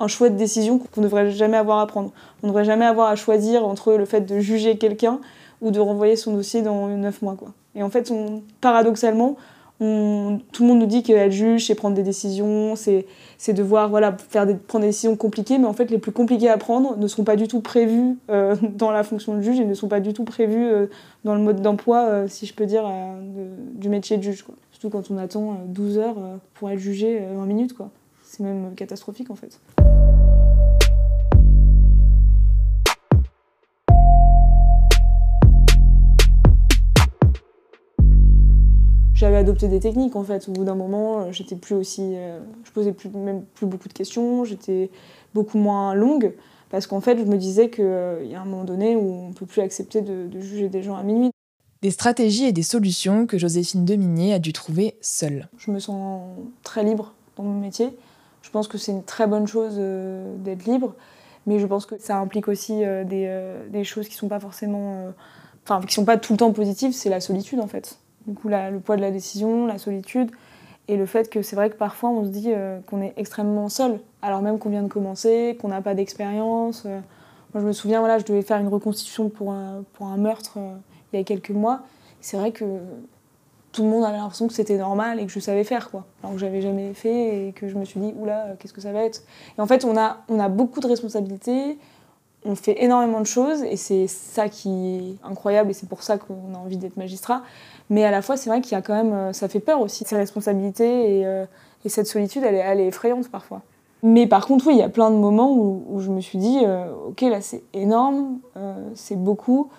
un 0.00 0.08
choix 0.08 0.30
de 0.30 0.36
décision 0.36 0.78
qu'on 0.78 1.00
ne 1.00 1.06
devrait 1.06 1.30
jamais 1.30 1.56
avoir 1.56 1.78
à 1.78 1.86
prendre. 1.86 2.12
On 2.42 2.46
ne 2.46 2.52
devrait 2.52 2.64
jamais 2.64 2.84
avoir 2.84 3.08
à 3.08 3.16
choisir 3.16 3.66
entre 3.66 3.94
le 3.94 4.04
fait 4.04 4.22
de 4.22 4.38
juger 4.40 4.76
quelqu'un 4.76 5.20
ou 5.60 5.70
de 5.70 5.80
renvoyer 5.80 6.16
son 6.16 6.34
dossier 6.34 6.62
dans 6.62 6.88
9 6.88 7.22
mois. 7.22 7.34
Quoi. 7.36 7.52
Et 7.74 7.82
en 7.82 7.90
fait, 7.90 8.12
paradoxalement, 8.60 9.36
tout 9.78 9.84
le 9.84 10.66
monde 10.66 10.80
nous 10.80 10.86
dit 10.86 11.02
qu'être 11.02 11.30
juge, 11.30 11.66
c'est 11.66 11.74
prendre 11.74 11.94
des 11.94 12.02
décisions, 12.02 12.74
c'est, 12.74 13.06
devoir 13.52 13.88
voilà, 13.88 14.16
faire 14.16 14.44
des, 14.44 14.54
prendre 14.54 14.82
des 14.82 14.88
décisions 14.88 15.16
compliquées, 15.16 15.58
mais 15.58 15.66
en 15.66 15.72
fait, 15.72 15.90
les 15.90 15.98
plus 15.98 16.10
compliquées 16.10 16.48
à 16.48 16.58
prendre 16.58 16.96
ne 16.96 17.06
sont 17.06 17.22
pas 17.22 17.36
du 17.36 17.46
tout 17.46 17.60
prévues 17.60 18.16
euh, 18.30 18.56
dans 18.62 18.90
la 18.90 19.04
fonction 19.04 19.36
de 19.36 19.42
juge 19.42 19.60
et 19.60 19.64
ne 19.64 19.74
sont 19.74 19.88
pas 19.88 20.00
du 20.00 20.12
tout 20.12 20.24
prévues 20.24 20.66
euh, 20.66 20.86
dans 21.24 21.34
le 21.34 21.40
mode 21.40 21.62
d'emploi, 21.62 22.06
euh, 22.06 22.28
si 22.28 22.46
je 22.46 22.54
peux 22.54 22.66
dire, 22.66 22.90
du 23.74 23.88
métier 23.88 24.16
de 24.16 24.22
juge. 24.22 24.44
Surtout 24.72 24.90
quand 24.90 25.10
on 25.10 25.18
attend 25.18 25.60
12 25.66 25.98
heures 25.98 26.16
pour 26.54 26.70
être 26.70 26.78
jugé 26.78 27.20
20 27.36 27.46
minutes. 27.46 27.72
Quoi. 27.74 27.90
C'est 28.22 28.42
même 28.42 28.74
catastrophique 28.74 29.30
en 29.30 29.34
fait. 29.34 29.60
J'avais 39.18 39.36
adopté 39.36 39.66
des 39.66 39.80
techniques 39.80 40.14
en 40.14 40.22
fait. 40.22 40.48
Au 40.48 40.52
bout 40.52 40.64
d'un 40.64 40.76
moment, 40.76 41.20
euh, 41.20 41.32
j'étais 41.32 41.56
plus 41.56 41.74
aussi, 41.74 42.14
euh, 42.14 42.38
je 42.64 42.70
posais 42.70 42.92
plus, 42.92 43.10
même 43.10 43.42
plus 43.54 43.66
beaucoup 43.66 43.88
de 43.88 43.92
questions, 43.92 44.44
j'étais 44.44 44.90
beaucoup 45.34 45.58
moins 45.58 45.94
longue 45.94 46.34
parce 46.70 46.86
qu'en 46.86 47.00
fait, 47.00 47.18
je 47.18 47.24
me 47.24 47.36
disais 47.36 47.68
qu'il 47.70 47.84
euh, 47.84 48.24
y 48.24 48.34
a 48.34 48.40
un 48.40 48.44
moment 48.44 48.64
donné 48.64 48.94
où 48.94 49.26
on 49.28 49.32
peut 49.32 49.46
plus 49.46 49.60
accepter 49.60 50.02
de, 50.02 50.28
juger 50.40 50.68
des 50.68 50.82
gens 50.82 50.94
à 50.94 51.02
minuit. 51.02 51.30
Des 51.82 51.90
stratégies 51.90 52.44
et 52.44 52.52
des 52.52 52.62
solutions 52.62 53.26
que 53.26 53.38
Joséphine 53.38 53.84
Demigné 53.84 54.34
a 54.34 54.38
dû 54.38 54.52
trouver 54.52 54.96
seule. 55.00 55.48
Je 55.58 55.70
me 55.70 55.78
sens 55.80 56.22
très 56.62 56.84
libre 56.84 57.14
dans 57.36 57.42
mon 57.42 57.58
métier. 57.58 57.90
Je 58.42 58.50
pense 58.50 58.68
que 58.68 58.78
c'est 58.78 58.92
une 58.92 59.04
très 59.04 59.26
bonne 59.26 59.46
chose 59.46 59.80
d'être 60.38 60.64
libre, 60.64 60.94
mais 61.46 61.58
je 61.58 61.66
pense 61.66 61.86
que 61.86 61.98
ça 61.98 62.18
implique 62.18 62.48
aussi 62.48 62.78
des, 62.78 63.32
des, 63.70 63.84
choses 63.84 64.08
qui 64.08 64.14
sont 64.14 64.28
pas 64.28 64.40
forcément, 64.40 65.12
enfin, 65.64 65.80
qui 65.86 65.94
sont 65.94 66.04
pas 66.04 66.16
tout 66.16 66.32
le 66.32 66.38
temps 66.38 66.52
positives. 66.52 66.92
C'est 66.92 67.10
la 67.10 67.20
solitude 67.20 67.60
en 67.60 67.68
fait. 67.68 67.98
Du 68.28 68.34
coup, 68.34 68.48
le 68.48 68.78
poids 68.78 68.96
de 68.96 69.00
la 69.00 69.10
décision, 69.10 69.66
la 69.66 69.78
solitude, 69.78 70.30
et 70.86 70.96
le 70.96 71.06
fait 71.06 71.30
que 71.30 71.42
c'est 71.42 71.56
vrai 71.56 71.70
que 71.70 71.76
parfois 71.76 72.10
on 72.10 72.24
se 72.24 72.28
dit 72.28 72.52
euh, 72.52 72.78
qu'on 72.86 73.02
est 73.02 73.14
extrêmement 73.16 73.68
seul, 73.68 74.00
alors 74.22 74.42
même 74.42 74.58
qu'on 74.58 74.68
vient 74.68 74.82
de 74.82 74.88
commencer, 74.88 75.56
qu'on 75.60 75.68
n'a 75.68 75.80
pas 75.80 75.94
d'expérience. 75.94 76.84
Euh. 76.86 77.00
moi, 77.52 77.62
je 77.62 77.66
me 77.66 77.72
souviens, 77.72 78.00
voilà, 78.00 78.18
je 78.18 78.24
devais 78.24 78.42
faire 78.42 78.58
une 78.58 78.68
reconstitution 78.68 79.30
pour 79.30 79.52
un, 79.52 79.82
pour 79.94 80.06
un 80.06 80.18
meurtre 80.18 80.54
euh, 80.58 80.76
il 81.12 81.18
y 81.18 81.20
a 81.20 81.24
quelques 81.24 81.50
mois. 81.50 81.80
C'est 82.20 82.36
vrai 82.36 82.52
que 82.52 82.64
tout 83.72 83.82
le 83.82 83.88
monde 83.88 84.04
avait 84.04 84.16
l'impression 84.16 84.46
que 84.46 84.54
c'était 84.54 84.76
normal 84.76 85.20
et 85.20 85.26
que 85.26 85.32
je 85.32 85.40
savais 85.40 85.64
faire, 85.64 85.90
quoi. 85.90 86.04
Alors 86.22 86.34
que 86.34 86.40
j'avais 86.40 86.60
jamais 86.60 86.92
fait 86.92 87.48
et 87.48 87.52
que 87.52 87.68
je 87.68 87.76
me 87.76 87.84
suis 87.84 88.00
dit, 88.00 88.14
oula, 88.18 88.56
qu'est-ce 88.58 88.74
que 88.74 88.80
ça 88.80 88.92
va 88.92 89.04
être? 89.04 89.22
Et 89.56 89.60
en 89.60 89.66
fait, 89.66 89.84
on 89.84 89.96
a, 89.96 90.18
on 90.28 90.38
a 90.38 90.48
beaucoup 90.48 90.80
de 90.80 90.86
responsabilités, 90.86 91.78
on 92.44 92.54
fait 92.54 92.82
énormément 92.82 93.20
de 93.20 93.26
choses 93.26 93.62
et 93.62 93.76
c'est 93.76 94.06
ça 94.06 94.48
qui 94.48 94.68
est 94.68 95.26
incroyable 95.26 95.70
et 95.70 95.74
c'est 95.74 95.88
pour 95.88 96.02
ça 96.02 96.18
qu'on 96.18 96.54
a 96.54 96.58
envie 96.58 96.76
d'être 96.76 96.96
magistrat. 96.96 97.42
Mais 97.90 98.04
à 98.04 98.10
la 98.10 98.22
fois, 98.22 98.36
c'est 98.36 98.50
vrai 98.50 98.60
qu'il 98.60 98.72
y 98.72 98.74
a 98.74 98.82
quand 98.82 98.94
même, 98.94 99.12
euh, 99.12 99.32
ça 99.32 99.48
fait 99.48 99.60
peur 99.60 99.80
aussi, 99.80 100.04
ces 100.06 100.16
responsabilités 100.16 101.18
et, 101.18 101.26
euh, 101.26 101.46
et 101.84 101.88
cette 101.88 102.06
solitude, 102.06 102.42
elle 102.44 102.80
est, 102.80 102.86
effrayante 102.86 103.28
parfois. 103.28 103.62
Mais 104.04 104.28
par 104.28 104.46
contre, 104.46 104.68
oui, 104.68 104.74
il 104.74 104.78
y 104.78 104.82
a 104.82 104.88
plein 104.88 105.10
de 105.10 105.16
moments 105.16 105.52
où, 105.52 105.98
je 105.98 106.10
me 106.10 106.20
suis 106.20 106.38
dit, 106.38 106.60
euh, 106.64 106.86
ok, 107.08 107.22
là 107.22 107.40
c'est 107.40 107.64
énorme, 107.74 108.38
c'est 108.94 109.16
beaucoup. 109.16 109.70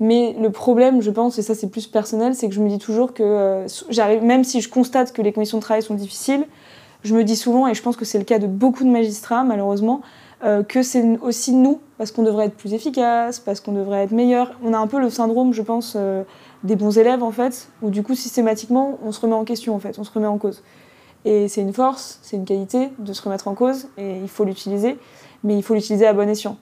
Mais 0.00 0.34
le 0.40 0.50
problème, 0.50 1.02
je 1.02 1.10
pense, 1.10 1.38
et 1.38 1.42
ça 1.42 1.54
c'est 1.54 1.68
plus 1.68 1.86
personnel, 1.86 2.34
c'est 2.34 2.48
que 2.48 2.54
je 2.54 2.62
me 2.62 2.70
dis 2.70 2.78
toujours 2.78 3.12
que 3.12 3.66
même 4.22 4.44
si 4.44 4.62
je 4.62 4.70
constate 4.70 5.12
que 5.12 5.20
les 5.20 5.32
conditions 5.32 5.58
de 5.58 5.62
travail 5.62 5.82
sont 5.82 5.94
difficiles, 5.94 6.46
je 7.02 7.14
me 7.14 7.22
dis 7.22 7.36
souvent, 7.36 7.68
et 7.68 7.74
je 7.74 7.82
pense 7.82 7.96
que 7.96 8.06
c'est 8.06 8.18
le 8.18 8.24
cas 8.24 8.38
de 8.38 8.46
beaucoup 8.46 8.82
de 8.82 8.88
magistrats 8.88 9.44
malheureusement, 9.44 10.00
que 10.40 10.82
c'est 10.82 11.18
aussi 11.22 11.52
nous, 11.54 11.80
parce 11.96 12.12
qu'on 12.12 12.22
devrait 12.22 12.46
être 12.46 12.56
plus 12.56 12.74
efficace, 12.74 13.40
parce 13.40 13.60
qu'on 13.60 13.72
devrait 13.72 14.04
être 14.04 14.10
meilleur. 14.10 14.52
On 14.62 14.74
a 14.74 14.78
un 14.78 14.86
peu 14.86 15.00
le 15.00 15.08
syndrome, 15.08 15.52
je 15.52 15.62
pense, 15.62 15.96
des 16.66 16.76
bons 16.76 16.98
élèves 16.98 17.22
en 17.22 17.30
fait, 17.30 17.68
où 17.82 17.90
du 17.90 18.02
coup 18.02 18.14
systématiquement 18.14 18.98
on 19.02 19.12
se 19.12 19.20
remet 19.20 19.34
en 19.34 19.44
question 19.44 19.74
en 19.74 19.78
fait, 19.78 19.98
on 19.98 20.04
se 20.04 20.12
remet 20.12 20.26
en 20.26 20.38
cause. 20.38 20.62
Et 21.24 21.48
c'est 21.48 21.60
une 21.60 21.72
force, 21.72 22.20
c'est 22.22 22.36
une 22.36 22.44
qualité 22.44 22.90
de 22.98 23.12
se 23.12 23.22
remettre 23.22 23.48
en 23.48 23.54
cause 23.54 23.88
et 23.96 24.18
il 24.18 24.28
faut 24.28 24.44
l'utiliser, 24.44 24.96
mais 25.42 25.56
il 25.56 25.62
faut 25.62 25.74
l'utiliser 25.74 26.06
à 26.06 26.12
bon 26.12 26.28
escient. 26.28 26.56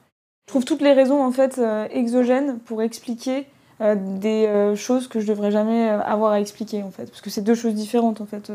Je 0.47 0.53
trouve 0.53 0.65
toutes 0.65 0.83
les 0.83 0.93
raisons 0.93 1.23
en 1.23 1.33
fait 1.33 1.59
euh, 1.59 1.87
exogènes 1.91 2.59
pour 2.61 2.83
expliquer 2.83 3.47
euh, 3.81 3.95
des 3.95 4.47
euh, 4.47 4.77
choses 4.77 5.09
que 5.09 5.21
je 5.21 5.27
devrais 5.27 5.51
jamais 5.51 5.89
avoir 5.89 6.33
à 6.33 6.41
expliquer 6.41 6.83
en 6.83 6.91
fait, 6.91 7.07
parce 7.07 7.21
que 7.21 7.31
c'est 7.31 7.43
deux 7.43 7.55
choses 7.55 7.75
différentes 7.75 8.21
en 8.21 8.27
fait. 8.27 8.53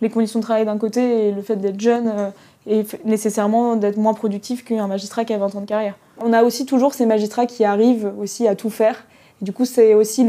les 0.00 0.10
conditions 0.10 0.40
de 0.40 0.44
travail 0.44 0.64
d'un 0.64 0.78
côté 0.78 1.28
et 1.28 1.32
le 1.32 1.42
fait 1.42 1.56
d'être 1.56 1.80
jeune 1.80 2.32
et 2.68 2.84
nécessairement 3.04 3.76
d'être 3.76 3.96
moins 3.96 4.14
productif 4.14 4.64
qu'un 4.64 4.86
magistrat 4.86 5.24
qui 5.24 5.32
a 5.32 5.38
20 5.38 5.54
ans 5.54 5.60
de 5.60 5.66
carrière. 5.66 5.96
On 6.20 6.32
a 6.32 6.42
aussi 6.42 6.66
toujours 6.66 6.94
ces 6.94 7.06
magistrats 7.06 7.46
qui 7.46 7.64
arrivent 7.64 8.12
aussi 8.18 8.46
à 8.46 8.54
tout 8.54 8.70
faire 8.70 9.06
du 9.40 9.52
coup, 9.52 9.64
c'est 9.64 9.94
aussi 9.94 10.24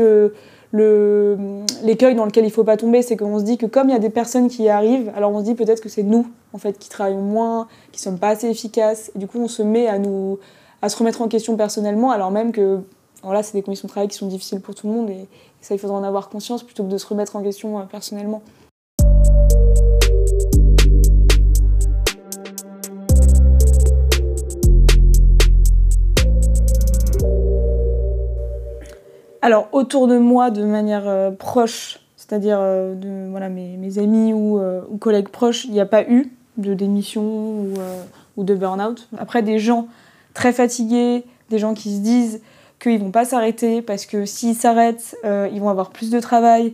l'écueil 0.74 2.16
dans 2.16 2.26
lequel 2.26 2.44
il 2.44 2.48
ne 2.48 2.54
faut 2.54 2.64
pas 2.64 2.78
tomber, 2.78 3.02
c'est 3.02 3.18
qu'on 3.18 3.40
se 3.40 3.44
dit 3.44 3.58
que 3.58 3.66
comme 3.66 3.90
il 3.90 3.94
y 3.94 3.96
a 3.96 4.00
des 4.00 4.10
personnes 4.10 4.48
qui 4.48 4.64
y 4.64 4.70
arrivent, 4.70 5.12
alors 5.16 5.32
on 5.32 5.40
se 5.40 5.46
dit 5.46 5.56
peut-être 5.56 5.82
que 5.82 5.90
c'est 5.90 6.04
nous, 6.04 6.28
en 6.54 6.58
fait, 6.58 6.78
qui 6.78 6.90
travaillons 6.90 7.22
moins, 7.22 7.68
qui 7.92 8.00
ne 8.00 8.04
sommes 8.04 8.20
pas 8.20 8.30
assez 8.30 8.48
efficaces, 8.48 9.12
et 9.16 9.20
du 9.20 9.28
coup 9.28 9.40
on 9.40 9.48
se 9.48 9.64
met 9.64 9.88
à, 9.88 9.98
nous, 9.98 10.38
se 10.88 10.96
remettre 10.96 11.22
en 11.22 11.28
question 11.28 11.56
personnellement, 11.58 12.12
alors 12.12 12.32
même 12.32 12.52
que 12.52 12.80
voilà, 13.24 13.44
c'est 13.44 13.54
des 13.54 13.64
conditions 13.64 13.88
de 13.88 13.92
travail 13.92 14.08
qui 14.08 14.18
sont 14.18 14.28
difficiles 14.28 14.62
pour 14.62 14.76
tout 14.76 14.88
le 14.88 14.94
monde, 14.94 15.10
et 15.10 15.28
ça 15.60 15.74
il 15.74 15.80
faudra 15.80 15.98
en 15.98 16.04
avoir 16.04 16.30
conscience 16.30 16.64
plutôt 16.64 16.84
que 16.84 16.90
de 16.90 16.98
se 16.98 17.08
remettre 17.08 17.36
en 17.36 17.42
question 17.42 17.80
euh, 17.80 17.84
personnellement. 17.84 18.42
Alors, 29.42 29.70
autour 29.72 30.08
de 30.08 30.18
moi, 30.18 30.52
de 30.52 30.64
manière 30.66 31.08
euh, 31.08 31.32
proche, 31.32 32.00
c'est-à-dire 32.18 32.58
euh, 32.60 32.94
de 32.94 33.30
voilà, 33.32 33.48
mes, 33.48 33.98
amis 33.98 34.34
euh, 34.34 34.82
ou, 34.90 34.98
collègues 34.98 35.30
proches, 35.30 35.64
il 35.66 35.72
n'y 35.72 35.80
a 35.80 35.86
pas 35.86 36.04
eu 36.04 36.32
de 36.58 36.74
démission 36.74 37.24
ou, 37.24 37.74
ou 38.36 38.44
de 38.44 38.54
burn-out. 38.54 39.08
Après, 39.18 39.42
des 39.42 39.60
gens 39.60 39.88
très 40.34 40.52
fatigués, 40.52 41.24
des 41.50 41.58
gens 41.58 41.74
qui 41.74 41.96
se 41.96 42.02
disent 42.02 42.42
qu'ils 42.82 42.96
ne 42.96 43.00
vont 43.00 43.12
pas 43.12 43.24
s'arrêter 43.24 43.82
parce 43.82 44.06
que 44.06 44.26
s'ils 44.26 44.56
s'arrêtent, 44.56 45.16
ils 45.24 45.60
vont 45.62 45.70
avoir 45.70 45.92
plus 45.92 46.10
de 46.10 46.20
travail 46.20 46.74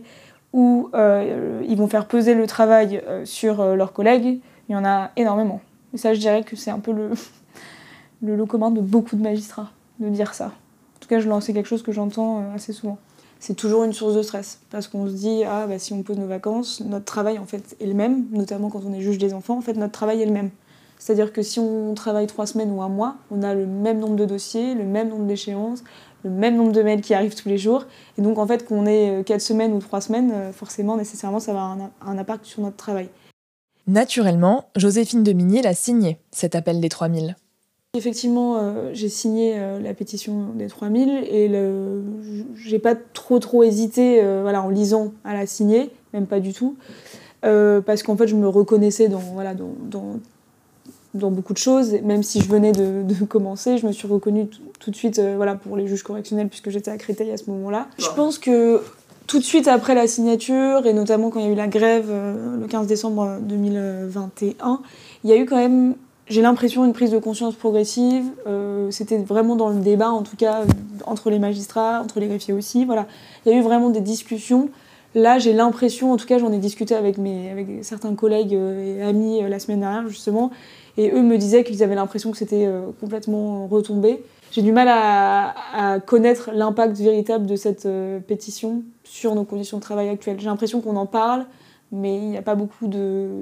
ou 0.52 0.90
ils 0.92 1.76
vont 1.76 1.86
faire 1.86 2.06
peser 2.06 2.34
le 2.34 2.48
travail 2.48 3.00
sur 3.22 3.64
leurs 3.76 3.92
collègues, 3.92 4.40
il 4.68 4.72
y 4.72 4.74
en 4.74 4.84
a 4.84 5.12
énormément. 5.14 5.60
Et 5.94 5.98
ça, 5.98 6.14
je 6.14 6.18
dirais 6.18 6.42
que 6.42 6.56
c'est 6.56 6.72
un 6.72 6.80
peu 6.80 6.90
le, 6.90 7.10
le 8.22 8.34
lot 8.34 8.46
commun 8.46 8.72
de 8.72 8.80
beaucoup 8.80 9.14
de 9.14 9.22
magistrats 9.22 9.70
de 10.00 10.08
dire 10.08 10.34
ça. 10.34 10.50
En 11.06 11.08
tout 11.08 11.14
cas, 11.14 11.20
je 11.20 11.40
c'est 11.40 11.52
quelque 11.52 11.68
chose 11.68 11.84
que 11.84 11.92
j'entends 11.92 12.40
euh, 12.40 12.54
assez 12.56 12.72
souvent. 12.72 12.98
C'est 13.38 13.54
toujours 13.54 13.84
une 13.84 13.92
source 13.92 14.16
de 14.16 14.22
stress 14.22 14.58
parce 14.70 14.88
qu'on 14.88 15.06
se 15.06 15.12
dit 15.12 15.44
ah 15.44 15.68
bah 15.68 15.78
si 15.78 15.92
on 15.92 16.02
pose 16.02 16.18
nos 16.18 16.26
vacances, 16.26 16.80
notre 16.80 17.04
travail 17.04 17.38
en 17.38 17.44
fait 17.44 17.76
est 17.80 17.86
le 17.86 17.94
même, 17.94 18.24
notamment 18.32 18.70
quand 18.70 18.80
on 18.84 18.92
est 18.92 19.02
juge 19.02 19.18
des 19.18 19.32
enfants, 19.32 19.56
en 19.56 19.60
fait 19.60 19.74
notre 19.74 19.92
travail 19.92 20.20
est 20.22 20.26
le 20.26 20.32
même. 20.32 20.50
C'est-à-dire 20.98 21.32
que 21.32 21.42
si 21.42 21.60
on 21.60 21.94
travaille 21.94 22.26
trois 22.26 22.46
semaines 22.46 22.72
ou 22.72 22.82
un 22.82 22.88
mois, 22.88 23.18
on 23.30 23.44
a 23.44 23.54
le 23.54 23.66
même 23.66 24.00
nombre 24.00 24.16
de 24.16 24.24
dossiers, 24.24 24.74
le 24.74 24.82
même 24.82 25.10
nombre 25.10 25.26
d'échéances, 25.26 25.84
le 26.24 26.30
même 26.30 26.56
nombre 26.56 26.72
de 26.72 26.82
mails 26.82 27.02
qui 27.02 27.14
arrivent 27.14 27.36
tous 27.36 27.48
les 27.48 27.58
jours. 27.58 27.84
Et 28.18 28.22
donc 28.22 28.38
en 28.38 28.46
fait, 28.48 28.66
qu'on 28.66 28.84
ait 28.84 29.22
quatre 29.24 29.42
semaines 29.42 29.74
ou 29.74 29.78
trois 29.78 30.00
semaines, 30.00 30.52
forcément, 30.52 30.96
nécessairement, 30.96 31.38
ça 31.38 31.52
va 31.52 31.70
avoir 31.70 31.90
un, 32.04 32.18
impact 32.18 32.46
sur 32.46 32.62
notre 32.62 32.76
travail. 32.76 33.10
Naturellement, 33.86 34.70
Joséphine 34.74 35.22
Demigny 35.22 35.62
l'a 35.62 35.74
signé, 35.74 36.18
cet 36.32 36.56
appel 36.56 36.80
des 36.80 36.88
3000. 36.88 37.36
Effectivement, 37.96 38.56
euh, 38.56 38.90
j'ai 38.92 39.08
signé 39.08 39.54
euh, 39.56 39.80
la 39.80 39.94
pétition 39.94 40.50
des 40.54 40.66
3000 40.66 41.24
et 41.30 41.48
le... 41.48 42.02
j'ai 42.54 42.78
pas 42.78 42.94
trop 42.94 43.38
trop 43.38 43.62
hésité 43.62 44.20
euh, 44.22 44.40
voilà, 44.42 44.62
en 44.62 44.68
lisant 44.68 45.12
à 45.24 45.32
la 45.32 45.46
signer, 45.46 45.90
même 46.12 46.26
pas 46.26 46.40
du 46.40 46.52
tout, 46.52 46.76
parce 47.42 48.02
qu'en 48.02 48.16
fait 48.16 48.26
je 48.26 48.34
me 48.34 48.48
reconnaissais 48.48 49.08
dans, 49.08 49.18
voilà, 49.18 49.54
dans, 49.54 49.72
dans, 49.88 50.20
dans, 51.14 51.30
beaucoup 51.30 51.52
de 51.52 51.58
choses, 51.58 51.92
même 52.02 52.22
si 52.22 52.40
je 52.40 52.48
venais 52.48 52.72
de, 52.72 53.02
de 53.08 53.24
commencer, 53.24 53.78
je 53.78 53.86
me 53.86 53.92
suis 53.92 54.08
reconnue 54.08 54.48
tout 54.80 54.90
de 54.90 54.96
suite 54.96 55.20
voilà, 55.20 55.54
pour 55.54 55.76
les 55.76 55.86
juges 55.86 56.02
correctionnels 56.02 56.48
puisque 56.48 56.70
j'étais 56.70 56.90
à 56.90 56.98
Créteil 56.98 57.30
à 57.30 57.36
ce 57.36 57.50
moment-là. 57.50 57.88
Je 57.98 58.08
pense 58.14 58.38
que 58.38 58.82
tout 59.26 59.38
de 59.38 59.44
suite 59.44 59.68
après 59.68 59.94
la 59.94 60.06
signature, 60.06 60.86
et 60.86 60.92
notamment 60.92 61.30
quand 61.30 61.40
il 61.40 61.46
y 61.46 61.48
a 61.48 61.52
eu 61.52 61.56
la 61.56 61.68
grève 61.68 62.10
le 62.10 62.66
15 62.66 62.86
décembre 62.86 63.38
2021, 63.42 64.80
il 65.24 65.30
y 65.30 65.32
a 65.32 65.36
eu 65.36 65.46
quand 65.46 65.56
même 65.56 65.94
j'ai 66.28 66.42
l'impression 66.42 66.84
une 66.84 66.92
prise 66.92 67.12
de 67.12 67.18
conscience 67.18 67.54
progressive. 67.54 68.24
Euh, 68.46 68.90
c'était 68.90 69.18
vraiment 69.18 69.54
dans 69.54 69.68
le 69.68 69.80
débat, 69.80 70.10
en 70.10 70.22
tout 70.22 70.36
cas, 70.36 70.62
entre 71.06 71.30
les 71.30 71.38
magistrats, 71.38 72.00
entre 72.02 72.18
les 72.18 72.26
greffiers 72.26 72.54
aussi. 72.54 72.84
Voilà, 72.84 73.06
il 73.44 73.52
y 73.52 73.54
a 73.54 73.58
eu 73.58 73.62
vraiment 73.62 73.90
des 73.90 74.00
discussions. 74.00 74.70
Là, 75.14 75.38
j'ai 75.38 75.52
l'impression, 75.52 76.12
en 76.12 76.16
tout 76.16 76.26
cas, 76.26 76.38
j'en 76.38 76.52
ai 76.52 76.58
discuté 76.58 76.94
avec, 76.94 77.16
mes, 77.16 77.50
avec 77.50 77.68
certains 77.82 78.14
collègues 78.14 78.54
euh, 78.54 78.98
et 78.98 79.02
amis 79.02 79.42
euh, 79.42 79.48
la 79.48 79.60
semaine 79.60 79.80
dernière, 79.80 80.08
justement, 80.08 80.50
et 80.96 81.10
eux 81.12 81.22
me 81.22 81.38
disaient 81.38 81.62
qu'ils 81.62 81.82
avaient 81.82 81.94
l'impression 81.94 82.32
que 82.32 82.38
c'était 82.38 82.66
complètement 83.00 83.66
retombé. 83.66 84.24
J'ai 84.50 84.62
du 84.62 84.72
mal 84.72 84.88
à, 84.88 85.54
à 85.74 86.00
connaître 86.00 86.50
l'impact 86.54 86.96
véritable 86.96 87.44
de 87.44 87.54
cette 87.54 87.86
pétition 88.26 88.82
sur 89.04 89.34
nos 89.34 89.44
conditions 89.44 89.76
de 89.76 89.82
travail 89.82 90.08
actuelles. 90.08 90.40
J'ai 90.40 90.46
l'impression 90.46 90.80
qu'on 90.80 90.96
en 90.96 91.04
parle, 91.04 91.44
mais 91.92 92.16
il 92.16 92.30
n'y 92.30 92.38
a 92.38 92.42
pas 92.42 92.54
beaucoup 92.54 92.86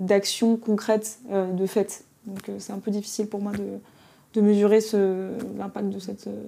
d'actions 0.01 0.57
concrètes 0.57 1.21
de 1.31 1.67
fait. 1.67 2.05
Donc 2.27 2.49
euh, 2.49 2.57
c'est 2.59 2.73
un 2.73 2.79
peu 2.79 2.91
difficile 2.91 3.27
pour 3.27 3.41
moi 3.41 3.53
de, 3.53 4.41
mesurer 4.41 4.81
l'impact 5.59 5.91
de 5.91 5.99
cette, 6.01 6.27
euh, 6.27 6.43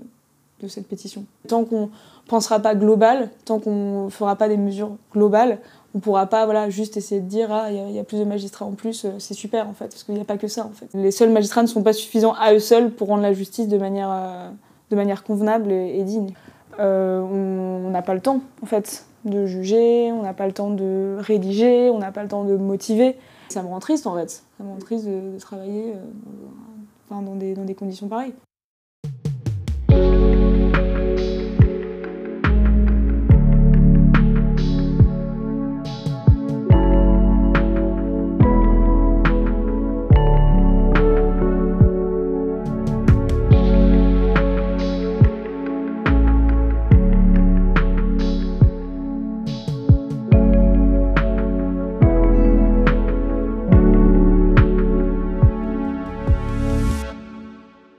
de 0.60 0.68
cette 0.68 0.88
pétition. 0.88 1.24
Tant 1.46 1.64
qu'on 1.64 1.82
ne 1.82 1.90
pensera 2.26 2.58
pas 2.58 2.74
global, 2.74 3.30
tant 3.44 3.60
qu'on 3.60 4.06
ne 4.06 4.10
fera 4.10 4.34
pas 4.36 4.48
des 4.48 4.56
mesures 4.56 4.96
globales, 5.12 5.58
on 5.94 5.98
ne 5.98 6.02
pourra 6.02 6.26
pas 6.26 6.44
voilà, 6.46 6.68
juste 6.68 6.96
essayer 6.96 7.20
de 7.20 7.28
dire 7.28 7.52
ah 7.52 7.70
il 7.70 7.92
y, 7.92 7.98
a 7.98 8.04
plus 8.04 8.18
de 8.18 8.24
magistrats 8.24 8.66
en 8.66 8.72
plus, 8.72 9.04
euh, 9.04 9.10
c'est 9.18 9.34
super 9.34 9.68
en 9.68 9.72
fait, 9.72 9.86
parce 9.88 10.02
qu'il 10.02 10.14
n'y 10.14 10.20
a 10.20 10.24
pas 10.24 10.36
que 10.36 10.48
ça 10.48 10.66
en 10.66 10.70
fait. 10.70 10.88
Les 10.94 11.10
seuls 11.10 11.30
magistrats 11.30 11.62
ne 11.62 11.68
sont 11.68 11.82
pas 11.82 11.92
suffisants 11.92 12.34
à 12.34 12.52
eux 12.54 12.58
seuls 12.60 12.90
pour 12.90 13.08
rendre 13.08 13.22
la 13.22 13.32
justice 13.32 13.68
de 13.68 13.78
manière, 13.78 14.52
de 14.90 14.96
manière 14.96 15.22
convenable 15.22 15.70
et, 15.70 16.02
digne. 16.02 16.32
on 16.78 17.90
n'a 17.90 18.02
pas 18.02 18.14
le 18.14 18.20
temps 18.20 18.40
en 18.62 18.66
fait 18.66 19.06
de 19.24 19.46
juger, 19.46 20.12
on 20.12 20.22
n'a 20.22 20.32
pas 20.32 20.46
le 20.46 20.52
temps 20.52 20.70
de 20.70 21.16
rédiger, 21.18 21.90
on 21.90 21.98
n'a 21.98 22.12
pas 22.12 22.22
le 22.22 22.28
temps 22.28 22.44
de 22.44 22.56
motiver. 22.56 23.16
Ça 23.48 23.62
me 23.62 23.68
rend 23.68 23.80
triste 23.80 24.06
en 24.06 24.16
fait. 24.16 24.30
Ça 24.30 24.64
me 24.64 24.70
rend 24.70 24.78
triste 24.78 25.06
de, 25.06 25.38
travailler 25.38 25.94
euh, 25.94 27.22
dans 27.54 27.64
des 27.64 27.74
conditions 27.74 28.08
pareilles. 28.08 28.34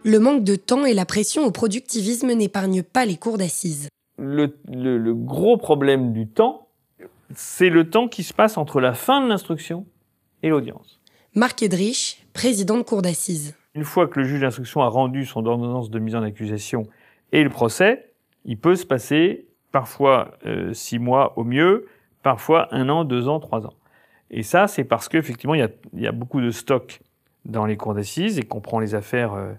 Le 0.07 0.19
manque 0.19 0.45
de 0.45 0.55
temps 0.55 0.85
et 0.85 0.93
la 0.93 1.05
pression 1.05 1.43
au 1.43 1.51
productivisme 1.51 2.31
n'épargnent 2.31 2.81
pas 2.81 3.05
les 3.05 3.17
cours 3.17 3.37
d'assises. 3.37 3.89
Le, 4.17 4.47
gros 5.11 5.57
problème 5.57 6.13
du 6.13 6.29
temps, 6.29 6.69
c'est 7.35 7.67
le 7.67 7.89
temps 7.89 8.07
qui 8.07 8.23
se 8.23 8.33
passe 8.33 8.57
entre 8.57 8.79
la 8.79 8.93
fin 8.93 9.21
de 9.21 9.27
l'instruction 9.27 9.85
et 10.43 10.47
l'audience. 10.47 11.01
Marc 11.35 11.61
Edrich, 11.61 12.25
président 12.31 12.77
de 12.77 12.83
cour 12.83 13.01
d'assises. 13.01 13.53
Une 13.75 13.83
fois 13.83 14.07
que 14.07 14.21
le 14.21 14.25
juge 14.25 14.39
d'instruction 14.39 14.79
a 14.79 14.87
rendu 14.87 15.25
son 15.25 15.45
ordonnance 15.45 15.89
de 15.89 15.99
mise 15.99 16.15
en 16.15 16.23
accusation 16.23 16.87
et 17.33 17.43
le 17.43 17.49
procès, 17.49 18.13
il 18.45 18.57
peut 18.57 18.77
se 18.77 18.85
passer 18.85 19.49
parfois 19.73 20.37
euh, 20.45 20.73
six 20.73 20.99
mois 20.99 21.37
au 21.37 21.43
mieux, 21.43 21.85
parfois 22.23 22.73
un 22.73 22.87
an, 22.87 23.03
deux 23.03 23.27
ans, 23.27 23.41
trois 23.41 23.65
ans. 23.65 23.73
Et 24.31 24.43
ça, 24.43 24.67
c'est 24.67 24.85
parce 24.85 25.09
qu'effectivement, 25.09 25.53
il 25.53 25.69
y 25.95 26.07
a, 26.07 26.11
beaucoup 26.13 26.39
de 26.39 26.51
stock 26.51 27.01
dans 27.43 27.65
les 27.65 27.75
cours 27.75 27.93
d'assises 27.93 28.39
et 28.39 28.43
qu'on 28.43 28.61
prend 28.61 28.79
les 28.79 28.95
affaires 28.95 29.33
euh, 29.33 29.51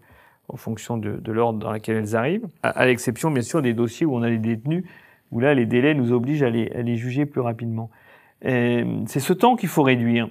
en 0.48 0.56
fonction 0.56 0.96
de, 0.96 1.32
l'ordre 1.32 1.58
dans 1.58 1.72
lequel 1.72 1.96
elles 1.96 2.16
arrivent, 2.16 2.48
à, 2.62 2.86
l'exception 2.86 3.30
bien 3.30 3.42
sûr 3.42 3.62
des 3.62 3.74
dossiers 3.74 4.06
où 4.06 4.14
on 4.14 4.22
a 4.22 4.30
les 4.30 4.38
détenus, 4.38 4.84
où 5.30 5.40
là 5.40 5.54
les 5.54 5.66
délais 5.66 5.94
nous 5.94 6.12
obligent 6.12 6.42
à 6.42 6.50
les, 6.50 6.70
à 6.70 6.82
les 6.82 6.96
juger 6.96 7.26
plus 7.26 7.40
rapidement. 7.40 7.90
C'est 8.42 9.20
ce 9.20 9.32
temps 9.32 9.56
qu'il 9.56 9.68
faut 9.68 9.82
réduire. 9.82 10.28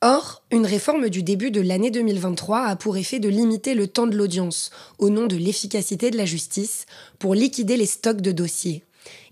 Or, 0.00 0.44
une 0.52 0.64
réforme 0.64 1.08
du 1.08 1.24
début 1.24 1.50
de 1.50 1.60
l'année 1.60 1.90
2023 1.90 2.60
a 2.60 2.76
pour 2.76 2.96
effet 2.96 3.18
de 3.18 3.28
limiter 3.28 3.74
le 3.74 3.88
temps 3.88 4.06
de 4.06 4.16
l'audience, 4.16 4.70
au 4.98 5.10
nom 5.10 5.26
de 5.26 5.34
l'efficacité 5.34 6.12
de 6.12 6.16
la 6.16 6.24
justice, 6.24 6.86
pour 7.18 7.34
liquider 7.34 7.76
les 7.76 7.86
stocks 7.86 8.20
de 8.20 8.30
dossiers. 8.30 8.84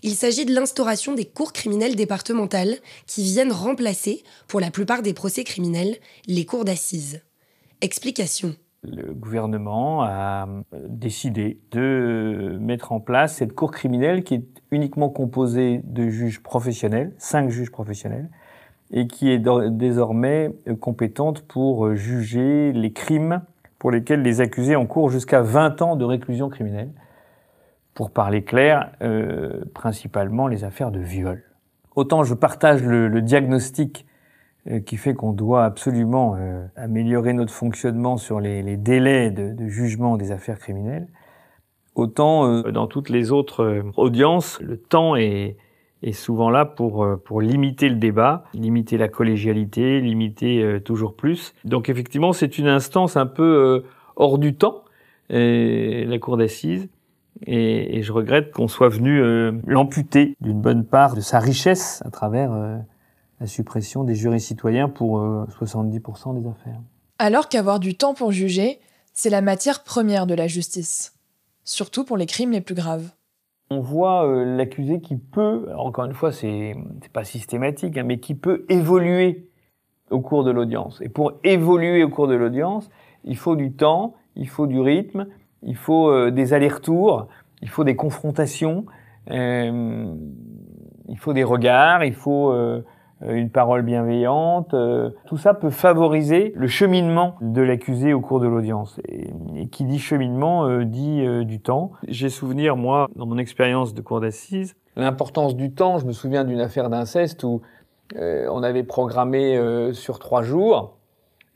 Il 0.03 0.13
s'agit 0.13 0.45
de 0.45 0.53
l'instauration 0.53 1.13
des 1.13 1.23
cours 1.23 1.53
criminelles 1.53 1.95
départementales 1.95 2.77
qui 3.05 3.23
viennent 3.23 3.53
remplacer, 3.53 4.23
pour 4.49 4.59
la 4.59 4.69
plupart 4.69 5.03
des 5.03 5.13
procès 5.13 5.45
criminels, 5.45 5.95
les 6.27 6.45
cours 6.45 6.65
d'assises. 6.65 7.21
Explication 7.79 8.53
le 8.87 9.13
gouvernement 9.13 10.03
a 10.03 10.47
euh, 10.47 10.85
décidé 10.87 11.59
de 11.71 12.57
mettre 12.59 12.91
en 12.91 12.99
place 12.99 13.35
cette 13.35 13.53
cour 13.53 13.71
criminelle 13.71 14.23
qui 14.23 14.35
est 14.35 14.45
uniquement 14.71 15.09
composée 15.09 15.81
de 15.83 16.09
juges 16.09 16.41
professionnels, 16.41 17.13
cinq 17.17 17.49
juges 17.49 17.71
professionnels, 17.71 18.29
et 18.91 19.07
qui 19.07 19.29
est 19.29 19.39
désormais 19.71 20.51
euh, 20.67 20.75
compétente 20.75 21.41
pour 21.41 21.85
euh, 21.85 21.95
juger 21.95 22.71
les 22.73 22.93
crimes 22.93 23.41
pour 23.79 23.91
lesquels 23.91 24.21
les 24.21 24.41
accusés 24.41 24.75
encourent 24.75 25.09
jusqu'à 25.09 25.41
20 25.41 25.81
ans 25.81 25.95
de 25.95 26.05
réclusion 26.05 26.49
criminelle. 26.49 26.89
Pour 27.93 28.11
parler 28.11 28.43
clair, 28.43 28.91
principalement 29.73 30.47
les 30.47 30.63
affaires 30.63 30.91
de 30.91 30.99
viol. 30.99 31.43
Autant 31.97 32.23
je 32.23 32.35
partage 32.35 32.83
le, 32.83 33.21
diagnostic 33.23 34.05
euh, 34.05 34.07
qui 34.85 34.97
fait 34.97 35.13
qu'on 35.13 35.33
doit 35.33 35.63
absolument 35.63 36.35
euh, 36.35 36.65
améliorer 36.75 37.33
notre 37.33 37.53
fonctionnement 37.53 38.17
sur 38.17 38.39
les, 38.39 38.61
les 38.61 38.77
délais 38.77 39.31
de, 39.31 39.53
de, 39.53 39.67
jugement 39.67 40.17
des 40.17 40.31
affaires 40.31 40.59
criminelles, 40.59 41.07
autant 41.95 42.47
euh, 42.47 42.71
dans 42.71 42.87
toutes 42.87 43.09
les 43.09 43.31
autres 43.31 43.83
audiences, 43.95 44.59
le 44.61 44.77
temps 44.77 45.15
est, 45.15 45.57
est 46.03 46.11
souvent 46.11 46.49
là 46.49 46.65
pour, 46.65 47.07
pour 47.23 47.41
limiter 47.41 47.89
le 47.89 47.95
débat, 47.95 48.43
limiter 48.53 48.97
la 48.97 49.07
collégialité, 49.07 50.01
limiter 50.01 50.79
toujours 50.83 51.15
plus. 51.15 51.53
Donc 51.63 51.89
effectivement, 51.89 52.33
c'est 52.33 52.57
une 52.57 52.67
instance 52.67 53.17
un 53.17 53.25
peu 53.25 53.83
hors 54.15 54.37
du 54.37 54.55
temps, 54.55 54.83
la 55.29 56.19
cour 56.19 56.37
d'assises. 56.37 56.89
Et, 57.45 57.97
et, 57.97 58.01
je 58.01 58.11
regrette 58.11 58.51
qu'on 58.51 58.67
soit 58.67 58.89
venu 58.89 59.21
l'amputer 59.65 60.35
d'une 60.41 60.59
bonne 60.59 60.83
part 60.83 61.15
de 61.15 61.21
sa 61.21 61.39
richesse 61.39 62.01
à 62.05 62.09
travers 62.09 62.51
la 63.39 63.47
suppression 63.47 64.03
des 64.03 64.15
jurys 64.15 64.41
citoyens 64.41 64.89
pour 64.89 65.19
70% 65.19 66.29
euh, 66.35 66.39
des 66.39 66.47
affaires. 66.47 66.79
Alors 67.19 67.49
qu'avoir 67.49 67.79
du 67.79 67.95
temps 67.95 68.13
pour 68.13 68.31
juger, 68.31 68.79
c'est 69.13 69.29
la 69.29 69.41
matière 69.41 69.83
première 69.83 70.27
de 70.27 70.35
la 70.35 70.47
justice, 70.47 71.15
surtout 71.63 72.03
pour 72.03 72.17
les 72.17 72.25
crimes 72.25 72.51
les 72.51 72.61
plus 72.61 72.75
graves. 72.75 73.09
On 73.69 73.81
voit 73.81 74.25
euh, 74.25 74.55
l'accusé 74.55 75.01
qui 75.01 75.17
peut, 75.17 75.67
encore 75.75 76.05
une 76.05 76.13
fois, 76.13 76.31
c'est 76.31 76.75
pas 77.11 77.23
systématique, 77.23 77.97
hein, 77.97 78.03
mais 78.03 78.19
qui 78.19 78.33
peut 78.33 78.65
évoluer 78.69 79.49
au 80.09 80.21
cours 80.21 80.43
de 80.43 80.51
l'audience. 80.51 81.01
Et 81.01 81.09
pour 81.09 81.33
évoluer 81.43 82.03
au 82.03 82.09
cours 82.09 82.27
de 82.27 82.35
l'audience, 82.35 82.89
il 83.25 83.35
faut 83.35 83.55
du 83.55 83.73
temps, 83.73 84.15
il 84.35 84.47
faut 84.47 84.67
du 84.67 84.79
rythme, 84.79 85.27
il 85.63 85.75
faut 85.75 86.09
euh, 86.09 86.31
des 86.31 86.53
allers-retours, 86.53 87.27
il 87.61 87.69
faut 87.69 87.83
des 87.83 87.95
confrontations, 87.95 88.85
il 89.29 91.17
faut 91.17 91.33
des 91.33 91.43
regards, 91.43 92.03
il 92.03 92.13
faut 92.13 92.51
euh, 92.51 92.85
une 93.21 93.49
parole 93.49 93.81
bienveillante. 93.81 94.73
Euh, 94.73 95.09
tout 95.25 95.37
ça 95.37 95.53
peut 95.53 95.69
favoriser 95.69 96.53
le 96.55 96.67
cheminement 96.67 97.35
de 97.41 97.61
l'accusé 97.61 98.13
au 98.13 98.21
cours 98.21 98.39
de 98.39 98.47
l'audience. 98.47 98.99
Et, 99.07 99.67
qui 99.69 99.85
dit 99.85 99.99
cheminement 99.99 100.67
euh, 100.67 100.85
dit 100.85 101.25
du 101.45 101.59
temps. 101.59 101.91
J'ai 102.07 102.29
souvenir, 102.29 102.77
moi, 102.77 103.07
dans 103.15 103.25
mon 103.25 103.37
expérience 103.37 103.93
de 103.93 104.01
cour 104.01 104.21
d'assises, 104.21 104.75
l'importance 104.95 105.55
du 105.55 105.71
temps. 105.71 105.97
Je 105.97 106.05
me 106.05 106.11
souviens 106.11 106.43
d'une 106.43 106.61
affaire 106.61 106.89
d'inceste 106.89 107.43
où 107.43 107.61
on 108.15 108.63
avait 108.63 108.83
programmé 108.83 109.59
sur 109.93 110.19
trois 110.19 110.41
jours. 110.41 110.97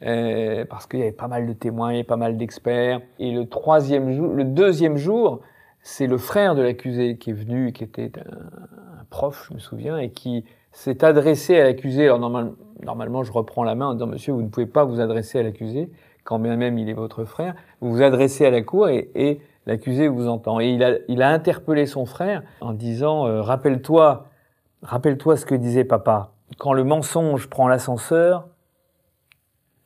euh, 0.03 0.65
parce 0.65 0.87
qu'il 0.87 0.99
y 0.99 1.03
avait 1.03 1.11
pas 1.11 1.27
mal 1.27 1.45
de 1.47 1.53
témoins, 1.53 2.03
pas 2.03 2.17
mal 2.17 2.37
d'experts. 2.37 3.01
Et 3.19 3.31
le 3.31 3.47
troisième 3.47 4.11
jour, 4.11 4.33
le 4.33 4.43
deuxième 4.43 4.97
jour, 4.97 5.41
c'est 5.81 6.07
le 6.07 6.17
frère 6.17 6.55
de 6.55 6.61
l'accusé 6.61 7.17
qui 7.17 7.31
est 7.31 7.33
venu, 7.33 7.71
qui 7.71 7.83
était 7.83 8.11
un, 8.19 9.03
prof, 9.09 9.47
je 9.49 9.53
me 9.55 9.59
souviens, 9.59 9.97
et 9.97 10.11
qui 10.11 10.45
s'est 10.71 11.03
adressé 11.03 11.59
à 11.59 11.63
l'accusé. 11.63 12.05
Alors 12.05 12.19
normalement, 12.19 13.23
je 13.23 13.31
reprends 13.31 13.63
la 13.63 13.75
main 13.75 13.87
en 13.87 13.93
disant 13.93 14.07
Monsieur, 14.07 14.33
vous 14.33 14.41
ne 14.41 14.49
pouvez 14.49 14.65
pas 14.65 14.85
vous 14.85 14.99
adresser 14.99 15.39
à 15.39 15.43
l'accusé, 15.43 15.91
quand 16.23 16.39
bien 16.39 16.55
même 16.55 16.77
il 16.77 16.89
est 16.89 16.93
votre 16.93 17.25
frère. 17.25 17.55
Vous 17.81 17.91
vous 17.91 18.01
adressez 18.01 18.45
à 18.45 18.51
la 18.51 18.61
cour 18.61 18.89
et, 18.89 19.11
et 19.15 19.41
l'accusé 19.65 20.07
vous 20.07 20.27
entend. 20.27 20.59
Et 20.59 20.69
il 20.69 20.83
a, 20.83 20.97
il 21.07 21.21
a 21.21 21.29
interpellé 21.29 21.85
son 21.85 22.05
frère 22.05 22.43
en 22.61 22.73
disant 22.73 23.27
euh, 23.27 23.41
Rappelle-toi, 23.41 24.27
rappelle-toi 24.81 25.37
ce 25.37 25.45
que 25.45 25.55
disait 25.55 25.83
papa. 25.83 26.33
Quand 26.57 26.73
le 26.73 26.83
mensonge 26.83 27.49
prend 27.49 27.67
l'ascenseur, 27.67 28.47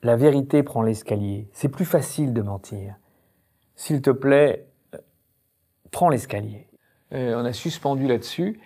la 0.01 0.15
vérité 0.15 0.63
prend 0.63 0.81
l'escalier. 0.81 1.49
C'est 1.51 1.69
plus 1.69 1.85
facile 1.85 2.33
de 2.33 2.41
mentir. 2.41 2.95
S'il 3.75 4.01
te 4.01 4.11
plaît, 4.11 4.67
euh, 4.93 4.99
prends 5.91 6.09
l'escalier. 6.09 6.67
Euh, 7.13 7.35
on 7.41 7.45
a 7.45 7.53
suspendu 7.53 8.07
là-dessus. 8.07 8.59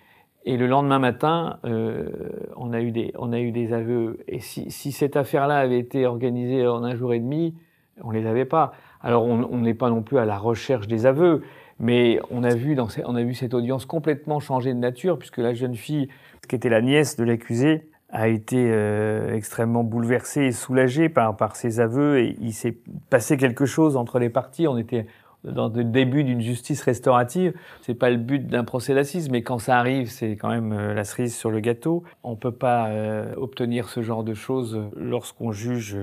Et 0.44 0.56
le 0.56 0.66
lendemain 0.66 0.98
matin, 0.98 1.58
euh, 1.64 2.08
on, 2.56 2.72
a 2.72 2.80
eu 2.80 2.92
des, 2.92 3.12
on 3.18 3.32
a 3.32 3.40
eu 3.40 3.52
des 3.52 3.72
aveux. 3.72 4.18
Et 4.26 4.40
si, 4.40 4.70
si 4.70 4.92
cette 4.92 5.16
affaire-là 5.16 5.58
avait 5.58 5.78
été 5.78 6.06
organisée 6.06 6.66
en 6.66 6.82
un 6.82 6.94
jour 6.94 7.12
et 7.12 7.20
demi, 7.20 7.54
on 8.02 8.10
les 8.10 8.26
avait 8.26 8.46
pas. 8.46 8.72
Alors 9.02 9.24
on 9.24 9.58
n'est 9.58 9.74
pas 9.74 9.90
non 9.90 10.02
plus 10.02 10.18
à 10.18 10.24
la 10.24 10.38
recherche 10.38 10.86
des 10.86 11.06
aveux, 11.06 11.42
mais 11.78 12.20
on 12.30 12.44
a 12.44 12.54
vu 12.54 12.74
dans 12.74 12.88
on 13.06 13.14
a 13.16 13.22
vu 13.22 13.34
cette 13.34 13.54
audience 13.54 13.86
complètement 13.86 14.40
changer 14.40 14.74
de 14.74 14.78
nature 14.78 15.18
puisque 15.18 15.38
la 15.38 15.54
jeune 15.54 15.74
fille, 15.74 16.08
qui 16.48 16.56
était 16.56 16.68
la 16.68 16.82
nièce 16.82 17.16
de 17.16 17.24
l'accusé, 17.24 17.90
a 18.10 18.28
été 18.28 18.56
euh, 18.70 19.34
extrêmement 19.34 19.84
bouleversée 19.84 20.46
et 20.46 20.52
soulagée 20.52 21.08
par, 21.08 21.36
par 21.36 21.56
ses 21.56 21.80
aveux 21.80 22.18
et 22.18 22.36
il 22.40 22.52
s'est 22.52 22.76
passé 23.08 23.36
quelque 23.36 23.66
chose 23.66 23.96
entre 23.96 24.18
les 24.18 24.30
parties. 24.30 24.66
On 24.66 24.76
était 24.76 25.06
dans 25.44 25.68
le 25.68 25.84
début 25.84 26.24
d'une 26.24 26.40
justice 26.40 26.82
restaurative. 26.82 27.54
C'est 27.82 27.94
pas 27.94 28.10
le 28.10 28.16
but 28.16 28.46
d'un 28.46 28.64
procès 28.64 28.94
d'assises, 28.94 29.30
mais 29.30 29.42
quand 29.42 29.58
ça 29.58 29.78
arrive, 29.78 30.10
c'est 30.10 30.36
quand 30.36 30.48
même 30.48 30.72
euh, 30.72 30.94
la 30.94 31.04
cerise 31.04 31.36
sur 31.36 31.50
le 31.50 31.60
gâteau. 31.60 32.04
On 32.22 32.36
peut 32.36 32.52
pas 32.52 32.88
euh, 32.88 33.34
obtenir 33.36 33.88
ce 33.88 34.02
genre 34.02 34.24
de 34.24 34.34
choses 34.34 34.80
lorsqu'on 34.96 35.52
juge 35.52 35.96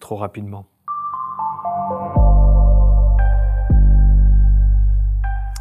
trop 0.00 0.16
rapidement. 0.16 0.66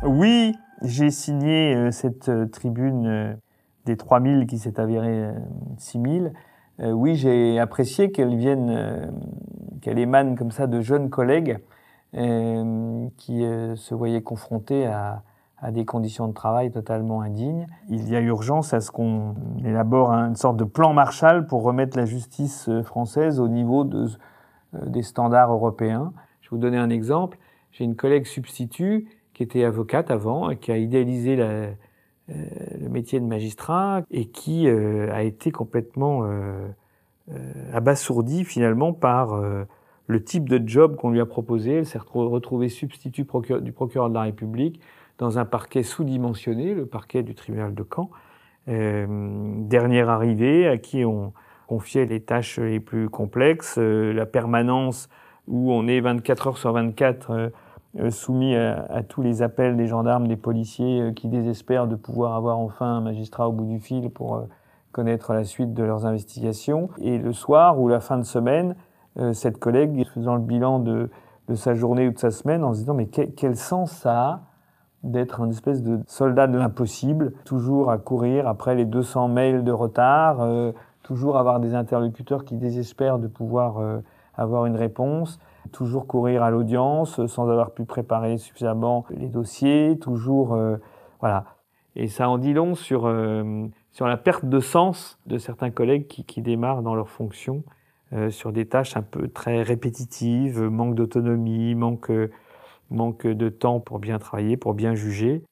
Oui, 0.04 0.54
j'ai 0.84 1.10
signé 1.10 1.92
cette 1.92 2.30
tribune 2.52 3.38
des 3.88 3.98
3000 3.98 4.46
qui 4.46 4.60
s'est 4.60 4.80
avéré 4.80 5.32
6000, 5.78 6.26
euh, 6.26 6.30
euh, 6.80 6.92
oui, 6.92 7.16
j'ai 7.16 7.58
apprécié 7.58 8.12
qu'elle 8.12 8.36
vienne, 8.36 8.70
euh, 8.70 9.08
qu'elle 9.82 9.98
émane 9.98 10.38
comme 10.38 10.52
ça 10.52 10.68
de 10.68 10.82
jeunes 10.82 11.10
collègues 11.10 11.58
qui 13.18 13.44
se 13.76 13.94
voyaient 13.94 14.24
confrontés 14.24 14.88
à, 14.88 15.24
à, 15.60 15.72
des 15.72 15.86
conditions 15.86 16.28
de 16.28 16.34
travail 16.34 16.72
totalement 16.72 17.22
indignes. 17.22 17.68
Il 17.90 18.10
y 18.10 18.16
a 18.16 18.22
urgence 18.22 18.74
à 18.74 18.82
ce 18.82 18.92
qu'on 18.92 19.36
élabore 19.64 20.12
une 20.12 20.36
sorte 20.36 20.58
de 20.58 20.64
plan 20.64 20.94
Marshall 20.94 21.46
pour 21.46 21.64
remettre 21.64 21.98
la 21.98 22.06
justice 22.06 22.70
française 22.84 23.40
au 23.40 23.48
niveau 23.48 23.84
de, 23.84 24.08
des 24.88 25.04
standards 25.04 25.52
européens. 25.52 26.12
Je 26.42 26.48
vais 26.48 26.58
vous 26.58 26.62
donner 26.62 26.78
un 26.78 26.90
exemple. 26.90 27.38
J'ai 27.72 27.84
une 27.84 27.96
collègue 27.96 28.26
substitut 28.26 29.08
qui 29.34 29.44
était 29.44 29.64
avocate 29.64 30.10
avant, 30.10 30.50
et 30.50 30.58
qui 30.58 30.72
a 30.72 30.78
idéalisé 30.78 31.36
la, 31.36 31.68
euh, 32.30 32.46
le 32.82 32.90
métier 32.90 33.22
de 33.22 33.26
magistrat 33.26 34.02
et 34.12 34.26
qui 34.26 34.68
euh, 34.68 35.10
a 35.14 35.24
été 35.24 35.50
complètement 35.50 36.26
euh, 36.26 36.68
abasourdi 37.72 38.44
finalement 38.44 38.92
par 38.92 39.40
le 40.08 40.24
type 40.24 40.50
de 40.50 40.62
job 40.68 40.96
qu'on 40.96 41.12
lui 41.12 41.20
a 41.20 41.26
proposé. 41.26 41.74
Elle 41.74 41.86
s'est 41.86 42.00
retrouvée 42.00 42.70
substitut 42.70 43.26
du 43.62 43.72
procureur 43.72 44.10
de 44.10 44.14
la 44.14 44.22
République 44.24 44.82
dans 45.18 45.40
un 45.40 45.46
parquet 45.46 45.84
sous-dimensionné, 45.84 46.74
le 46.74 46.86
parquet 46.86 47.24
du 47.24 47.36
tribunal 47.36 47.74
de 47.74 47.84
Caen. 47.84 48.10
dernière 48.68 50.10
arrivée, 50.10 50.68
à 50.68 50.78
qui 50.78 51.06
on 51.06 51.34
confiait 51.68 52.06
les 52.06 52.22
tâches 52.22 52.60
les 52.60 52.80
plus 52.80 53.10
complexes, 53.10 53.78
la 53.78 54.26
permanence 54.26 55.10
où 55.48 55.72
on 55.72 55.88
est 55.88 56.00
24 56.00 56.48
heures 56.48 56.58
sur 56.58 56.74
24 56.74 57.52
euh, 58.00 58.12
soumis 58.12 58.56
à, 58.56 59.02
tous 59.08 59.22
les 59.22 59.42
appels 59.42 59.76
des 59.76 59.88
gendarmes, 59.88 60.28
des 60.28 60.36
policiers 60.36 61.02
euh, 61.02 61.12
qui 61.14 61.28
désespèrent 61.30 61.88
de 61.88 61.96
pouvoir 61.96 62.36
avoir 62.36 62.60
enfin 62.60 62.86
un 62.86 63.02
magistrat 63.02 63.48
au 63.48 63.52
bout 63.52 63.66
du 63.66 63.80
fil 63.80 64.10
pour 64.10 64.36
euh, 64.36 64.42
connaître 64.92 65.34
la 65.34 65.44
suite 65.44 65.74
de 65.74 65.84
leurs 65.84 66.06
investigations. 66.06 66.90
Et 67.02 67.18
le 67.18 67.34
soir 67.34 67.80
ou 67.80 67.88
la 67.88 68.00
fin 68.00 68.18
de 68.18 68.24
semaine, 68.24 68.76
cette 69.34 69.60
collègue 69.60 70.06
faisant 70.14 70.36
le 70.36 70.42
bilan 70.42 70.80
de, 70.80 71.10
de, 71.48 71.56
sa 71.56 71.74
journée 71.74 72.08
ou 72.08 72.12
de 72.12 72.20
sa 72.20 72.32
semaine 72.32 72.64
en 72.64 72.74
se 72.74 72.80
disant 72.80 72.94
mais 72.94 73.08
quel, 73.08 73.56
sens 73.56 73.92
ça 73.92 74.22
a 74.22 74.42
d'être 75.04 75.42
un 75.42 75.50
espèce 75.50 75.82
de 75.82 76.00
soldat 76.06 76.48
de 76.48 76.58
l'impossible, 76.58 77.34
toujours 77.46 77.90
à 77.90 77.98
courir 77.98 78.48
après 78.48 78.76
les 78.76 78.86
200 78.86 79.28
mails 79.30 79.64
de 79.64 79.72
retard, 79.72 80.46
toujours 81.02 81.38
avoir 81.38 81.60
des 81.60 81.74
interlocuteurs 81.76 82.46
qui 82.46 82.56
désespèrent 82.56 83.18
de 83.20 83.28
pouvoir 83.28 84.02
avoir 84.38 84.66
une 84.66 84.76
réponse, 84.76 85.40
toujours 85.72 86.08
courir 86.08 86.44
à 86.44 86.52
l'audience 86.52 87.26
sans 87.28 87.50
avoir 87.50 87.72
pu 87.72 87.86
préparer 87.86 88.38
suffisamment 88.38 89.06
les 89.10 89.28
dossiers, 89.28 89.98
toujours 90.00 90.54
euh, 90.54 90.78
voilà. 91.20 91.46
Et 91.96 92.08
ça 92.08 92.30
en 92.30 92.38
dit 92.38 92.54
long 92.54 92.76
sur 92.76 93.08
euh, 93.08 93.66
sur 93.92 94.08
la 94.08 94.18
perte 94.18 94.46
de 94.46 94.60
sens 94.60 95.20
de 95.26 95.38
certains 95.38 95.72
collègues 95.72 96.08
qui, 96.08 96.24
qui 96.24 96.42
démarrent 96.42 96.84
dans 96.84 96.96
leurs 96.96 97.10
fonctions 97.10 97.64
euh, 98.14 98.30
sur 98.30 98.52
des 98.52 98.68
tâches 98.68 98.98
un 98.98 99.02
peu 99.02 99.28
très 99.28 99.64
répétitives, 99.64 100.62
manque 100.62 100.96
d'autonomie, 100.96 101.76
manque 101.76 102.12
manque 102.90 103.28
de 103.28 103.50
temps 103.50 103.80
pour 103.80 104.00
bien 104.00 104.20
travailler, 104.20 104.58
pour 104.58 104.74
bien 104.74 104.96
juger. 104.96 105.44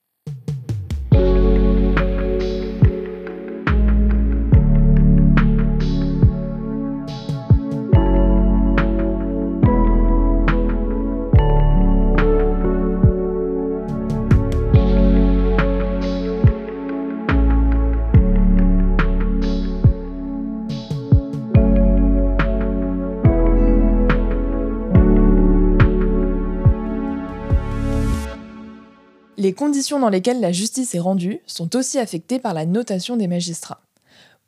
Conditions 29.55 29.99
dans 29.99 30.09
lesquelles 30.09 30.39
la 30.39 30.51
justice 30.51 30.93
est 30.93 30.99
rendue 30.99 31.39
sont 31.47 31.75
aussi 31.75 31.97
affectées 31.97 32.39
par 32.39 32.53
la 32.53 32.65
notation 32.65 33.17
des 33.17 33.27
magistrats. 33.27 33.81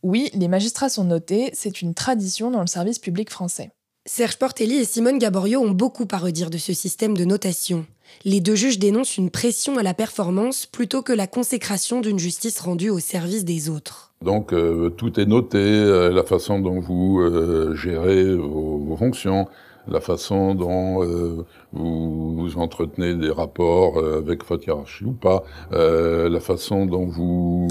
Oui, 0.03 0.29
les 0.35 0.47
magistrats 0.47 0.89
sont 0.89 1.05
notés, 1.05 1.49
c'est 1.53 1.81
une 1.81 1.95
tradition 1.95 2.51
dans 2.51 2.61
le 2.61 2.67
service 2.67 2.99
public 2.99 3.31
français. 3.31 3.71
Serge 4.05 4.37
Portelli 4.37 4.77
et 4.77 4.85
Simone 4.85 5.17
Gaborio 5.17 5.59
ont 5.59 5.71
beaucoup 5.71 6.07
à 6.11 6.17
redire 6.17 6.49
de 6.49 6.57
ce 6.57 6.73
système 6.73 7.17
de 7.17 7.25
notation. 7.25 7.85
Les 8.23 8.39
deux 8.39 8.55
juges 8.55 8.79
dénoncent 8.79 9.17
une 9.17 9.29
pression 9.29 9.77
à 9.77 9.83
la 9.83 9.93
performance 9.93 10.65
plutôt 10.65 11.01
que 11.01 11.11
la 11.11 11.27
consécration 11.27 11.99
d'une 11.99 12.19
justice 12.19 12.59
rendue 12.59 12.89
au 12.89 12.99
service 12.99 13.43
des 13.43 13.69
autres. 13.69 14.13
Donc 14.23 14.53
euh, 14.53 14.89
tout 14.89 15.19
est 15.19 15.25
noté, 15.25 15.57
euh, 15.57 16.09
la 16.11 16.23
façon 16.23 16.59
dont 16.59 16.79
vous 16.79 17.19
euh, 17.19 17.75
gérez 17.75 18.35
vos, 18.35 18.95
fonctions, 18.97 19.47
la 19.87 20.01
façon 20.01 20.55
dont 20.55 21.03
euh, 21.03 21.45
vous, 21.73 22.51
entretenez 22.55 23.15
des 23.15 23.29
rapports 23.29 23.97
euh, 23.97 24.19
avec 24.19 24.45
votre 24.45 24.67
hiérarchie 24.67 25.05
ou 25.05 25.11
pas, 25.11 25.43
euh, 25.73 26.29
la 26.29 26.39
façon 26.39 26.85
dont 26.85 27.05
vous 27.05 27.67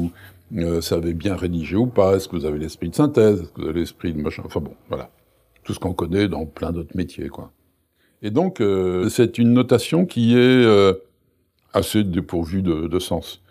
savez 0.80 1.12
bien 1.12 1.34
rédiger 1.34 1.76
ou 1.76 1.86
pas, 1.86 2.16
est-ce 2.16 2.28
que 2.28 2.36
vous 2.36 2.44
avez 2.44 2.58
l'esprit 2.58 2.88
de 2.88 2.94
synthèse, 2.94 3.42
est-ce 3.42 3.48
que 3.50 3.62
vous 3.62 3.68
avez 3.68 3.80
l'esprit 3.80 4.12
de 4.12 4.20
machin, 4.20 4.42
enfin 4.46 4.60
bon, 4.60 4.74
voilà. 4.88 5.10
Tout 5.64 5.74
ce 5.74 5.80
qu'on 5.80 5.94
connaît 5.94 6.28
dans 6.28 6.46
plein 6.46 6.70
d'autres 6.70 6.96
métiers, 6.96 7.28
quoi. 7.28 7.50
Et 8.22 8.30
donc, 8.30 8.62
c'est 9.10 9.38
une 9.38 9.52
notation 9.52 10.06
qui 10.06 10.38
est 10.38 10.64
assez 11.72 12.04
dépourvue 12.04 12.62
de, 12.62 12.86
de 12.86 12.98
sens. 13.00 13.42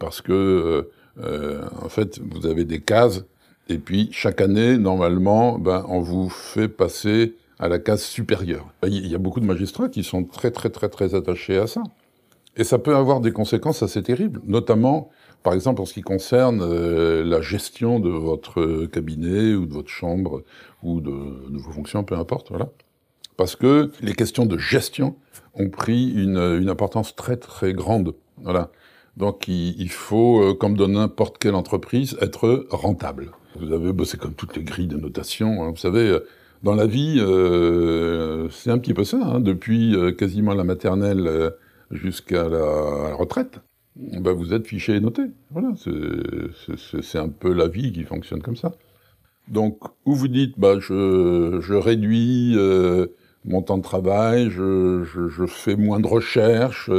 parce 0.00 0.20
que, 0.20 0.90
en 1.16 1.88
fait, 1.88 2.18
vous 2.18 2.46
avez 2.46 2.64
des 2.64 2.80
cases, 2.80 3.24
et 3.68 3.78
puis 3.78 4.08
chaque 4.10 4.40
année, 4.40 4.76
normalement, 4.76 5.58
ben, 5.58 5.84
on 5.88 6.00
vous 6.00 6.28
fait 6.28 6.68
passer 6.68 7.36
à 7.62 7.68
la 7.68 7.78
case 7.78 8.02
supérieure. 8.02 8.66
Il 8.82 9.06
y 9.06 9.14
a 9.14 9.18
beaucoup 9.18 9.38
de 9.38 9.46
magistrats 9.46 9.88
qui 9.88 10.02
sont 10.02 10.24
très 10.24 10.50
très 10.50 10.68
très 10.68 10.88
très 10.88 11.14
attachés 11.14 11.56
à 11.56 11.68
ça. 11.68 11.84
Et 12.56 12.64
ça 12.64 12.78
peut 12.78 12.96
avoir 12.96 13.20
des 13.20 13.30
conséquences 13.30 13.84
assez 13.84 14.02
terribles, 14.02 14.40
notamment, 14.44 15.10
par 15.44 15.54
exemple, 15.54 15.80
en 15.80 15.86
ce 15.86 15.94
qui 15.94 16.02
concerne 16.02 16.60
euh, 16.60 17.24
la 17.24 17.40
gestion 17.40 18.00
de 18.00 18.10
votre 18.10 18.86
cabinet 18.86 19.54
ou 19.54 19.66
de 19.66 19.72
votre 19.72 19.88
chambre 19.88 20.42
ou 20.82 21.00
de, 21.00 21.12
vos 21.56 21.70
fonctions, 21.70 22.02
peu 22.02 22.16
importe, 22.16 22.50
voilà. 22.50 22.68
Parce 23.36 23.54
que 23.54 23.92
les 24.02 24.14
questions 24.14 24.44
de 24.44 24.58
gestion 24.58 25.14
ont 25.54 25.70
pris 25.70 26.10
une, 26.10 26.36
une 26.36 26.68
importance 26.68 27.14
très 27.14 27.36
très 27.36 27.72
grande, 27.72 28.14
voilà. 28.38 28.72
Donc 29.16 29.46
il, 29.46 29.88
faut, 29.90 30.42
euh, 30.42 30.54
comme 30.54 30.76
dans 30.76 30.88
n'importe 30.88 31.38
quelle 31.38 31.54
entreprise, 31.54 32.18
être 32.20 32.66
rentable. 32.70 33.30
Vous 33.54 33.72
avez, 33.72 33.92
bah, 33.92 34.04
c'est 34.04 34.18
comme 34.18 34.34
toutes 34.34 34.56
les 34.56 34.64
grilles 34.64 34.88
de 34.88 34.96
notation, 34.96 35.62
hein, 35.62 35.70
vous 35.70 35.76
savez, 35.76 36.18
dans 36.62 36.74
la 36.74 36.86
vie, 36.86 37.18
euh, 37.18 38.48
c'est 38.50 38.70
un 38.70 38.78
petit 38.78 38.94
peu 38.94 39.04
ça, 39.04 39.18
hein, 39.22 39.40
depuis 39.40 39.96
euh, 39.96 40.12
quasiment 40.12 40.54
la 40.54 40.64
maternelle 40.64 41.26
euh, 41.26 41.50
jusqu'à 41.90 42.48
la 42.48 43.14
retraite. 43.14 43.58
Ben, 43.96 44.32
vous 44.32 44.54
êtes 44.54 44.66
fiché 44.66 44.94
et 44.94 45.00
noté. 45.00 45.22
Voilà, 45.50 45.72
c'est 45.76 47.18
un 47.18 47.28
peu 47.28 47.52
la 47.52 47.68
vie 47.68 47.92
qui 47.92 48.04
fonctionne 48.04 48.40
comme 48.40 48.56
ça. 48.56 48.72
Donc, 49.48 49.78
où 50.06 50.14
vous 50.14 50.28
dites, 50.28 50.58
bah, 50.58 50.78
je, 50.78 51.58
je 51.60 51.74
réduis 51.74 52.54
euh, 52.56 53.08
mon 53.44 53.60
temps 53.60 53.76
de 53.76 53.82
travail, 53.82 54.50
je, 54.50 55.04
je, 55.04 55.28
je, 55.28 55.46
fais 55.46 55.76
moins 55.76 56.00
de 56.00 56.06
recherches, 56.06 56.90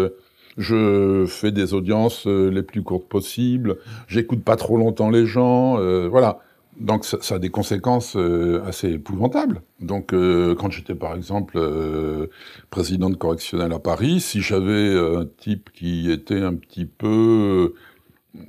je 0.57 1.25
fais 1.27 1.51
des 1.51 1.73
audiences 1.73 2.27
euh, 2.27 2.49
les 2.49 2.63
plus 2.63 2.83
courtes 2.83 3.07
possibles, 3.07 3.77
j'écoute 4.07 4.43
pas 4.43 4.55
trop 4.55 4.77
longtemps 4.77 5.09
les 5.09 5.25
gens, 5.25 5.79
euh, 5.79 6.07
voilà. 6.07 6.39
Donc 6.79 7.05
ça, 7.05 7.35
a 7.35 7.39
des 7.39 7.49
conséquences 7.49 8.15
euh, 8.15 8.63
assez 8.65 8.89
épouvantables. 8.89 9.61
Donc 9.79 10.13
euh, 10.13 10.55
quand 10.55 10.71
j'étais 10.71 10.95
par 10.95 11.15
exemple 11.15 11.57
euh, 11.57 12.27
président 12.71 13.09
de 13.09 13.15
correctionnel 13.15 13.71
à 13.73 13.79
Paris, 13.79 14.19
si 14.19 14.41
j'avais 14.41 14.97
un 14.97 15.25
type 15.25 15.69
qui 15.71 16.11
était 16.11 16.41
un 16.41 16.55
petit 16.55 16.85
peu 16.85 17.75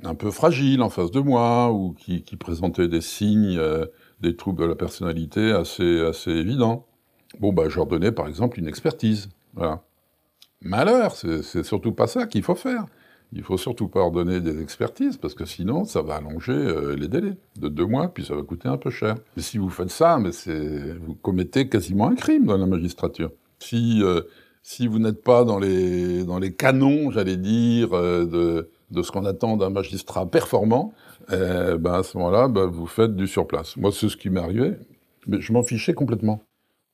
un 0.03 0.15
peu 0.15 0.31
fragile 0.31 0.81
en 0.81 0.89
face 0.89 1.11
de 1.11 1.19
moi 1.19 1.71
ou 1.71 1.93
qui, 1.93 2.23
qui 2.23 2.35
présentait 2.35 2.87
des 2.87 3.01
signes 3.01 3.61
des 4.21 4.35
troubles 4.35 4.63
de 4.63 4.67
la 4.67 4.75
personnalité 4.75 5.51
assez 5.51 6.01
assez 6.01 6.31
évidents, 6.31 6.87
bon 7.39 7.53
bah 7.53 7.69
je 7.69 7.75
leur 7.75 7.85
donnais 7.85 8.11
par 8.11 8.27
exemple 8.27 8.59
une 8.59 8.67
expertise. 8.67 9.29
Voilà. 9.53 9.83
Malheur, 10.61 11.15
c'est 11.15 11.63
surtout 11.63 11.91
pas 11.91 12.07
ça 12.07 12.25
qu'il 12.25 12.41
faut 12.41 12.55
faire. 12.55 12.85
Il 13.33 13.43
faut 13.43 13.57
surtout 13.57 13.87
pas 13.87 13.99
ordonner 13.99 14.39
des 14.39 14.61
expertises 14.61 15.17
parce 15.17 15.33
que 15.33 15.45
sinon 15.45 15.85
ça 15.85 16.01
va 16.01 16.15
allonger 16.15 16.53
euh, 16.53 16.95
les 16.95 17.07
délais 17.07 17.37
de 17.59 17.67
deux 17.67 17.85
mois, 17.85 18.07
puis 18.07 18.25
ça 18.25 18.35
va 18.35 18.43
coûter 18.43 18.67
un 18.67 18.77
peu 18.77 18.89
cher. 18.89 19.15
Et 19.37 19.41
si 19.41 19.57
vous 19.57 19.69
faites 19.69 19.89
ça, 19.89 20.17
mais 20.19 20.29
vous 21.05 21.15
commettez 21.15 21.67
quasiment 21.67 22.07
un 22.07 22.15
crime 22.15 22.45
dans 22.45 22.57
la 22.57 22.65
magistrature. 22.65 23.31
Si 23.59 24.01
euh, 24.03 24.21
si 24.63 24.87
vous 24.87 24.99
n'êtes 24.99 25.23
pas 25.23 25.43
dans 25.43 25.59
les 25.59 26.23
dans 26.23 26.39
les 26.39 26.53
canons, 26.53 27.11
j'allais 27.11 27.37
dire, 27.37 27.93
euh, 27.93 28.25
de 28.25 28.69
de 28.91 29.01
ce 29.01 29.11
qu'on 29.11 29.25
attend 29.25 29.57
d'un 29.57 29.71
magistrat 29.71 30.25
performant, 30.27 30.93
ben 31.29 31.85
à 31.85 32.03
ce 32.03 32.17
moment-là, 32.17 32.47
ben, 32.47 32.67
vous 32.67 32.85
faites 32.85 33.15
du 33.15 33.27
surplace. 33.27 33.77
Moi, 33.77 33.91
c'est 33.91 34.09
ce 34.09 34.15
qui 34.15 34.29
m'est 34.29 34.39
arrivé, 34.39 34.73
mais 35.27 35.41
je 35.41 35.51
m'en 35.51 35.63
fichais 35.63 35.93
complètement. 35.93 36.41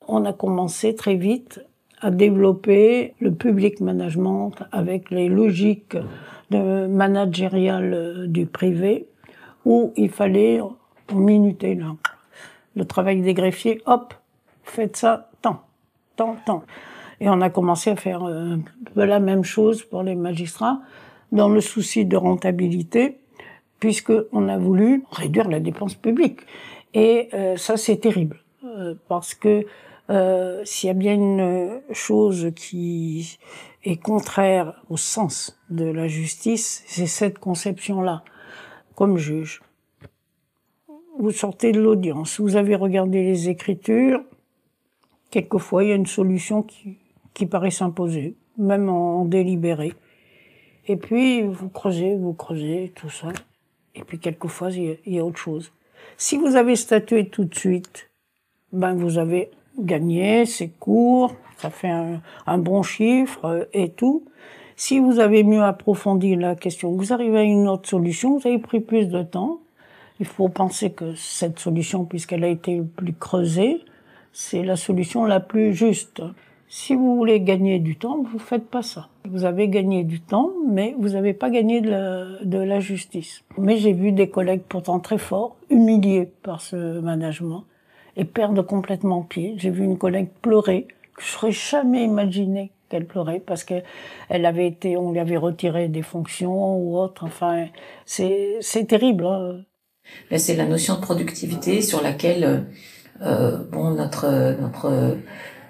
On 0.08 0.24
a 0.26 0.32
commencé 0.32 0.96
très 0.96 1.16
vite 1.16 1.60
à 2.02 2.12
développer 2.12 3.14
le 3.20 3.32
public 3.32 3.80
management 3.80 4.52
avec 4.72 5.12
les 5.12 5.30
logiques 5.30 5.98
de 6.50 6.88
managériales 6.88 8.26
du 8.28 8.46
privé, 8.46 9.08
où 9.66 9.94
il 9.96 10.10
fallait 10.10 10.60
minuter 11.14 11.78
le 12.76 12.86
travail 12.86 13.22
des 13.22 13.34
greffiers, 13.34 13.82
hop, 13.86 14.14
faites 14.64 14.98
ça, 14.98 15.30
tant, 15.42 15.62
tant, 16.16 16.36
tant. 16.46 16.64
Et 17.20 17.30
on 17.30 17.42
a 17.42 17.50
commencé 17.50 17.92
à 17.92 17.96
faire 17.96 18.24
euh, 18.24 18.58
la 18.96 19.20
même 19.20 19.44
chose 19.44 19.84
pour 19.84 20.04
les 20.04 20.16
magistrats, 20.16 20.82
dans 21.32 21.50
le 21.50 21.62
souci 21.62 22.06
de 22.06 22.18
rentabilité, 22.18 23.20
puisque 23.80 24.14
on 24.32 24.48
a 24.50 24.58
voulu 24.58 25.04
réduire 25.12 25.48
la 25.48 25.60
dépense 25.60 25.96
publique. 25.96 26.42
Et 26.94 27.30
euh, 27.34 27.56
ça, 27.58 27.78
c'est 27.78 27.98
terrible, 27.98 28.40
euh, 28.66 28.96
parce 29.08 29.34
que 29.34 29.66
euh, 30.10 30.62
s'il 30.66 30.88
y 30.88 30.92
a 30.92 30.94
bien 30.94 31.14
une 31.14 31.82
chose 31.94 32.52
qui 32.56 33.38
est 33.84 33.98
contraire 33.98 34.82
au 34.90 34.98
sens 34.98 35.60
de 35.70 35.86
la 35.86 36.08
justice, 36.08 36.84
c'est 36.88 37.08
cette 37.08 37.40
conception-là. 37.40 38.24
Comme 38.96 39.18
juge, 39.18 39.62
vous 41.18 41.32
sortez 41.32 41.72
de 41.72 41.82
l'audience, 41.82 42.40
vous 42.40 42.56
avez 42.56 42.76
regardé 42.76 43.24
les 43.24 43.50
écritures, 43.50 44.22
quelquefois 45.30 45.84
il 45.84 45.90
y 45.90 45.92
a 45.92 45.96
une 45.96 46.06
solution 46.06 46.64
qui, 46.64 46.98
qui 47.34 47.46
paraît 47.46 47.72
s'imposer, 47.72 48.36
même 48.58 48.90
en, 48.90 49.26
délibéré. 49.26 49.94
Et 50.88 50.98
puis 50.98 51.44
vous 51.44 51.70
creusez, 51.70 52.16
vous 52.18 52.34
creusez, 52.34 52.92
tout 52.96 53.10
ça. 53.10 53.30
Et 53.96 54.04
puis 54.04 54.20
quelquefois 54.20 54.72
il 54.72 54.98
y 55.06 55.16
y 55.16 55.20
a 55.20 55.26
autre 55.26 55.38
chose. 55.38 55.72
Si 56.18 56.38
vous 56.38 56.56
avez 56.56 56.76
statué 56.76 57.28
tout 57.28 57.46
de 57.46 57.56
suite, 57.56 58.10
ben 58.74 58.96
vous 58.96 59.18
avez 59.18 59.52
gagné, 59.80 60.46
c'est 60.46 60.70
court, 60.70 61.36
ça 61.58 61.70
fait 61.70 61.92
un, 62.48 62.58
bon 62.58 62.84
chiffre 62.84 63.68
et 63.74 63.90
tout. 63.90 64.24
Si 64.76 65.00
vous 65.00 65.20
avez 65.20 65.44
mieux 65.44 65.62
approfondi 65.62 66.36
la 66.36 66.56
question, 66.56 66.92
vous 66.92 67.14
arrivez 67.14 67.40
à 67.40 67.44
une 67.44 67.68
autre 67.68 67.88
solution, 67.88 68.38
vous 68.38 68.48
avez 68.48 68.58
pris 68.58 68.80
plus 68.80 69.08
de 69.08 69.22
temps. 69.22 69.60
Il 70.20 70.26
faut 70.26 70.50
penser 70.50 70.92
que 70.92 71.14
cette 71.16 71.60
solution, 71.60 72.06
puisqu'elle 72.06 72.44
a 72.44 72.48
été 72.48 72.82
plus 72.96 73.14
creusée, 73.14 73.82
c'est 74.34 74.64
la 74.64 74.76
solution 74.76 75.26
la 75.26 75.40
plus 75.40 75.74
juste. 75.74 76.22
Si 76.68 76.96
vous 76.96 77.16
voulez 77.16 77.42
gagner 77.42 77.80
du 77.80 77.98
temps, 77.98 78.24
vous 78.24 78.40
faites 78.40 78.66
pas 78.66 78.82
ça. 78.82 79.10
Vous 79.30 79.44
avez 79.44 79.68
gagné 79.68 80.04
du 80.04 80.22
temps, 80.22 80.52
mais 80.68 80.96
vous 80.98 81.10
n'avez 81.10 81.34
pas 81.34 81.50
gagné 81.50 81.82
de 81.82 81.90
la, 81.90 82.26
de 82.44 82.58
la 82.58 82.80
justice. 82.80 83.44
Mais 83.58 83.78
j'ai 83.78 83.94
vu 83.94 84.14
des 84.14 84.30
collègues 84.30 84.64
pourtant 84.68 85.00
très 85.00 85.18
forts, 85.18 85.58
humiliés 85.70 86.30
par 86.44 86.62
ce 86.62 87.00
management 87.02 87.66
et 88.18 88.26
perdre 88.26 88.62
complètement 88.62 89.22
pied. 89.22 89.56
J'ai 89.58 89.70
vu 89.70 89.84
une 89.84 89.98
collègue 89.98 90.30
pleurer, 90.42 90.88
que 91.16 91.24
je 91.24 91.36
n'aurais 91.36 91.52
jamais 91.52 92.04
imaginé 92.04 92.72
qu'elle 92.90 93.06
pleurait 93.06 93.40
parce 93.40 93.64
qu'elle 93.64 93.84
avait 94.30 94.68
été, 94.68 94.98
on 94.98 95.12
lui 95.12 95.20
avait 95.20 95.38
retiré 95.38 95.88
des 95.88 96.02
fonctions 96.02 96.78
ou 96.78 96.98
autre. 96.98 97.24
Enfin, 97.26 97.68
c'est 98.06 98.60
terrible. 98.88 99.26
Hein. 99.26 99.62
C'est 100.36 100.56
la 100.56 100.66
notion 100.66 100.96
de 100.96 101.02
productivité 101.02 101.82
sur 101.82 102.02
laquelle, 102.02 102.66
euh, 103.22 103.58
bon, 103.72 103.92
notre 103.92 104.56
notre 104.60 105.16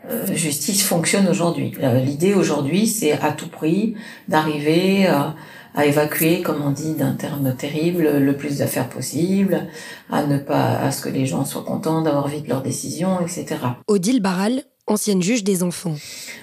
euh, 0.10 0.26
justice 0.34 0.84
fonctionne 0.84 1.28
aujourd'hui. 1.28 1.74
Euh, 1.82 2.00
L'idée 2.00 2.34
aujourd'hui, 2.34 2.88
c'est 2.88 3.12
à 3.12 3.32
tout 3.32 3.50
prix 3.50 3.96
d'arriver 4.28 5.06
à 5.06 5.36
à 5.76 5.86
évacuer, 5.86 6.42
comme 6.42 6.62
on 6.64 6.72
dit 6.72 6.96
d'un 6.96 7.14
terme 7.14 7.56
terrible, 7.56 8.20
le 8.20 8.38
plus 8.38 8.60
d'affaires 8.60 8.90
possible, 8.90 9.68
à 10.10 10.24
ne 10.24 10.38
pas, 10.38 10.80
à 10.80 10.92
ce 10.92 11.02
que 11.02 11.10
les 11.10 11.26
gens 11.26 11.46
soient 11.46 11.64
contents 11.64 12.02
d'avoir 12.02 12.28
vite 12.28 12.48
leurs 12.48 12.62
décisions, 12.62 13.22
etc. 13.22 13.58
Odile 13.88 14.22
Barral, 14.22 14.64
ancienne 14.88 15.22
juge 15.22 15.44
des 15.44 15.64
enfants. 15.64 15.96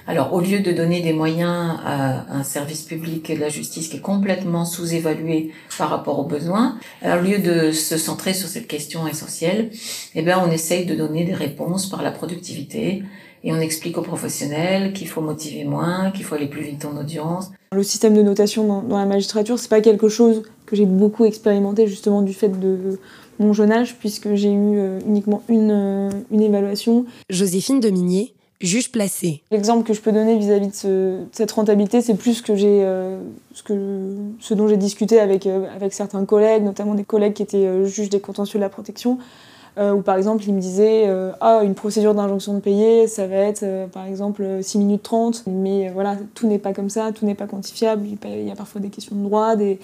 Alors, 0.07 0.33
au 0.33 0.41
lieu 0.41 0.61
de 0.61 0.73
donner 0.73 1.01
des 1.03 1.13
moyens 1.13 1.79
à 1.85 2.33
un 2.33 2.43
service 2.43 2.83
public 2.83 3.31
de 3.33 3.39
la 3.39 3.49
justice 3.49 3.89
qui 3.89 3.99
est 3.99 4.01
complètement 4.01 4.65
sous-évalué 4.65 5.53
par 5.77 5.91
rapport 5.91 6.19
aux 6.19 6.25
besoins, 6.25 6.79
alors, 7.03 7.23
au 7.23 7.29
lieu 7.29 7.39
de 7.39 7.73
se 7.73 7.99
centrer 7.99 8.33
sur 8.33 8.49
cette 8.49 8.67
question 8.67 9.07
essentielle, 9.07 9.71
eh 10.15 10.23
bien, 10.23 10.43
on 10.45 10.51
essaye 10.51 10.87
de 10.87 10.95
donner 10.95 11.25
des 11.25 11.35
réponses 11.35 11.89
par 11.89 12.03
la 12.03 12.11
productivité, 12.11 13.03
et 13.45 13.53
on 13.53 13.61
explique 13.61 13.99
aux 13.99 14.03
professionnels 14.03 14.93
qu'il 14.93 15.09
faut 15.09 15.21
motiver 15.21 15.65
moins, 15.65 16.11
qu'il 16.11 16.25
faut 16.25 16.35
aller 16.35 16.49
plus 16.49 16.63
vite 16.63 16.85
en 16.85 16.97
audience. 16.97 17.51
Le 17.73 17.83
système 17.83 18.15
de 18.15 18.23
notation 18.23 18.67
dans, 18.67 18.83
dans 18.83 18.99
la 18.99 19.07
magistrature, 19.07 19.59
c'est 19.59 19.69
pas 19.69 19.81
quelque 19.81 20.09
chose 20.09 20.43
que 20.67 20.77
j'ai 20.77 20.87
beaucoup 20.87 21.25
expérimenté 21.25 21.87
justement 21.87 22.23
du 22.23 22.35
fait 22.35 22.49
de 22.49 22.99
mon 23.39 23.53
jeune 23.53 23.71
âge, 23.71 23.97
puisque 23.99 24.35
j'ai 24.35 24.51
eu 24.51 24.79
euh, 24.79 24.99
uniquement 25.07 25.43
une, 25.49 25.71
euh, 25.71 26.11
une 26.31 26.43
évaluation. 26.43 27.05
Joséphine 27.31 27.79
Dominier, 27.79 28.35
juge 28.61 28.91
placée. 28.91 29.43
L'exemple 29.51 29.87
que 29.87 29.95
je 29.95 30.01
peux 30.01 30.13
donner 30.13 30.37
vis-à-vis 30.39 30.67
-vis 30.67 30.71
de, 30.71 30.75
ce, 30.75 30.89
de, 30.89 31.27
cette 31.33 31.53
rentabilité, 31.53 32.01
c'est 32.01 32.15
plus 32.15 32.43
que 32.43 32.57
j'ai, 32.57 32.83
euh, 32.85 33.21
ce, 33.55 33.63
que, 33.63 33.75
ce 34.41 34.55
dont 34.55 34.69
j'ai 34.69 34.77
discuté 34.77 35.21
avec, 35.21 35.47
euh, 35.47 35.67
avec 35.75 35.93
certains 35.93 36.25
collègues, 36.25 36.65
notamment 36.65 36.95
des 36.95 37.05
collègues 37.05 37.35
qui 37.35 37.43
étaient 37.43 37.67
euh, 37.67 37.87
juges 37.87 38.11
des 38.11 38.21
contentieux 38.21 38.59
de 38.59 38.65
la 38.65 38.69
protection, 38.69 39.19
euh, 39.79 39.93
où 39.93 40.03
par 40.03 40.17
exemple 40.17 40.45
il 40.47 40.55
me 40.55 40.61
disait 40.61 41.05
euh, 41.07 41.33
ah 41.41 41.61
une 41.63 41.75
procédure 41.75 42.15
d'injonction 42.15 42.55
de 42.55 42.61
payer 42.61 43.07
ça 43.07 43.27
va 43.27 43.37
être 43.37 43.63
euh, 43.63 43.87
par 43.87 44.07
exemple 44.07 44.45
6 44.61 44.79
minutes 44.79 45.03
30 45.03 45.45
mais 45.47 45.91
voilà 45.91 46.17
tout 46.35 46.47
n'est 46.47 46.59
pas 46.59 46.73
comme 46.73 46.91
ça 46.91 47.13
tout 47.13 47.25
n'est 47.27 47.35
pas 47.35 47.47
quantifiable. 47.47 48.05
Il 48.25 48.47
y 48.47 48.51
a 48.51 48.57
parfois 48.57 48.81
des 48.81 48.89
questions 48.89 49.17
de 49.17 49.23
droit 49.23 49.57
des, 49.57 49.79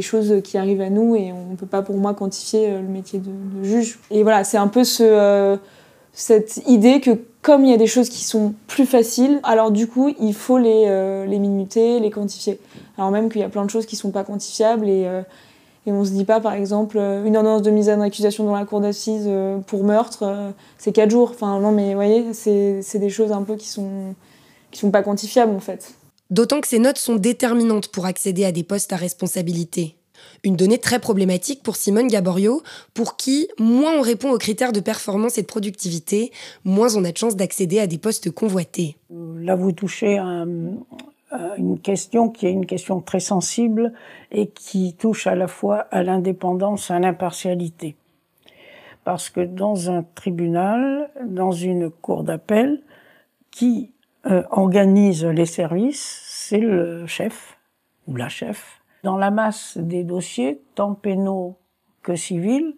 choses 0.00 0.40
qui 0.42 0.56
arrivent 0.56 0.80
à 0.80 0.88
nous 0.88 1.16
et 1.16 1.32
on 1.32 1.50
ne 1.50 1.56
peut 1.56 1.66
pas 1.66 1.82
pour 1.82 1.96
moi 1.96 2.14
quantifier 2.14 2.76
le 2.76 2.88
métier 2.88 3.18
de, 3.18 3.30
juge. 3.62 3.98
Et 4.10 4.22
voilà 4.22 4.42
c'est 4.42 4.56
un 4.56 4.68
peu 4.68 4.84
ce 4.84 5.58
cette 6.12 6.62
idée 6.66 7.00
que 7.00 7.18
comme 7.40 7.64
il 7.64 7.70
y 7.70 7.74
a 7.74 7.78
des 7.78 7.86
choses 7.86 8.08
qui 8.08 8.22
sont 8.22 8.54
plus 8.68 8.86
faciles, 8.86 9.40
alors 9.42 9.72
du 9.72 9.88
coup, 9.88 10.14
il 10.20 10.34
faut 10.34 10.58
les, 10.58 10.84
euh, 10.86 11.26
les 11.26 11.38
minuter, 11.38 11.98
les 11.98 12.10
quantifier. 12.10 12.60
Alors 12.96 13.10
même 13.10 13.28
qu'il 13.30 13.40
y 13.40 13.44
a 13.44 13.48
plein 13.48 13.64
de 13.64 13.70
choses 13.70 13.84
qui 13.84 13.96
sont 13.96 14.12
pas 14.12 14.22
quantifiables 14.22 14.88
et, 14.88 15.06
euh, 15.06 15.22
et 15.86 15.92
on 15.92 16.04
se 16.04 16.10
dit 16.10 16.24
pas, 16.24 16.40
par 16.40 16.54
exemple, 16.54 16.96
une 16.96 17.36
ordonnance 17.36 17.62
de 17.62 17.70
mise 17.70 17.88
en 17.88 18.00
accusation 18.00 18.44
dans 18.44 18.54
la 18.54 18.64
cour 18.64 18.80
d'assises 18.80 19.24
euh, 19.26 19.58
pour 19.58 19.84
meurtre, 19.84 20.52
c'est 20.78 20.92
4 20.92 21.10
jours. 21.10 21.30
Enfin 21.34 21.58
non, 21.60 21.72
mais 21.72 21.88
vous 21.88 21.96
voyez, 21.96 22.32
c'est 22.32 22.98
des 22.98 23.10
choses 23.10 23.32
un 23.32 23.42
peu 23.42 23.56
qui 23.56 23.68
sont, 23.68 24.14
qui 24.70 24.78
sont 24.80 24.90
pas 24.90 25.02
quantifiables 25.02 25.54
en 25.54 25.60
fait. 25.60 25.94
D'autant 26.30 26.60
que 26.60 26.68
ces 26.68 26.78
notes 26.78 26.98
sont 26.98 27.16
déterminantes 27.16 27.88
pour 27.88 28.06
accéder 28.06 28.44
à 28.44 28.52
des 28.52 28.62
postes 28.62 28.92
à 28.92 28.96
responsabilité. 28.96 29.96
Une 30.44 30.56
donnée 30.56 30.78
très 30.78 30.98
problématique 30.98 31.62
pour 31.62 31.76
Simone 31.76 32.08
Gaborio, 32.08 32.62
pour 32.94 33.16
qui 33.16 33.48
moins 33.58 33.98
on 33.98 34.00
répond 34.00 34.32
aux 34.32 34.38
critères 34.38 34.72
de 34.72 34.80
performance 34.80 35.38
et 35.38 35.42
de 35.42 35.46
productivité, 35.46 36.32
moins 36.64 36.96
on 36.96 37.04
a 37.04 37.12
de 37.12 37.16
chances 37.16 37.36
d'accéder 37.36 37.78
à 37.78 37.86
des 37.86 37.98
postes 37.98 38.30
convoités. 38.30 38.96
Là, 39.10 39.56
vous 39.56 39.72
touchez 39.72 40.18
à, 40.18 40.44
une 41.56 41.78
question 41.78 42.28
qui 42.28 42.46
est 42.46 42.52
une 42.52 42.66
question 42.66 43.00
très 43.00 43.20
sensible 43.20 43.92
et 44.30 44.48
qui 44.48 44.94
touche 44.94 45.26
à 45.26 45.34
la 45.34 45.48
fois 45.48 45.86
à 45.90 46.02
l'indépendance, 46.02 46.90
à 46.90 46.98
l'impartialité. 46.98 47.96
parce 49.04 49.30
que 49.30 49.40
dans 49.40 49.90
un 49.90 50.04
tribunal, 50.14 51.10
dans 51.26 51.50
une 51.50 51.90
cour 51.90 52.22
d'appel, 52.22 52.82
qui 53.50 53.92
euh, 54.26 54.42
organise 54.50 55.24
les 55.24 55.46
services, 55.46 56.22
c'est 56.24 56.60
le 56.60 57.06
chef 57.06 57.58
ou 58.06 58.16
la 58.16 58.28
chef. 58.28 58.80
Dans 59.02 59.16
la 59.16 59.30
masse 59.30 59.76
des 59.78 60.04
dossiers, 60.04 60.60
tant 60.76 60.94
pénaux 60.94 61.56
que 62.02 62.14
civils, 62.14 62.74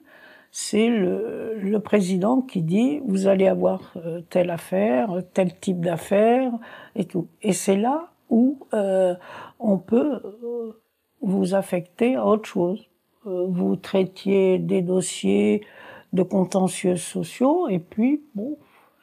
c'est 0.50 0.88
le, 0.88 1.58
le, 1.60 1.80
président 1.80 2.40
qui 2.40 2.62
dit 2.62 3.00
vous 3.04 3.26
allez 3.26 3.48
avoir 3.48 3.92
euh, 3.96 4.20
telle 4.30 4.50
affaire, 4.50 5.10
tel 5.34 5.54
type 5.58 5.80
d'affaire 5.80 6.52
et 6.94 7.04
tout. 7.04 7.26
Et 7.42 7.52
c'est 7.52 7.76
là 7.76 8.13
où 8.30 8.58
euh, 8.72 9.14
on 9.58 9.78
peut 9.78 10.20
euh, 10.24 10.80
vous 11.20 11.54
affecter 11.54 12.16
à 12.16 12.26
autre 12.26 12.48
chose. 12.48 12.88
vous 13.24 13.76
traitiez 13.76 14.58
des 14.58 14.82
dossiers 14.82 15.64
de 16.12 16.22
contentieux 16.22 16.96
sociaux 16.96 17.68
et 17.68 17.78
puis 17.78 18.22
bon, 18.34 18.58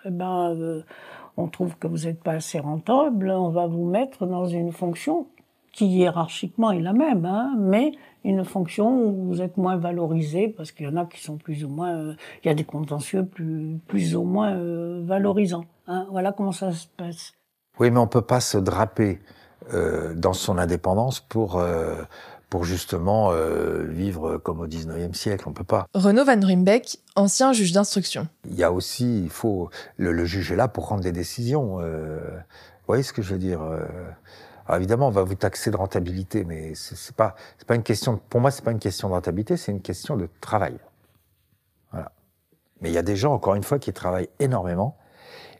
eh 0.05 0.11
ben 0.11 0.83
on 1.37 1.47
trouve 1.47 1.75
que 1.77 1.87
vous 1.87 2.05
n'êtes 2.05 2.21
pas 2.21 2.33
assez 2.33 2.59
rentable, 2.59 3.31
on 3.31 3.49
va 3.49 3.65
vous 3.65 3.85
mettre 3.85 4.27
dans 4.27 4.45
une 4.45 4.71
fonction 4.71 5.27
qui 5.71 5.87
hiérarchiquement 5.87 6.71
est 6.71 6.81
la 6.81 6.93
même, 6.93 7.25
hein, 7.25 7.55
mais 7.57 7.93
une 8.23 8.43
fonction 8.43 9.05
où 9.05 9.27
vous 9.27 9.41
êtes 9.41 9.57
moins 9.57 9.77
valorisé 9.77 10.47
parce 10.49 10.71
qu'il 10.71 10.85
y 10.85 10.89
en 10.89 10.97
a 10.97 11.05
qui 11.05 11.21
sont 11.21 11.37
plus 11.37 11.63
ou 11.63 11.69
moins, 11.69 11.95
euh, 11.95 12.13
il 12.43 12.47
y 12.47 12.51
a 12.51 12.53
des 12.53 12.63
contentieux 12.63 13.25
plus, 13.25 13.79
plus 13.87 14.15
ou 14.15 14.23
moins 14.23 14.53
euh, 14.53 15.01
valorisants. 15.03 15.65
Hein. 15.87 16.07
Voilà 16.11 16.31
comment 16.31 16.51
ça 16.51 16.71
se 16.71 16.87
passe. 16.87 17.33
Oui, 17.81 17.89
mais 17.89 17.99
on 17.99 18.05
peut 18.05 18.21
pas 18.21 18.41
se 18.41 18.59
draper 18.59 19.19
euh, 19.73 20.13
dans 20.13 20.33
son 20.33 20.59
indépendance 20.59 21.19
pour 21.19 21.57
euh, 21.57 21.95
pour 22.47 22.63
justement 22.63 23.31
euh, 23.31 23.85
vivre 23.87 24.37
comme 24.37 24.59
au 24.59 24.67
19e 24.67 25.15
siècle. 25.15 25.45
On 25.47 25.51
peut 25.51 25.63
pas. 25.63 25.87
Renaud 25.95 26.23
Van 26.23 26.39
Rimbeck, 26.39 26.99
ancien 27.15 27.53
juge 27.53 27.71
d'instruction. 27.71 28.27
Il 28.45 28.55
y 28.55 28.63
a 28.63 28.71
aussi, 28.71 29.23
il 29.23 29.31
faut, 29.31 29.71
le, 29.97 30.11
le 30.11 30.25
juge 30.25 30.51
est 30.51 30.55
là 30.55 30.67
pour 30.67 30.83
prendre 30.83 31.01
des 31.01 31.11
décisions. 31.11 31.79
Euh, 31.79 32.19
vous 32.19 32.87
voyez 32.87 33.01
ce 33.01 33.13
que 33.13 33.23
je 33.23 33.33
veux 33.33 33.39
dire 33.39 33.63
euh, 33.63 33.79
alors 34.67 34.77
évidemment, 34.77 35.07
on 35.07 35.11
va 35.11 35.23
vous 35.23 35.33
taxer 35.33 35.71
de 35.71 35.77
rentabilité, 35.77 36.43
mais 36.43 36.73
c'est 36.75 37.15
pas, 37.15 37.35
c'est 37.57 37.67
pas 37.67 37.75
une 37.75 37.83
question. 37.83 38.21
Pour 38.29 38.41
moi, 38.41 38.51
c'est 38.51 38.63
pas 38.63 38.71
une 38.71 38.79
question 38.79 39.07
de 39.07 39.13
rentabilité, 39.13 39.57
c'est 39.57 39.71
une 39.71 39.81
question 39.81 40.17
de 40.17 40.29
travail. 40.39 40.77
Voilà. 41.91 42.11
Mais 42.79 42.89
il 42.89 42.93
y 42.93 42.99
a 42.99 43.01
des 43.01 43.15
gens, 43.15 43.33
encore 43.33 43.55
une 43.55 43.63
fois, 43.63 43.79
qui 43.79 43.91
travaillent 43.91 44.29
énormément, 44.39 44.97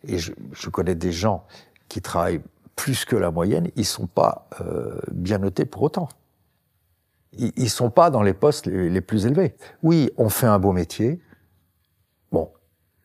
et 0.07 0.19
je, 0.19 0.33
je 0.51 0.69
connais 0.69 0.95
des 0.95 1.11
gens 1.11 1.45
qui 1.91 2.01
travaillent 2.01 2.41
plus 2.77 3.03
que 3.03 3.17
la 3.17 3.31
moyenne. 3.31 3.69
Ils 3.75 3.85
sont 3.85 4.07
pas 4.07 4.47
euh, 4.61 4.97
bien 5.11 5.39
notés 5.39 5.65
pour 5.65 5.81
autant. 5.81 6.07
Ils, 7.33 7.51
ils 7.57 7.69
sont 7.69 7.89
pas 7.89 8.09
dans 8.09 8.21
les 8.21 8.33
postes 8.33 8.65
les, 8.65 9.01
plus 9.01 9.25
élevés. 9.25 9.57
Oui, 9.83 10.09
on 10.15 10.29
fait 10.29 10.47
un 10.47 10.57
beau 10.57 10.71
métier. 10.71 11.21
Bon, 12.31 12.49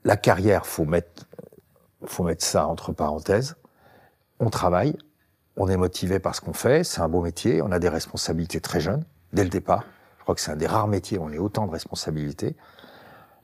la 0.04 0.16
carrière, 0.16 0.66
faut 0.66 0.84
mettre, 0.84 1.26
faut 2.04 2.22
mettre 2.22 2.44
ça 2.44 2.68
entre 2.68 2.92
parenthèses. 2.92 3.56
On 4.38 4.50
travaille, 4.50 4.96
on 5.56 5.66
est 5.66 5.76
motivé 5.76 6.20
par 6.20 6.36
ce 6.36 6.40
qu'on 6.40 6.52
fait, 6.52 6.84
c'est 6.84 7.00
un 7.00 7.08
beau 7.08 7.22
métier, 7.22 7.62
on 7.62 7.72
a 7.72 7.80
des 7.80 7.88
responsabilités 7.88 8.60
très 8.60 8.78
jeunes, 8.78 9.04
dès 9.32 9.42
le 9.42 9.50
départ. 9.50 9.82
Je 10.18 10.22
crois 10.22 10.36
que 10.36 10.40
c'est 10.40 10.52
un 10.52 10.56
des 10.56 10.68
rares 10.68 10.86
métiers 10.86 11.18
où 11.18 11.24
on 11.24 11.32
a 11.32 11.38
autant 11.38 11.66
de 11.66 11.72
responsabilités. 11.72 12.54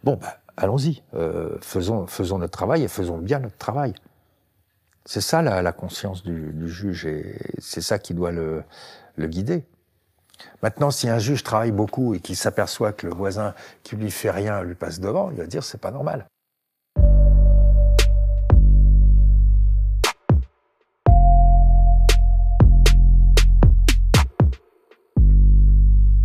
Bon, 0.04 0.14
bah, 0.14 0.36
allons-y, 0.56 1.02
euh, 1.14 1.58
faisons, 1.62 2.06
faisons 2.06 2.38
notre 2.38 2.56
travail 2.56 2.84
et 2.84 2.88
faisons 2.88 3.18
bien 3.18 3.40
notre 3.40 3.58
travail. 3.58 3.94
C'est 5.04 5.20
ça 5.20 5.42
la, 5.42 5.62
la 5.62 5.72
conscience 5.72 6.22
du, 6.22 6.52
du, 6.52 6.68
juge 6.68 7.06
et 7.06 7.36
c'est 7.58 7.80
ça 7.80 7.98
qui 7.98 8.14
doit 8.14 8.30
le, 8.30 8.62
le 9.16 9.26
guider. 9.26 9.64
Maintenant, 10.62 10.92
si 10.92 11.08
un 11.08 11.18
juge 11.18 11.42
travaille 11.42 11.72
beaucoup 11.72 12.14
et 12.14 12.20
qu'il 12.20 12.36
s'aperçoit 12.36 12.92
que 12.92 13.08
le 13.08 13.12
voisin 13.12 13.52
qui 13.82 13.96
lui 13.96 14.12
fait 14.12 14.30
rien 14.30 14.62
lui 14.62 14.76
passe 14.76 15.00
devant, 15.00 15.30
il 15.32 15.38
va 15.38 15.46
dire 15.46 15.64
c'est 15.64 15.80
pas 15.80 15.90
normal. 15.90 16.26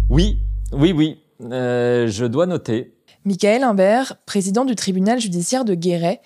Oui, 0.09 0.39
oui, 0.71 0.93
oui, 0.93 1.19
euh, 1.41 2.07
je 2.07 2.25
dois 2.25 2.45
noter. 2.45 2.93
Michael 3.25 3.63
Imbert, 3.63 4.17
président 4.27 4.65
du 4.65 4.75
tribunal 4.75 5.19
judiciaire 5.19 5.65
de 5.65 5.73
Guéret, 5.73 6.21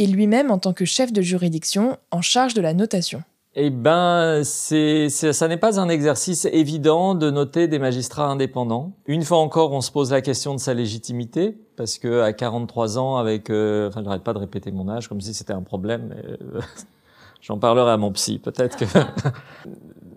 et 0.00 0.06
lui-même 0.06 0.50
en 0.50 0.58
tant 0.58 0.72
que 0.72 0.84
chef 0.84 1.12
de 1.12 1.22
juridiction 1.22 1.96
en 2.10 2.22
charge 2.22 2.54
de 2.54 2.60
la 2.60 2.74
notation. 2.74 3.22
Eh 3.54 3.70
ben, 3.70 4.42
c'est, 4.44 5.08
ça 5.08 5.48
n'est 5.48 5.56
pas 5.56 5.78
un 5.78 5.88
exercice 5.88 6.46
évident 6.46 7.14
de 7.14 7.30
noter 7.30 7.68
des 7.68 7.78
magistrats 7.78 8.26
indépendants. 8.26 8.92
Une 9.06 9.22
fois 9.22 9.38
encore, 9.38 9.72
on 9.72 9.80
se 9.80 9.90
pose 9.90 10.12
la 10.12 10.20
question 10.20 10.54
de 10.54 10.60
sa 10.60 10.72
légitimité, 10.72 11.56
parce 11.76 11.98
que 11.98 12.22
à 12.22 12.32
43 12.32 12.98
ans, 12.98 13.16
avec, 13.16 13.50
euh, 13.50 13.88
enfin, 13.88 14.02
j'arrête 14.04 14.22
pas 14.22 14.32
de 14.32 14.38
répéter 14.38 14.70
mon 14.70 14.88
âge 14.88 15.08
comme 15.08 15.20
si 15.20 15.34
c'était 15.34 15.52
un 15.52 15.62
problème. 15.62 16.14
Euh, 16.24 16.60
j'en 17.40 17.58
parlerai 17.58 17.90
à 17.90 17.96
mon 17.96 18.12
psy, 18.12 18.38
peut-être 18.38 18.76
que. 18.76 18.84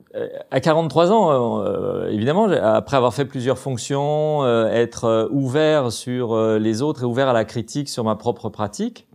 à 0.51 0.59
43 0.59 1.11
ans, 1.11 1.61
euh, 1.61 2.09
évidemment, 2.09 2.45
après 2.45 2.97
avoir 2.97 3.13
fait 3.13 3.25
plusieurs 3.25 3.57
fonctions, 3.57 4.43
euh, 4.43 4.67
être 4.67 5.05
euh, 5.05 5.27
ouvert 5.31 5.91
sur 5.91 6.38
les 6.38 6.81
autres 6.81 7.03
et 7.03 7.05
ouvert 7.05 7.27
à 7.27 7.34
la 7.34 7.45
critique 7.45 7.89
sur 7.89 8.03
ma 8.03 8.15
propre 8.15 8.49
pratique, 8.49 9.07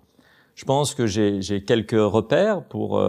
je 0.58 0.64
pense 0.64 0.92
que 0.92 1.06
j'ai 1.06 1.62
quelques 1.64 1.92
repères 1.92 2.64
pour 2.64 3.00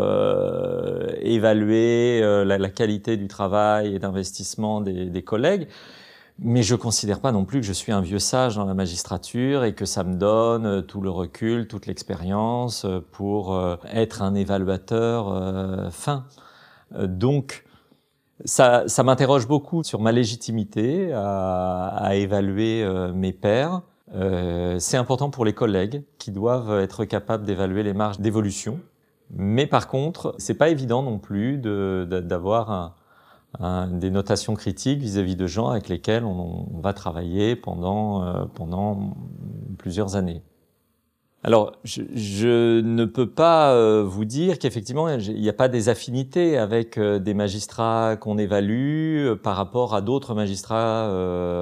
évaluer 1.22 2.22
la, 2.22 2.60
la, 2.60 2.70
qualité 2.70 3.18
du 3.18 3.28
travail 3.28 3.96
et 3.96 4.00
d'investissement 4.00 4.82
des, 4.82 5.08
des, 5.08 5.24
collègues. 5.24 5.68
Mais 6.38 6.62
je 6.62 6.76
considère 6.76 7.20
pas 7.20 7.32
non 7.32 7.46
plus 7.46 7.62
que 7.62 7.66
je 7.66 7.74
suis 7.74 7.92
un 7.92 8.02
vieux 8.02 8.20
sage 8.20 8.58
dans 8.58 8.66
la 8.66 8.76
magistrature 8.76 9.64
et 9.64 9.74
que 9.74 9.86
ça 9.86 10.04
me 10.04 10.16
donne 10.16 10.86
tout 10.86 11.02
le 11.02 11.10
recul, 11.10 11.68
toute 11.68 11.88
l'expérience 11.88 12.86
pour 13.12 13.60
être 13.92 14.22
un 14.22 14.36
évaluateur 14.36 15.92
fin. 15.92 16.26
Donc, 17.02 17.66
ça, 18.46 18.84
ça 18.88 19.04
m'interroge 19.04 19.48
beaucoup 19.48 19.84
sur 19.84 20.00
ma 20.00 20.12
légitimité 20.12 21.12
à, 21.14 21.88
à 21.88 22.16
évaluer 22.16 22.84
euh, 22.84 23.12
mes 23.12 23.34
pairs. 23.34 23.82
Euh, 24.16 24.80
c'est 24.80 24.98
important 24.98 25.30
pour 25.30 25.46
les 25.46 25.54
collègues 25.54 26.04
qui 26.18 26.32
doivent 26.32 26.80
être 26.80 27.06
capables 27.06 27.46
d'évaluer 27.46 27.84
les 27.84 27.94
marges 27.94 28.20
d'évolution. 28.20 28.80
Mais 29.32 29.68
par 29.68 29.88
contre, 29.88 30.36
c'est 30.40 30.56
pas 30.56 30.70
évident 30.70 31.04
non 31.04 31.20
plus 31.20 31.58
d'avoir 31.58 32.96
des 33.60 34.10
notations 34.12 34.56
critiques 34.56 35.00
vis-à-vis 35.00 35.34
-vis 35.34 35.38
de 35.38 35.48
gens 35.48 35.70
avec 35.70 35.90
lesquels 35.90 36.24
on, 36.24 36.68
on 36.74 36.80
va 36.82 36.94
travailler 36.94 37.56
pendant, 37.56 38.24
euh, 38.24 38.46
pendant 38.56 39.16
plusieurs 39.78 40.16
années. 40.16 40.42
Alors, 41.42 41.72
je, 41.86 42.02
je, 42.14 42.82
ne 42.82 43.06
peux 43.06 43.30
pas 43.30 43.72
euh, 43.72 44.04
vous 44.06 44.26
dire 44.26 44.60
qu'effectivement, 44.60 45.08
il 45.08 45.40
n'y 45.40 45.48
a 45.48 45.54
pas 45.54 45.70
des 45.70 45.88
affinités 45.88 46.58
avec 46.58 46.98
euh, 46.98 47.18
des 47.18 47.34
magistrats 47.34 48.18
qu'on 48.18 48.38
évalue 48.38 49.26
euh, 49.26 49.36
par 49.38 49.56
rapport 49.56 49.96
à 49.96 50.02
d'autres 50.02 50.36
magistrats 50.36 51.06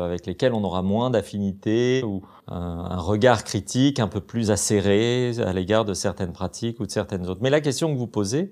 avec 0.05 0.25
lesquels 0.25 0.53
on 0.53 0.63
aura 0.63 0.81
moins 0.81 1.11
d'affinités 1.11 2.03
ou 2.03 2.23
un, 2.47 2.55
un, 2.55 2.97
regard 2.97 3.43
critique 3.43 3.99
un 3.99 4.07
peu 4.07 4.19
plus 4.19 4.49
acéré 4.49 5.33
à 5.45 5.53
l'égard 5.53 5.85
de 5.85 5.93
certaines 5.93 6.31
pratiques 6.33 6.79
ou 6.79 6.87
de 6.87 6.91
certaines 6.91 7.27
autres. 7.27 7.41
Mais 7.43 7.51
la 7.51 7.61
question 7.61 7.93
que 7.93 7.99
vous 7.99 8.07
posez, 8.07 8.51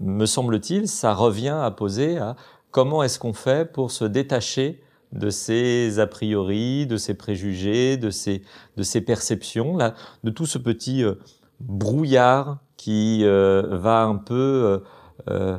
me 0.00 0.24
semble-t-il, 0.24 0.88
ça 0.88 1.12
revient 1.12 1.58
à 1.62 1.70
poser 1.70 2.16
à 2.16 2.36
comment 2.70 3.02
est-ce 3.02 3.18
qu'on 3.18 3.34
fait 3.34 3.70
pour 3.70 3.90
se 3.90 4.06
détacher 4.06 4.80
de 5.12 5.30
ces 5.30 5.98
a 5.98 6.06
priori, 6.06 6.86
de 6.86 6.96
ces 6.96 7.14
préjugés, 7.14 7.96
de 7.96 8.10
ces, 8.10 8.42
de 8.76 8.82
ces 8.82 9.00
perceptions, 9.00 9.76
là, 9.76 9.94
de 10.24 10.30
tout 10.30 10.46
ce 10.46 10.58
petit 10.58 11.04
euh, 11.04 11.14
brouillard 11.60 12.58
qui 12.76 13.20
euh, 13.22 13.62
va 13.70 14.02
un 14.02 14.16
peu 14.16 14.82
euh, 15.28 15.58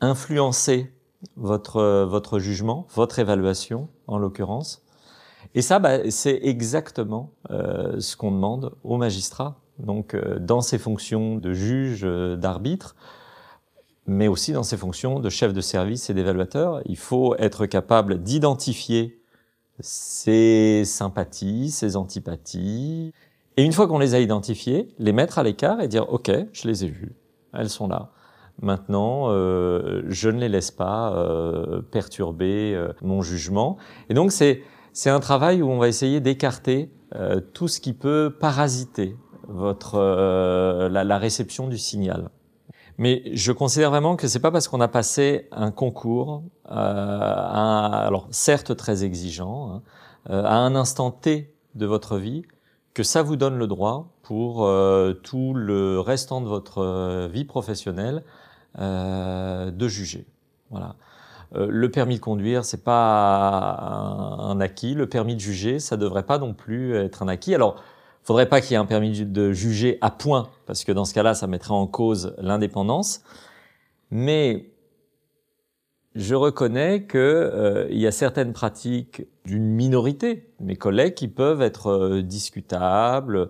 influencer 0.00 0.92
votre, 1.36 2.04
votre 2.04 2.38
jugement, 2.38 2.86
votre 2.94 3.18
évaluation 3.18 3.88
en 4.06 4.18
l'occurrence. 4.18 4.84
Et 5.54 5.62
ça, 5.62 5.78
bah, 5.78 6.10
c'est 6.10 6.38
exactement 6.42 7.32
ce 7.48 8.16
qu'on 8.16 8.30
demande 8.30 8.72
aux 8.84 8.98
magistrats. 8.98 9.58
Donc, 9.78 10.14
dans 10.40 10.60
ces 10.60 10.78
fonctions 10.78 11.36
de 11.36 11.52
juge, 11.52 12.02
d'arbitre, 12.02 12.94
mais 14.08 14.26
aussi 14.26 14.52
dans 14.52 14.62
ses 14.62 14.76
fonctions 14.76 15.20
de 15.20 15.28
chef 15.28 15.52
de 15.52 15.60
service 15.60 16.10
et 16.10 16.14
d'évaluateur. 16.14 16.80
Il 16.86 16.96
faut 16.96 17.36
être 17.38 17.66
capable 17.66 18.22
d'identifier 18.22 19.20
ses 19.80 20.82
sympathies, 20.84 21.70
ses 21.70 21.94
antipathies, 21.94 23.12
et 23.56 23.62
une 23.62 23.72
fois 23.72 23.86
qu'on 23.86 23.98
les 23.98 24.14
a 24.14 24.20
identifiées, 24.20 24.88
les 24.98 25.12
mettre 25.12 25.38
à 25.38 25.42
l'écart 25.42 25.80
et 25.80 25.88
dire 25.88 26.12
OK, 26.12 26.30
je 26.52 26.66
les 26.66 26.84
ai 26.84 26.88
vues, 26.88 27.14
elles 27.52 27.68
sont 27.68 27.86
là. 27.86 28.10
Maintenant, 28.60 29.26
euh, 29.28 30.02
je 30.08 30.28
ne 30.30 30.40
les 30.40 30.48
laisse 30.48 30.72
pas 30.72 31.14
euh, 31.14 31.80
perturber 31.80 32.74
euh, 32.74 32.88
mon 33.02 33.22
jugement. 33.22 33.76
Et 34.08 34.14
donc 34.14 34.32
c'est 34.32 34.62
c'est 34.92 35.10
un 35.10 35.20
travail 35.20 35.62
où 35.62 35.68
on 35.68 35.78
va 35.78 35.86
essayer 35.86 36.18
d'écarter 36.20 36.90
euh, 37.14 37.40
tout 37.40 37.68
ce 37.68 37.80
qui 37.80 37.92
peut 37.92 38.34
parasiter 38.40 39.16
votre 39.46 39.94
euh, 39.94 40.88
la, 40.88 41.04
la 41.04 41.18
réception 41.18 41.68
du 41.68 41.78
signal. 41.78 42.30
Mais 42.98 43.22
je 43.32 43.52
considère 43.52 43.90
vraiment 43.90 44.16
que 44.16 44.26
c'est 44.26 44.40
pas 44.40 44.50
parce 44.50 44.68
qu'on 44.68 44.80
a 44.80 44.88
passé 44.88 45.48
un 45.52 45.70
concours, 45.70 46.42
euh, 46.68 46.72
alors 46.72 48.26
certes 48.30 48.76
très 48.76 49.04
exigeant, 49.04 49.72
hein, 49.72 49.82
euh, 50.30 50.44
à 50.44 50.56
un 50.56 50.74
instant 50.74 51.12
T 51.12 51.54
de 51.76 51.86
votre 51.86 52.18
vie 52.18 52.42
que 52.98 53.04
ça 53.04 53.22
vous 53.22 53.36
donne 53.36 53.56
le 53.56 53.68
droit 53.68 54.08
pour 54.24 54.66
euh, 54.66 55.12
tout 55.12 55.54
le 55.54 56.00
restant 56.00 56.40
de 56.40 56.48
votre 56.48 56.78
euh, 56.78 57.28
vie 57.32 57.44
professionnelle 57.44 58.24
euh, 58.80 59.70
de 59.70 59.86
juger. 59.86 60.26
Voilà. 60.70 60.96
le 61.54 61.90
permis 61.92 62.16
de 62.16 62.20
conduire, 62.20 62.64
c'est 62.64 62.82
pas 62.82 63.78
un, 63.80 64.50
un, 64.50 64.60
acquis. 64.60 64.94
Le 64.94 65.08
permis 65.08 65.36
de 65.36 65.40
juger, 65.40 65.78
ça 65.78 65.96
devrait 65.96 66.24
pas 66.24 66.38
non 66.38 66.54
plus 66.54 66.96
être 66.96 67.22
un 67.22 67.28
acquis. 67.28 67.54
Alors, 67.54 67.76
faudrait 68.28 68.50
pas 68.50 68.60
qu'il 68.60 68.72
y 68.72 68.74
ait 68.74 68.76
un 68.76 68.84
permis 68.84 69.24
de 69.24 69.52
juger 69.52 69.96
à 70.02 70.10
point, 70.10 70.50
parce 70.66 70.84
que 70.84 70.92
dans 70.92 71.06
ce 71.06 71.14
cas-là, 71.14 71.32
ça 71.32 71.46
mettrait 71.46 71.72
en 71.72 71.86
cause 71.86 72.34
l'indépendance. 72.36 73.22
Mais 74.10 74.66
je 76.14 76.34
reconnais 76.34 77.06
qu'il 77.06 77.20
euh, 77.20 77.88
y 77.90 78.06
a 78.06 78.12
certaines 78.12 78.52
pratiques 78.52 79.22
d'une 79.46 79.64
minorité, 79.64 80.52
mes 80.60 80.76
collègues, 80.76 81.14
qui 81.14 81.28
peuvent 81.28 81.62
être 81.62 81.86
euh, 81.86 82.22
discutables. 82.22 83.48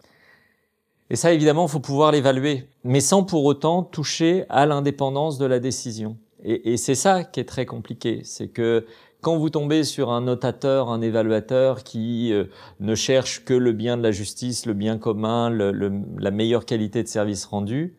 Et 1.10 1.16
ça, 1.16 1.32
évidemment, 1.32 1.66
faut 1.66 1.80
pouvoir 1.80 2.12
l'évaluer, 2.12 2.68
mais 2.84 3.00
sans 3.00 3.24
pour 3.24 3.46
autant 3.46 3.82
toucher 3.82 4.44
à 4.48 4.64
l'indépendance 4.64 5.38
de 5.38 5.46
la 5.46 5.58
décision. 5.58 6.18
Et, 6.44 6.74
et 6.74 6.76
c'est 6.76 6.94
ça 6.94 7.24
qui 7.24 7.40
est 7.40 7.48
très 7.48 7.66
compliqué, 7.66 8.20
c'est 8.22 8.46
que 8.46 8.86
quand 9.20 9.36
vous 9.36 9.50
tombez 9.50 9.84
sur 9.84 10.10
un 10.10 10.20
notateur, 10.20 10.90
un 10.90 11.00
évaluateur 11.00 11.82
qui 11.82 12.32
euh, 12.32 12.44
ne 12.80 12.94
cherche 12.94 13.44
que 13.44 13.54
le 13.54 13.72
bien 13.72 13.96
de 13.96 14.02
la 14.02 14.12
justice, 14.12 14.64
le 14.64 14.74
bien 14.74 14.98
commun, 14.98 15.50
le, 15.50 15.72
la 16.18 16.30
meilleure 16.30 16.64
qualité 16.64 17.02
de 17.02 17.08
service 17.08 17.44
rendu, 17.44 17.96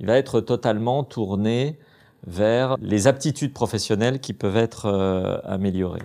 il 0.00 0.06
va 0.06 0.16
être 0.16 0.40
totalement 0.40 1.04
tourné 1.04 1.78
vers 2.26 2.76
les 2.80 3.06
aptitudes 3.06 3.52
professionnelles 3.52 4.20
qui 4.20 4.32
peuvent 4.32 4.56
être 4.56 4.86
euh, 4.86 5.38
améliorées. 5.44 6.02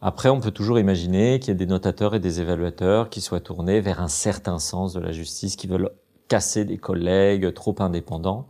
Après, 0.00 0.28
on 0.28 0.40
peut 0.40 0.50
toujours 0.50 0.78
imaginer 0.78 1.38
qu'il 1.38 1.48
y 1.48 1.52
ait 1.52 1.56
des 1.56 1.66
notateurs 1.66 2.14
et 2.14 2.20
des 2.20 2.40
évaluateurs 2.40 3.08
qui 3.08 3.20
soient 3.20 3.40
tournés 3.40 3.80
vers 3.80 4.00
un 4.00 4.08
certain 4.08 4.58
sens 4.58 4.92
de 4.92 5.00
la 5.00 5.12
justice, 5.12 5.56
qui 5.56 5.66
veulent 5.66 5.90
casser 6.28 6.64
des 6.64 6.78
collègues 6.78 7.52
trop 7.54 7.74
indépendants. 7.78 8.46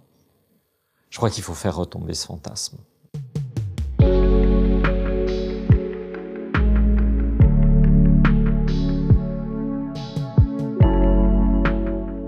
Je 1.11 1.19
crois 1.19 1.31
qu'il 1.31 1.43
faut 1.43 1.55
faire 1.55 1.77
retomber 1.77 2.15
ce 2.15 2.27
fantasme. 2.27 2.79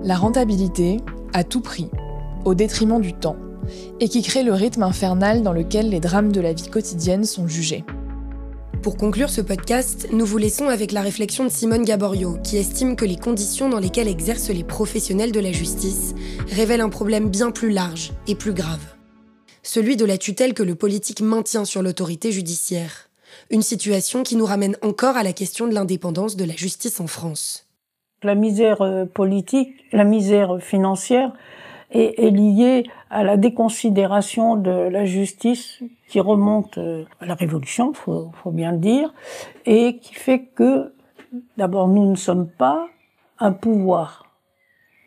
La 0.04 0.16
rentabilité, 0.16 0.98
à 1.32 1.44
tout 1.44 1.62
prix, 1.62 1.88
au 2.44 2.54
détriment 2.54 3.00
du 3.00 3.14
temps 3.14 3.36
et 4.00 4.10
qui 4.10 4.20
crée 4.20 4.42
le 4.42 4.52
rythme 4.52 4.82
infernal 4.82 5.42
dans 5.42 5.54
lequel 5.54 5.88
les 5.88 5.98
drames 5.98 6.30
de 6.30 6.42
la 6.42 6.52
vie 6.52 6.68
quotidienne 6.68 7.24
sont 7.24 7.48
jugés. 7.48 7.84
Pour 8.82 8.98
conclure 8.98 9.30
ce 9.30 9.40
podcast, 9.40 10.08
nous 10.12 10.26
vous 10.26 10.36
laissons 10.36 10.68
avec 10.68 10.92
la 10.92 11.00
réflexion 11.00 11.44
de 11.44 11.48
Simone 11.48 11.86
Gaborio, 11.86 12.36
qui 12.44 12.58
estime 12.58 12.96
que 12.96 13.06
les 13.06 13.16
conditions 13.16 13.70
dans 13.70 13.78
lesquelles 13.78 14.08
exercent 14.08 14.50
les 14.50 14.62
professionnels 14.62 15.32
de 15.32 15.40
la 15.40 15.52
justice 15.52 16.14
révèlent 16.50 16.82
un 16.82 16.90
problème 16.90 17.30
bien 17.30 17.50
plus 17.50 17.70
large 17.70 18.12
et 18.26 18.34
plus 18.34 18.52
grave. 18.52 18.84
Celui 19.62 19.96
de 19.96 20.04
la 20.04 20.18
tutelle 20.18 20.52
que 20.52 20.62
le 20.62 20.74
politique 20.74 21.22
maintient 21.22 21.64
sur 21.64 21.82
l'autorité 21.82 22.30
judiciaire. 22.30 23.08
Une 23.50 23.62
situation 23.62 24.22
qui 24.22 24.36
nous 24.36 24.44
ramène 24.44 24.76
encore 24.82 25.16
à 25.16 25.22
la 25.22 25.32
question 25.32 25.66
de 25.66 25.72
l'indépendance 25.72 26.36
de 26.36 26.44
la 26.44 26.54
justice 26.54 27.00
en 27.00 27.06
France. 27.06 27.64
La 28.24 28.34
misère 28.34 28.80
euh, 28.80 29.04
politique, 29.04 29.74
la 29.92 30.04
misère 30.04 30.58
financière, 30.58 31.32
est, 31.90 32.30
liée 32.30 32.84
à 33.10 33.22
la 33.22 33.36
déconsidération 33.36 34.56
de 34.56 34.70
la 34.70 35.04
justice 35.04 35.82
qui 36.08 36.20
remonte 36.20 36.78
euh, 36.78 37.04
à 37.20 37.26
la 37.26 37.34
Révolution, 37.34 37.92
faut, 37.92 38.30
faut 38.42 38.50
bien 38.50 38.72
le 38.72 38.78
dire, 38.78 39.12
et 39.66 39.98
qui 39.98 40.14
fait 40.14 40.40
que, 40.40 40.94
d'abord, 41.58 41.86
nous 41.86 42.10
ne 42.10 42.16
sommes 42.16 42.48
pas 42.48 42.88
un 43.38 43.52
pouvoir. 43.52 44.26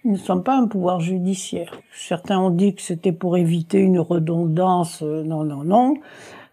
Nous 0.05 0.13
ne 0.13 0.18
sommes 0.18 0.43
pas 0.43 0.55
un 0.55 0.68
pouvoir 0.68 0.99
judiciaire. 0.99 1.82
Certains 1.91 2.39
ont 2.39 2.51
dit 2.51 2.76
que 2.76 2.84
c'était 2.84 3.11
pour 3.11 3.36
éviter 3.36 3.80
une 3.80 3.99
redondance. 3.99 5.01
Non, 5.01 5.43
non, 5.43 5.63
non. 5.63 5.95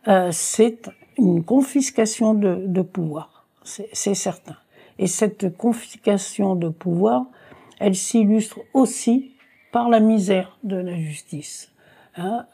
Euh, 0.08 0.30
c'est 0.32 0.90
une 1.18 1.44
confiscation 1.44 2.34
de 2.34 2.82
pouvoir. 2.82 3.46
C'est 3.62 4.14
certain. 4.14 4.56
Et 4.98 5.06
cette 5.06 5.56
confiscation 5.56 6.54
de 6.54 6.68
pouvoir, 6.68 7.26
elle 7.80 7.94
s'illustre 7.94 8.60
aussi 8.72 9.32
par 9.72 9.88
la 9.88 10.00
misère 10.00 10.56
de 10.62 10.76
la 10.76 10.96
justice. 10.96 11.72
Hein, 12.16 12.46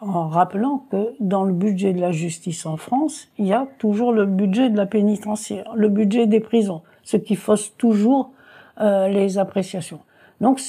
en 0.00 0.28
rappelant 0.28 0.84
que 0.90 1.14
dans 1.20 1.44
le 1.44 1.52
budget 1.52 1.92
de 1.92 2.00
la 2.00 2.12
justice 2.12 2.66
en 2.66 2.76
France, 2.76 3.28
il 3.38 3.46
y 3.46 3.52
a 3.52 3.66
toujours 3.78 4.12
le 4.12 4.26
budget 4.26 4.68
de 4.68 4.76
la 4.76 4.86
pénitentiaire, 4.86 5.72
le 5.74 5.88
budget 5.88 6.26
des 6.26 6.40
prisons, 6.40 6.82
ce 7.02 7.16
qui 7.16 7.34
fausse 7.34 7.74
toujours 7.76 8.32
euh, 8.80 9.08
les 9.08 9.38
appréciations. 9.38 10.00
Donc 10.40 10.60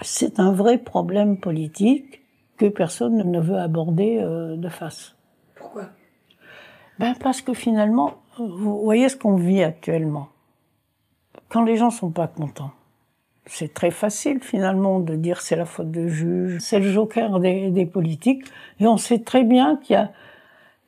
c'est 0.00 0.40
un 0.40 0.52
vrai 0.52 0.78
problème 0.78 1.38
politique 1.38 2.22
que 2.56 2.66
personne 2.66 3.16
ne 3.30 3.40
veut 3.40 3.58
aborder 3.58 4.18
euh, 4.20 4.56
de 4.56 4.68
face. 4.68 5.14
Pourquoi? 5.54 5.84
Ben 6.98 7.14
parce 7.20 7.40
que 7.40 7.54
finalement, 7.54 8.14
vous 8.38 8.82
voyez 8.82 9.08
ce 9.08 9.16
qu'on 9.16 9.36
vit 9.36 9.62
actuellement. 9.62 10.28
Quand 11.48 11.62
les 11.62 11.76
gens 11.76 11.90
sont 11.90 12.10
pas 12.10 12.26
contents, 12.26 12.72
c'est 13.46 13.74
très 13.74 13.90
facile 13.90 14.40
finalement 14.40 15.00
de 15.00 15.14
dire 15.14 15.40
c'est 15.40 15.56
la 15.56 15.66
faute 15.66 15.90
de 15.90 16.08
juge, 16.08 16.58
c'est 16.60 16.80
le 16.80 16.90
joker 16.90 17.40
des, 17.40 17.70
des, 17.70 17.86
politiques, 17.86 18.44
et 18.80 18.86
on 18.86 18.96
sait 18.96 19.20
très 19.20 19.44
bien 19.44 19.76
qu'il 19.76 19.94
y 19.94 19.96
a, 19.98 20.10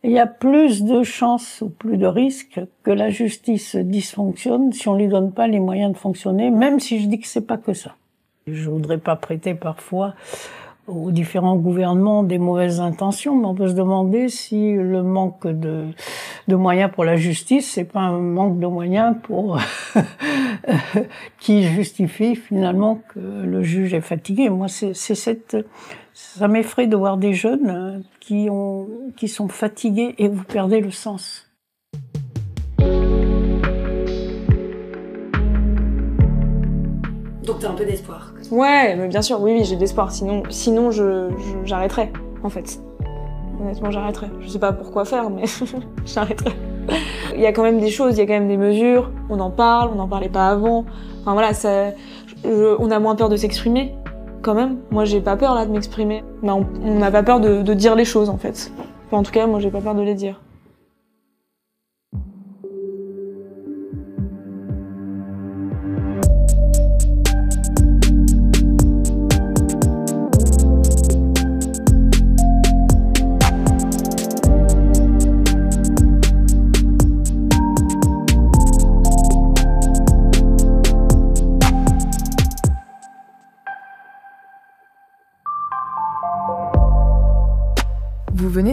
il 0.03 0.11
y 0.11 0.19
a 0.19 0.27
plus 0.27 0.83
de 0.83 1.03
chances 1.03 1.61
ou 1.61 1.69
plus 1.69 1.99
de 1.99 2.07
risques 2.07 2.61
que 2.83 2.91
la 2.91 3.11
justice 3.11 3.77
dysfonctionne 3.77 4.73
si 4.73 4.89
on 4.89 4.95
lui 4.95 5.09
donne 5.09 5.33
pas 5.33 5.47
les 5.47 5.61
moyens 5.61 5.93
de 5.93 5.99
fonctionner, 5.99 6.51
même 6.51 6.81
si 6.81 7.01
je 7.01 7.09
dis 7.09 7.21
que 7.21 7.29
c'est 7.29 7.47
pas 7.47 7.59
que 7.59 7.75
ça. 7.75 7.95
Je 8.47 8.71
voudrais 8.71 8.99
pas 8.99 9.17
prêter 9.17 9.55
parfois 9.55 10.15
aux 10.87 11.11
différents 11.11 11.57
gouvernements 11.57 12.23
des 12.23 12.39
mauvaises 12.39 12.81
intentions, 12.81 13.37
mais 13.37 13.47
on 13.47 13.55
peut 13.55 13.69
se 13.69 13.75
demander 13.75 14.29
si 14.29 14.73
le 14.73 15.03
manque 15.03 15.47
de, 15.47 15.87
moyens 16.49 16.91
pour 16.93 17.05
la 17.05 17.17
justice, 17.17 17.71
c'est 17.71 17.85
pas 17.85 18.01
un 18.01 18.19
manque 18.19 18.59
de 18.59 18.67
moyens 18.67 19.17
pour 19.23 19.59
qui 21.39 21.65
justifie 21.65 22.37
finalement 22.37 23.01
que 23.09 23.19
le 23.19 23.63
juge 23.63 23.95
est 23.95 24.01
fatigué. 24.01 24.49
Moi, 24.49 24.69
c'est 24.69 24.95
cette, 24.95 25.57
ça 26.15 26.49
m'effraie 26.49 26.87
de 26.87 26.97
voir 26.97 27.17
des 27.17 27.35
jeunes 27.35 28.05
qui 28.21 28.49
qui 29.17 29.29
sont 29.29 29.49
fatigués 29.49 30.15
et 30.19 30.29
vous 30.29 30.45
perdez 30.45 30.81
le 30.81 30.91
sens. 30.91 31.47
Donc 37.45 37.61
t'as 37.61 37.71
un 37.71 37.75
peu 37.75 37.85
d'espoir. 37.85 38.36
Ouais, 38.51 38.95
mais 38.97 39.09
bien 39.09 39.23
sûr, 39.23 39.41
oui, 39.41 39.53
oui, 39.59 39.65
j'ai 39.65 39.77
de 39.77 39.81
l'espoir. 39.81 40.13
Sinon, 40.13 40.43
sinon, 40.51 40.91
je, 40.91 41.31
en 42.43 42.49
fait. 42.49 42.81
Honnêtement, 43.61 43.91
j'arrêterais. 43.91 44.31
Je 44.41 44.49
sais 44.49 44.59
pas 44.59 44.73
pourquoi 44.73 45.05
faire, 45.05 45.31
mais 45.31 45.45
j'arrêterais. 46.07 46.53
Il 47.35 47.41
y 47.41 47.47
a 47.47 47.53
quand 47.53 47.63
même 47.63 47.81
des 47.81 47.91
choses, 47.91 48.17
il 48.17 48.19
y 48.19 48.23
a 48.23 48.27
quand 48.27 48.35
même 48.35 48.49
des 48.49 48.57
mesures. 48.57 49.11
On 49.31 49.41
en 49.41 49.51
parle, 49.51 49.91
on 49.93 49.97
n'en 49.97 50.09
parlait 50.09 50.29
pas 50.29 50.49
avant. 50.49 50.85
Enfin 51.23 51.33
voilà, 51.33 51.55
ça, 51.55 51.93
on 52.45 52.91
a 52.91 52.99
moins 52.99 53.17
peur 53.17 53.29
de 53.29 53.37
s'exprimer, 53.37 53.95
quand 54.43 54.55
même. 54.55 54.79
Moi, 54.91 55.05
j'ai 55.05 55.21
pas 55.21 55.37
peur 55.37 55.55
là 55.55 55.67
de 55.67 55.73
m'exprimer. 55.73 56.23
Mais 56.43 56.53
on 56.53 56.65
n'a 56.99 57.11
pas 57.11 57.23
peur 57.23 57.41
de, 57.41 57.63
de 57.63 57.75
dire 57.75 57.95
les 57.95 58.05
choses, 58.05 58.29
en 58.29 58.37
fait. 58.37 58.71
Enfin, 59.07 59.19
en 59.19 59.23
tout 59.23 59.33
cas, 59.33 59.47
moi, 59.47 59.59
j'ai 59.59 59.71
pas 59.71 59.81
peur 59.81 59.95
de 59.95 60.03
les 60.03 60.15
dire. 60.15 60.41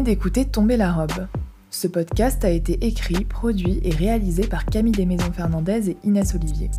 D'écouter 0.04 0.46
Tomber 0.46 0.76
la 0.76 0.92
robe. 0.92 1.28
Ce 1.70 1.88
podcast 1.88 2.44
a 2.44 2.50
été 2.50 2.86
écrit, 2.86 3.24
produit 3.24 3.80
et 3.84 3.90
réalisé 3.90 4.46
par 4.46 4.66
Camille 4.66 4.92
Desmaisons 4.92 5.32
Fernandez 5.32 5.92
et 5.92 5.98
Inès 6.04 6.36
Olivier. 6.36 6.70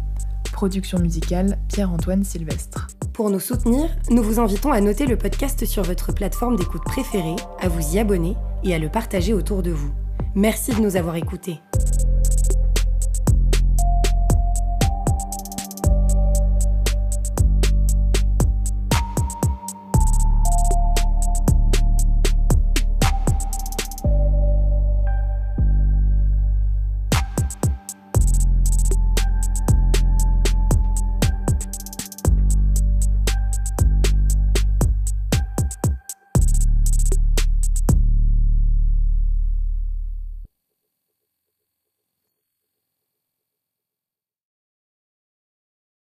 Production 0.53 0.99
musicale 0.99 1.59
Pierre-Antoine 1.69 2.23
Sylvestre. 2.23 2.89
Pour 3.15 3.31
nous 3.31 3.41
soutenir, 3.41 3.89
nous 4.11 4.23
vous 4.23 4.41
invitons 4.41 4.73
à 4.73 4.81
noter 4.81 5.07
le 5.07 5.17
podcast 5.17 5.65
sur 5.65 5.83
votre 5.83 6.13
plateforme 6.13 6.57
d'écoute 6.57 6.85
préférée, 6.85 7.37
à 7.61 7.69
vous 7.69 7.95
y 7.95 7.99
abonner 7.99 8.37
et 8.63 8.75
à 8.75 8.79
le 8.79 8.91
partager 8.91 9.33
autour 9.33 9.63
de 9.63 9.71
vous. 9.71 9.93
Merci 10.35 10.75
de 10.75 10.81
nous 10.81 10.97
avoir 10.97 11.17
écoutés. 11.17 11.61